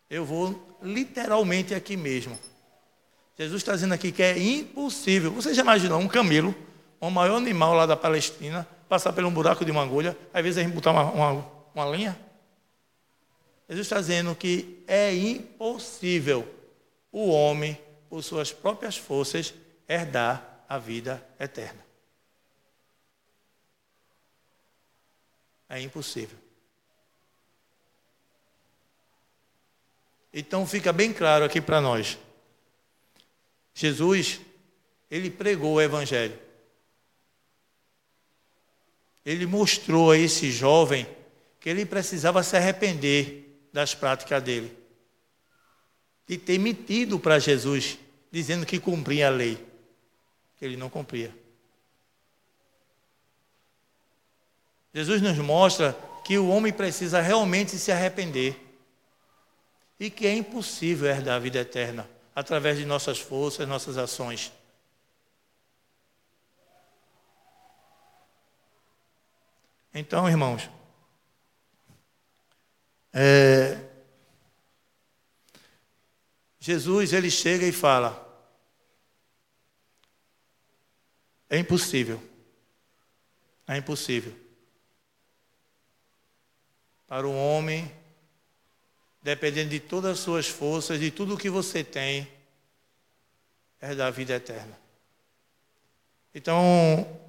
Eu 0.09 0.25
vou 0.25 0.77
literalmente 0.81 1.75
aqui 1.75 1.95
mesmo. 1.95 2.37
Jesus 3.37 3.61
está 3.61 3.73
dizendo 3.73 3.93
aqui 3.93 4.11
que 4.11 4.23
é 4.23 4.37
impossível. 4.37 5.31
Você 5.31 5.53
já 5.53 5.61
imaginou 5.61 5.99
um 5.99 6.07
camelo, 6.07 6.53
o 6.99 7.09
maior 7.11 7.37
animal 7.37 7.73
lá 7.75 7.85
da 7.85 7.95
Palestina, 7.95 8.67
passar 8.89 9.13
por 9.13 9.23
um 9.23 9.31
buraco 9.31 9.63
de 9.63 9.71
uma 9.71 9.83
agulha? 9.83 10.17
Às 10.33 10.43
vezes 10.43 10.57
a 10.57 10.63
gente 10.63 10.73
botar 10.73 10.91
uma, 10.91 11.03
uma, 11.03 11.45
uma 11.73 11.85
linha? 11.95 12.19
Jesus 13.69 13.85
está 13.85 13.99
dizendo 13.99 14.35
que 14.35 14.83
é 14.87 15.13
impossível 15.13 16.45
o 17.11 17.29
homem, 17.29 17.77
por 18.09 18.23
suas 18.23 18.51
próprias 18.51 18.97
forças, 18.97 19.53
herdar 19.87 20.65
a 20.67 20.77
vida 20.77 21.23
eterna. 21.39 21.85
É 25.69 25.79
impossível. 25.79 26.37
Então 30.33 30.65
fica 30.65 30.91
bem 30.91 31.13
claro 31.13 31.45
aqui 31.45 31.61
para 31.61 31.79
nós. 31.79 32.17
Jesus, 33.73 34.39
ele 35.09 35.29
pregou 35.29 35.75
o 35.75 35.81
evangelho. 35.81 36.37
Ele 39.25 39.45
mostrou 39.45 40.11
a 40.11 40.17
esse 40.17 40.51
jovem 40.51 41.07
que 41.59 41.69
ele 41.69 41.85
precisava 41.85 42.41
se 42.41 42.57
arrepender 42.57 43.67
das 43.71 43.93
práticas 43.93 44.41
dele. 44.41 44.78
De 46.29 46.37
ter 46.37 46.59
mentido 46.59 47.19
para 47.19 47.39
Jesus, 47.39 47.97
dizendo 48.31 48.65
que 48.65 48.79
cumpria 48.79 49.27
a 49.27 49.31
lei, 49.31 49.57
que 50.57 50.63
ele 50.63 50.77
não 50.77 50.89
cumpria. 50.89 51.35
Jesus 54.93 55.21
nos 55.21 55.37
mostra 55.39 55.97
que 56.23 56.37
o 56.37 56.49
homem 56.49 56.71
precisa 56.71 57.19
realmente 57.19 57.77
se 57.79 57.91
arrepender 57.91 58.55
e 59.99 60.11
que 60.11 60.27
é 60.27 60.35
impossível 60.35 61.09
herdar 61.09 61.35
a 61.35 61.39
vida 61.39 61.59
eterna 61.59 62.07
através 62.35 62.77
de 62.77 62.85
nossas 62.85 63.19
forças, 63.19 63.67
nossas 63.67 63.97
ações. 63.97 64.51
Então, 69.91 70.29
irmãos, 70.29 70.69
é, 73.11 73.88
Jesus 76.59 77.13
ele 77.13 77.31
chega 77.31 77.65
e 77.65 77.71
fala: 77.71 78.27
é 81.49 81.57
impossível, 81.57 82.21
é 83.67 83.77
impossível 83.77 84.35
para 87.07 87.27
um 87.27 87.35
homem, 87.35 87.91
dependendo 89.23 89.71
de 89.71 89.79
todas 89.79 90.11
as 90.11 90.19
suas 90.19 90.47
forças, 90.47 90.99
de 90.99 91.09
tudo 91.09 91.37
que 91.37 91.49
você 91.49 91.83
tem, 91.83 92.31
é 93.81 93.95
da 93.95 94.11
vida 94.11 94.35
eterna. 94.35 94.77
Então, 96.35 97.19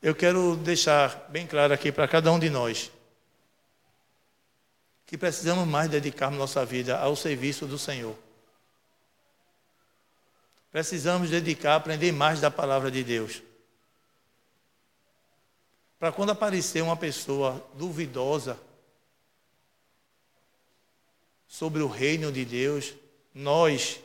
eu 0.00 0.14
quero 0.14 0.56
deixar 0.56 1.28
bem 1.28 1.46
claro 1.46 1.74
aqui 1.74 1.92
para 1.92 2.08
cada 2.08 2.32
um 2.32 2.38
de 2.38 2.48
nós 2.48 2.90
que 5.06 5.16
precisamos 5.16 5.66
mais 5.66 5.88
dedicarmos 5.88 6.38
nossa 6.38 6.64
vida 6.66 6.98
ao 6.98 7.14
serviço 7.14 7.64
do 7.64 7.78
Senhor. 7.78 8.16
Precisamos 10.72 11.30
dedicar, 11.30 11.76
aprender 11.76 12.12
mais 12.12 12.40
da 12.40 12.50
palavra 12.50 12.90
de 12.90 13.04
Deus. 13.04 13.40
Para 15.98 16.12
quando 16.12 16.30
aparecer 16.30 16.82
uma 16.82 16.96
pessoa 16.96 17.64
duvidosa 17.74 18.60
sobre 21.46 21.82
o 21.82 21.86
reino 21.86 22.30
de 22.30 22.44
Deus, 22.44 22.92
nós 23.32 24.00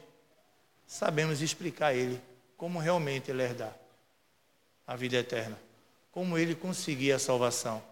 sabemos 0.88 1.42
explicar 1.42 1.88
a 1.88 1.94
ele 1.94 2.22
como 2.56 2.80
realmente 2.80 3.32
ele 3.32 3.42
herdar 3.42 3.76
a 4.86 4.96
vida 4.96 5.18
eterna, 5.18 5.60
como 6.12 6.38
ele 6.38 6.54
conseguir 6.54 7.12
a 7.12 7.20
salvação. 7.20 7.91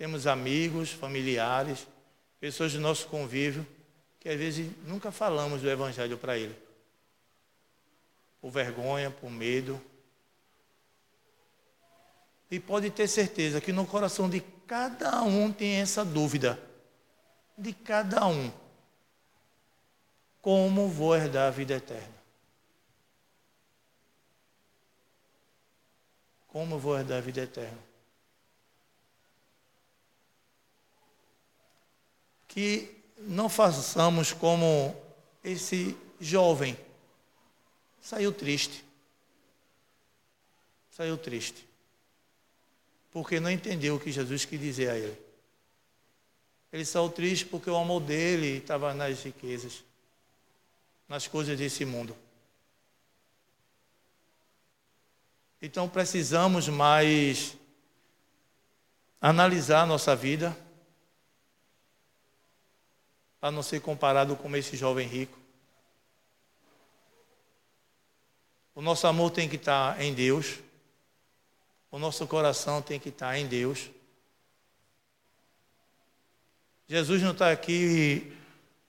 Temos 0.00 0.26
amigos, 0.26 0.90
familiares, 0.90 1.86
pessoas 2.40 2.72
do 2.72 2.80
nosso 2.80 3.06
convívio, 3.08 3.66
que 4.18 4.30
às 4.30 4.38
vezes 4.38 4.70
nunca 4.86 5.12
falamos 5.12 5.60
do 5.60 5.68
Evangelho 5.68 6.16
para 6.16 6.38
ele. 6.38 6.58
Por 8.40 8.50
vergonha, 8.50 9.10
por 9.10 9.30
medo, 9.30 9.78
e 12.50 12.58
pode 12.58 12.90
ter 12.90 13.06
certeza 13.08 13.60
que 13.60 13.74
no 13.74 13.86
coração 13.86 14.26
de 14.30 14.40
cada 14.66 15.22
um 15.22 15.52
tem 15.52 15.82
essa 15.82 16.02
dúvida. 16.02 16.58
De 17.58 17.74
cada 17.74 18.26
um. 18.26 18.50
Como 20.40 20.88
vou 20.88 21.14
herdar 21.14 21.48
a 21.48 21.50
vida 21.50 21.74
eterna? 21.74 22.14
Como 26.48 26.78
vou 26.78 26.96
herdar 26.98 27.18
a 27.18 27.20
vida 27.20 27.42
eterna? 27.42 27.89
Que 32.50 32.94
não 33.18 33.48
façamos 33.48 34.32
como 34.32 34.94
esse 35.42 35.96
jovem. 36.20 36.76
Saiu 38.02 38.30
triste. 38.30 38.84
Saiu 40.90 41.16
triste 41.16 41.70
porque 43.10 43.40
não 43.40 43.50
entendeu 43.50 43.96
o 43.96 44.00
que 44.00 44.12
Jesus 44.12 44.44
quis 44.44 44.60
dizer 44.60 44.90
a 44.90 44.96
ele. 44.96 45.18
Ele 46.72 46.84
saiu 46.84 47.08
triste 47.10 47.44
porque 47.44 47.68
o 47.68 47.76
amor 47.76 48.00
dele 48.00 48.58
estava 48.58 48.94
nas 48.94 49.22
riquezas, 49.22 49.82
nas 51.08 51.26
coisas 51.26 51.58
desse 51.58 51.84
mundo. 51.84 52.16
Então 55.60 55.88
precisamos 55.88 56.68
mais 56.68 57.56
analisar 59.20 59.82
a 59.82 59.86
nossa 59.86 60.14
vida 60.14 60.56
para 63.40 63.50
não 63.50 63.62
ser 63.62 63.80
comparado 63.80 64.36
com 64.36 64.54
esse 64.54 64.76
jovem 64.76 65.08
rico. 65.08 65.38
O 68.74 68.82
nosso 68.82 69.06
amor 69.06 69.30
tem 69.30 69.48
que 69.48 69.56
estar 69.56 70.00
em 70.00 70.12
Deus. 70.12 70.58
O 71.90 71.98
nosso 71.98 72.26
coração 72.26 72.80
tem 72.80 73.00
que 73.00 73.08
estar 73.08 73.36
em 73.38 73.46
Deus. 73.46 73.90
Jesus 76.86 77.22
não 77.22 77.32
está 77.32 77.50
aqui 77.50 78.36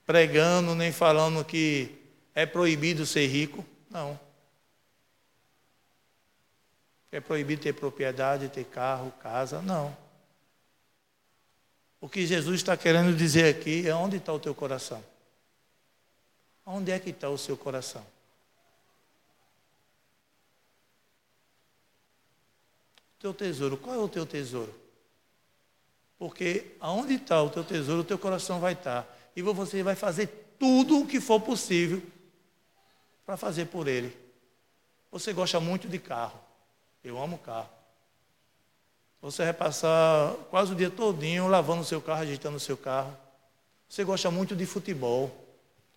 pregando 0.06 0.76
nem 0.76 0.92
falando 0.92 1.46
que 1.46 1.98
é 2.36 2.46
proibido 2.46 3.06
ser 3.06 3.28
rico. 3.28 3.66
Não. 3.90 4.20
É 7.12 7.20
proibido 7.20 7.62
ter 7.62 7.74
propriedade, 7.74 8.50
ter 8.50 8.66
carro, 8.66 9.12
casa. 9.22 9.62
Não. 9.62 9.96
O 12.02 12.10
que 12.10 12.26
Jesus 12.28 12.58
está 12.58 12.76
querendo 12.76 13.16
dizer 13.16 13.56
aqui 13.56 13.88
é 13.88 13.96
onde 13.96 14.18
está 14.18 14.34
o 14.34 14.40
teu 14.40 14.54
coração. 14.54 15.02
Onde 16.66 16.92
é 16.92 17.00
que 17.00 17.12
está 17.12 17.30
o 17.30 17.38
seu 17.38 17.56
coração? 17.56 18.06
teu 23.22 23.34
tesouro. 23.34 23.78
Qual 23.78 23.96
é 23.96 24.00
o 24.00 24.10
teu 24.10 24.26
tesouro? 24.26 24.74
Porque 26.18 26.76
aonde 26.80 27.14
está 27.14 27.42
o 27.42 27.50
teu 27.50 27.64
tesouro, 27.64 28.02
o 28.02 28.04
teu 28.04 28.18
coração 28.18 28.60
vai 28.60 28.74
estar. 28.74 29.08
E 29.36 29.42
você 29.42 29.84
vai 29.84 29.96
fazer 29.96 30.56
tudo 30.60 31.00
o 31.00 31.08
que 31.08 31.22
for 31.22 31.40
possível 31.40 32.02
para 33.26 33.38
fazer 33.38 33.66
por 33.66 33.88
ele. 33.88 34.18
Você 35.12 35.32
gosta 35.34 35.60
muito 35.60 35.88
de 35.88 36.00
carro. 36.00 36.40
Eu 37.04 37.22
amo 37.22 37.38
carro. 37.38 37.70
Você 39.22 39.44
vai 39.44 39.54
passar 39.54 40.34
quase 40.50 40.72
o 40.72 40.76
dia 40.76 40.90
todinho 40.90 41.48
lavando 41.48 41.82
o 41.82 41.86
seu 41.86 42.02
carro, 42.02 42.22
ajeitando 42.22 42.58
o 42.58 42.60
seu 42.60 42.76
carro. 42.76 43.16
Você 43.88 44.04
gosta 44.04 44.32
muito 44.32 44.56
de 44.56 44.66
futebol. 44.66 45.30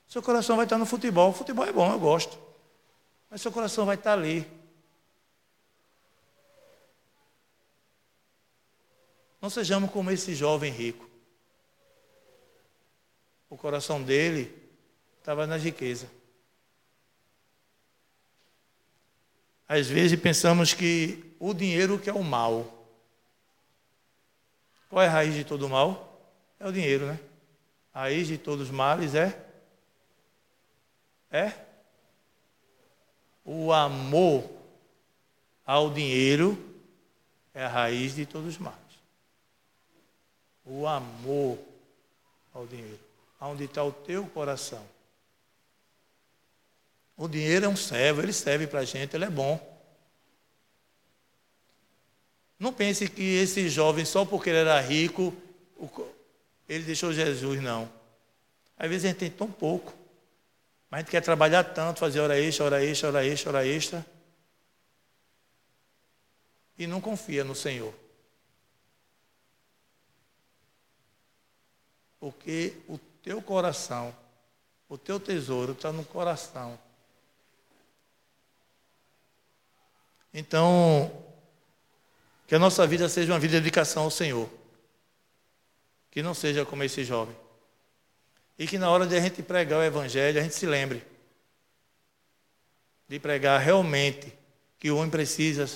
Seu 0.07 0.23
coração 0.23 0.57
vai 0.57 0.67
estar 0.67 0.77
no 0.77 0.85
futebol. 0.85 1.33
Futebol 1.33 1.65
é 1.65 1.73
bom, 1.73 1.91
eu 1.91 1.99
gosto. 1.99 2.39
Mas 3.31 3.41
seu 3.41 3.51
coração 3.51 3.87
vai 3.87 3.97
estar 3.97 4.13
ali. 4.13 4.47
Não 9.41 9.49
sejamos 9.49 9.91
como 9.91 10.11
esse 10.11 10.35
jovem 10.35 10.73
rico. 10.73 11.09
O 13.49 13.57
coração 13.57 14.03
dele 14.03 14.55
estava 15.19 15.47
na 15.47 15.57
riqueza. 15.57 16.11
Às 19.67 19.87
vezes 19.87 20.21
pensamos 20.21 20.75
que 20.75 21.35
o 21.39 21.55
dinheiro 21.55 21.99
que 21.99 22.11
é 22.11 22.13
o 22.13 22.23
mal. 22.23 22.74
Qual 24.95 25.03
é 25.03 25.09
a 25.09 25.11
raiz 25.11 25.35
de 25.35 25.43
todo 25.43 25.69
mal? 25.69 26.25
É 26.61 26.69
o 26.69 26.71
dinheiro, 26.71 27.07
né? 27.07 27.19
A 27.93 28.03
raiz 28.03 28.29
de 28.29 28.39
todos 28.39 28.69
os 28.69 28.71
males 28.71 29.13
é? 29.17 29.37
É? 31.33 31.53
O 33.45 33.73
amor 33.73 34.49
ao 35.67 35.91
dinheiro 35.91 36.57
é 37.53 37.65
a 37.65 37.69
raiz 37.69 38.15
de 38.15 38.25
todos 38.25 38.51
os 38.51 38.59
males 38.59 38.79
o 40.65 40.87
amor 40.87 41.59
ao 42.55 42.65
dinheiro. 42.65 43.01
Onde 43.41 43.65
está 43.65 43.83
o 43.83 43.91
teu 43.91 44.25
coração? 44.29 44.87
O 47.17 47.27
dinheiro 47.27 47.67
é 47.67 47.69
um 47.69 47.75
servo, 47.77 48.23
ele 48.23 48.33
serve 48.33 48.69
para 48.69 48.79
a 48.79 48.85
gente, 48.85 49.17
ele 49.17 49.25
é 49.25 49.31
bom. 49.31 49.74
Não 52.65 52.73
pense 52.73 53.11
que 53.11 53.23
esse 53.23 53.69
jovem, 53.69 54.07
só 54.07 54.25
porque 54.25 54.49
ele 54.49 54.61
era 54.61 54.81
rico, 54.81 55.35
ele 56.67 56.83
deixou 56.83 57.13
Jesus, 57.13 57.61
não. 57.61 57.93
Às 58.75 58.89
vezes 58.89 59.05
a 59.05 59.09
gente 59.09 59.19
tem 59.19 59.31
tão 59.31 59.53
pouco, 59.53 59.93
mas 60.89 60.97
a 60.97 61.01
gente 61.03 61.11
quer 61.11 61.21
trabalhar 61.21 61.63
tanto, 61.63 62.01
fazer 62.01 62.21
hora 62.21 62.41
extra, 62.41 62.65
hora 62.65 62.83
extra, 62.83 63.09
hora 63.09 63.27
extra, 63.27 63.51
hora 63.51 63.67
extra, 63.67 64.07
e 66.79 66.87
não 66.87 67.03
confia 67.03 67.45
no 67.45 67.55
Senhor. 67.55 67.93
Porque 72.19 72.79
o 72.89 72.97
teu 73.23 73.43
coração, 73.43 74.17
o 74.89 74.97
teu 74.97 75.21
tesouro 75.21 75.73
está 75.73 75.93
no 75.93 76.03
coração. 76.03 76.79
Então, 80.33 81.34
que 82.47 82.55
a 82.55 82.59
nossa 82.59 82.87
vida 82.87 83.09
seja 83.09 83.33
uma 83.33 83.39
vida 83.39 83.55
de 83.55 83.61
dedicação 83.61 84.05
ao 84.05 84.11
Senhor. 84.11 84.49
Que 86.11 86.23
não 86.23 86.35
seja 86.35 86.65
como 86.65 86.85
esse 86.85 87.05
jovem. 87.05 87.37
E 88.59 88.67
que 88.67 88.79
na 88.79 88.91
hora 88.91 89.07
de 89.07 89.17
a 89.17 89.21
gente 89.21 89.43
pregar 89.43 89.81
o 89.81 89.83
Evangelho, 89.83 90.39
a 90.39 90.43
gente 90.43 90.55
se 90.55 90.67
lembre 90.67 91.03
de 93.09 93.19
pregar 93.19 93.61
realmente 93.61 94.33
que 94.79 94.91
o 94.91 94.97
homem 94.97 95.11
precisa 95.11 95.69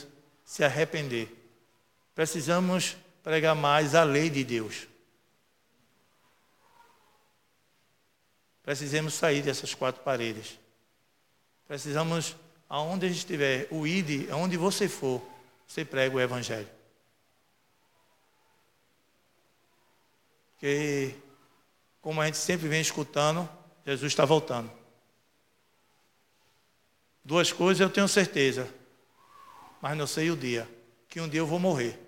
se 0.45 0.65
arrepender 0.65 1.39
Precisamos 2.19 2.97
pregar 3.23 3.55
mais 3.55 3.95
a 3.95 4.03
lei 4.03 4.29
de 4.29 4.43
Deus. 4.43 4.89
Precisamos 8.61 9.15
sair 9.15 9.41
dessas 9.41 9.73
quatro 9.73 10.03
paredes. 10.03 10.59
Precisamos, 11.69 12.35
aonde 12.69 13.07
a 13.07 13.09
gente 13.09 13.19
estiver, 13.19 13.69
o 13.71 13.87
ID, 13.87 14.29
aonde 14.33 14.57
você 14.57 14.89
for, 14.89 15.23
você 15.69 15.85
prega 15.85 16.17
o 16.17 16.21
Evangelho. 16.21 16.69
Porque, 20.55 21.15
como 22.01 22.21
a 22.21 22.27
gente 22.27 22.39
sempre 22.39 22.67
vem 22.67 22.81
escutando, 22.81 23.49
Jesus 23.87 24.11
está 24.11 24.25
voltando. 24.25 24.73
Duas 27.23 27.53
coisas 27.53 27.81
eu 27.81 27.91
tenho 27.91 28.09
certeza, 28.09 28.69
mas 29.81 29.97
não 29.97 30.07
sei 30.07 30.31
o 30.31 30.37
dia. 30.37 30.69
Que 31.09 31.21
um 31.21 31.29
dia 31.29 31.41
eu 31.41 31.47
vou 31.47 31.59
morrer 31.59 31.99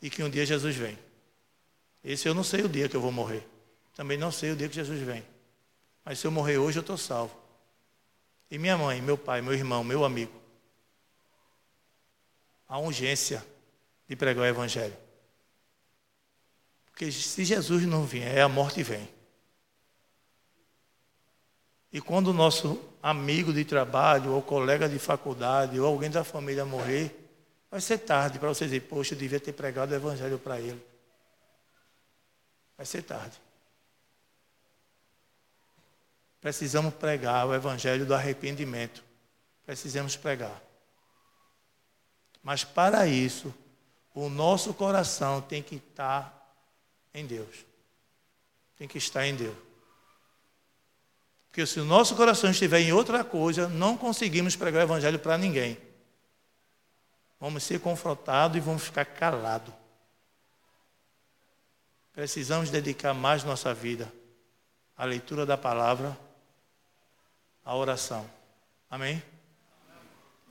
e 0.00 0.08
que 0.08 0.22
um 0.22 0.30
dia 0.30 0.46
Jesus 0.46 0.76
vem. 0.76 0.98
Esse 2.04 2.28
eu 2.28 2.34
não 2.34 2.44
sei 2.44 2.62
o 2.62 2.68
dia 2.68 2.88
que 2.88 2.96
eu 2.96 3.00
vou 3.00 3.12
morrer. 3.12 3.46
Também 3.94 4.16
não 4.16 4.30
sei 4.30 4.52
o 4.52 4.56
dia 4.56 4.68
que 4.68 4.74
Jesus 4.74 5.00
vem. 5.00 5.24
Mas 6.04 6.18
se 6.18 6.26
eu 6.26 6.30
morrer 6.30 6.58
hoje, 6.58 6.78
eu 6.78 6.82
estou 6.82 6.96
salvo. 6.96 7.34
E 8.50 8.58
minha 8.58 8.76
mãe, 8.76 9.02
meu 9.02 9.18
pai, 9.18 9.40
meu 9.42 9.52
irmão, 9.52 9.84
meu 9.84 10.04
amigo. 10.04 10.39
A 12.70 12.78
urgência 12.78 13.44
de 14.08 14.16
pregar 14.16 14.44
o 14.44 14.46
Evangelho. 14.46 14.96
Porque 16.86 17.12
se 17.12 17.44
Jesus 17.44 17.84
não 17.84 18.04
vier, 18.04 18.40
a 18.40 18.48
morte 18.48 18.82
vem. 18.82 19.08
E 21.92 22.00
quando 22.00 22.28
o 22.28 22.32
nosso 22.32 22.80
amigo 23.02 23.52
de 23.52 23.64
trabalho, 23.64 24.32
ou 24.32 24.40
colega 24.40 24.88
de 24.88 24.98
faculdade, 24.98 25.80
ou 25.80 25.86
alguém 25.86 26.10
da 26.10 26.22
família 26.22 26.64
morrer, 26.64 27.12
vai 27.68 27.80
ser 27.80 27.98
tarde 27.98 28.38
para 28.38 28.48
você 28.48 28.64
dizer, 28.64 28.82
poxa, 28.82 29.14
eu 29.14 29.18
devia 29.18 29.40
ter 29.40 29.52
pregado 29.52 29.90
o 29.90 29.96
Evangelho 29.96 30.38
para 30.38 30.60
ele. 30.60 30.80
Vai 32.76 32.86
ser 32.86 33.02
tarde. 33.02 33.36
Precisamos 36.40 36.94
pregar 36.94 37.46
o 37.46 37.54
Evangelho 37.54 38.06
do 38.06 38.14
arrependimento. 38.14 39.02
Precisamos 39.66 40.16
pregar. 40.16 40.69
Mas 42.42 42.64
para 42.64 43.06
isso, 43.06 43.54
o 44.14 44.28
nosso 44.28 44.74
coração 44.74 45.40
tem 45.40 45.62
que 45.62 45.76
estar 45.76 46.54
em 47.14 47.26
Deus. 47.26 47.64
Tem 48.76 48.88
que 48.88 48.98
estar 48.98 49.26
em 49.26 49.34
Deus. 49.34 49.56
Porque 51.48 51.66
se 51.66 51.80
o 51.80 51.84
nosso 51.84 52.14
coração 52.14 52.50
estiver 52.50 52.80
em 52.80 52.92
outra 52.92 53.24
coisa, 53.24 53.68
não 53.68 53.96
conseguimos 53.96 54.54
pregar 54.54 54.80
o 54.80 54.86
Evangelho 54.86 55.18
para 55.18 55.36
ninguém. 55.36 55.76
Vamos 57.40 57.64
ser 57.64 57.80
confrontados 57.80 58.56
e 58.56 58.60
vamos 58.60 58.84
ficar 58.84 59.04
calados. 59.04 59.74
Precisamos 62.12 62.70
dedicar 62.70 63.14
mais 63.14 63.42
nossa 63.42 63.72
vida 63.74 64.12
à 64.96 65.04
leitura 65.04 65.46
da 65.46 65.56
palavra, 65.56 66.16
à 67.64 67.74
oração. 67.74 68.28
Amém? 68.90 69.22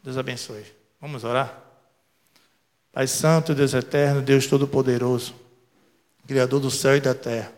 Deus 0.03 0.17
abençoe. 0.17 0.65
Vamos 0.99 1.23
orar? 1.23 1.68
Pai 2.99 3.07
Santo, 3.07 3.55
Deus 3.55 3.73
Eterno, 3.73 4.21
Deus 4.21 4.45
Todo-Poderoso, 4.45 5.33
Criador 6.27 6.59
do 6.59 6.69
céu 6.69 6.97
e 6.97 6.99
da 6.99 7.15
terra. 7.15 7.49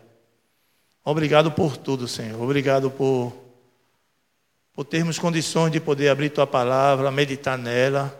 Obrigado 1.04 1.50
por 1.50 1.76
tudo, 1.76 2.06
Senhor. 2.06 2.40
Obrigado 2.40 2.88
por, 2.92 3.34
por 4.72 4.84
termos 4.84 5.18
condições 5.18 5.72
de 5.72 5.80
poder 5.80 6.10
abrir 6.10 6.30
Tua 6.30 6.46
palavra, 6.46 7.10
meditar 7.10 7.58
nela 7.58 8.16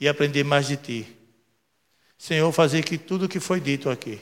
e 0.00 0.08
aprender 0.08 0.44
mais 0.44 0.66
de 0.66 0.78
Ti. 0.78 1.16
Senhor, 2.16 2.50
fazer 2.52 2.82
que 2.82 2.96
tudo 2.96 3.28
que 3.28 3.38
foi 3.38 3.60
dito 3.60 3.90
aqui 3.90 4.18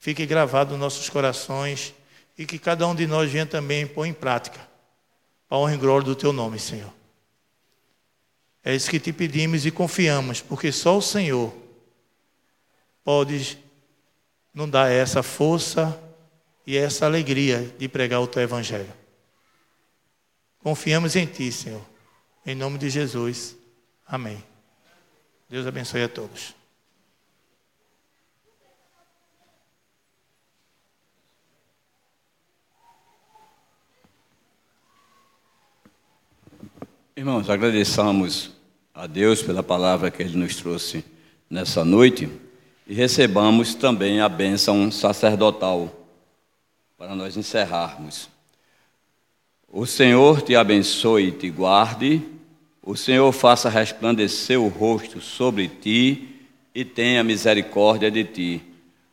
fique 0.00 0.26
gravado 0.26 0.72
nos 0.72 0.80
nossos 0.80 1.08
corações 1.08 1.94
e 2.36 2.44
que 2.44 2.58
cada 2.58 2.88
um 2.88 2.94
de 2.96 3.06
nós 3.06 3.30
venha 3.30 3.46
também 3.46 3.86
pôr 3.86 4.04
em 4.04 4.12
prática, 4.12 4.58
para 5.48 5.58
honra 5.58 5.74
e 5.74 5.78
glória 5.78 6.06
do 6.06 6.16
Teu 6.16 6.32
nome, 6.32 6.58
Senhor. 6.58 6.92
É 8.66 8.74
isso 8.74 8.90
que 8.90 8.98
te 8.98 9.12
pedimos 9.12 9.64
e 9.64 9.70
confiamos, 9.70 10.40
porque 10.40 10.72
só 10.72 10.98
o 10.98 11.00
Senhor 11.00 11.54
pode 13.04 13.56
nos 14.52 14.68
dar 14.68 14.90
essa 14.90 15.22
força 15.22 15.96
e 16.66 16.76
essa 16.76 17.06
alegria 17.06 17.72
de 17.78 17.86
pregar 17.88 18.20
o 18.20 18.26
teu 18.26 18.42
evangelho. 18.42 18.92
Confiamos 20.64 21.14
em 21.14 21.26
ti, 21.26 21.52
Senhor. 21.52 21.80
Em 22.44 22.56
nome 22.56 22.76
de 22.76 22.90
Jesus. 22.90 23.56
Amém. 24.04 24.42
Deus 25.48 25.64
abençoe 25.64 26.02
a 26.02 26.08
todos. 26.08 26.52
Irmãos, 37.14 37.48
agradeçamos 37.48 38.55
a 38.96 39.06
Deus 39.06 39.42
pela 39.42 39.62
palavra 39.62 40.10
que 40.10 40.22
Ele 40.22 40.38
nos 40.38 40.56
trouxe 40.56 41.04
nessa 41.50 41.84
noite 41.84 42.30
e 42.86 42.94
recebamos 42.94 43.74
também 43.74 44.20
a 44.20 44.28
bênção 44.28 44.90
sacerdotal 44.90 45.94
para 46.96 47.14
nós 47.14 47.36
encerrarmos. 47.36 48.30
O 49.68 49.84
Senhor 49.84 50.40
te 50.40 50.56
abençoe 50.56 51.28
e 51.28 51.32
te 51.32 51.50
guarde, 51.50 52.22
o 52.82 52.96
Senhor 52.96 53.30
faça 53.32 53.68
resplandecer 53.68 54.58
o 54.58 54.68
rosto 54.68 55.20
sobre 55.20 55.68
ti 55.68 56.28
e 56.74 56.82
tenha 56.82 57.22
misericórdia 57.22 58.10
de 58.10 58.24
ti. 58.24 58.62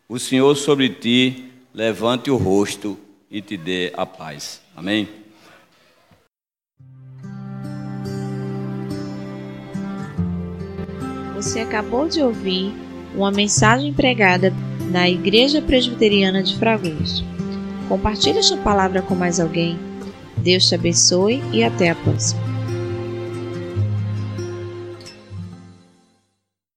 O 0.08 0.18
Senhor 0.18 0.56
sobre 0.56 0.88
ti 0.88 1.52
levante 1.74 2.32
o 2.32 2.38
rosto 2.38 2.98
e 3.30 3.42
te 3.42 3.58
dê 3.58 3.92
a 3.98 4.06
paz. 4.06 4.62
Amém. 4.78 5.23
Você 11.44 11.60
acabou 11.60 12.08
de 12.08 12.22
ouvir 12.22 12.74
uma 13.14 13.30
mensagem 13.30 13.92
pregada 13.92 14.54
na 14.90 15.10
Igreja 15.10 15.62
Presbiteriana 15.62 16.42
de 16.42 16.56
Fragoso. 16.56 17.26
Compartilhe 17.90 18.40
esta 18.40 18.56
palavra 18.56 19.02
com 19.02 19.14
mais 19.14 19.42
alguém. 19.42 19.78
Deus 20.38 20.70
te 20.70 20.76
abençoe 20.76 21.44
e 21.52 21.62
até 21.62 21.90
a 21.90 21.96
próxima. 21.96 22.43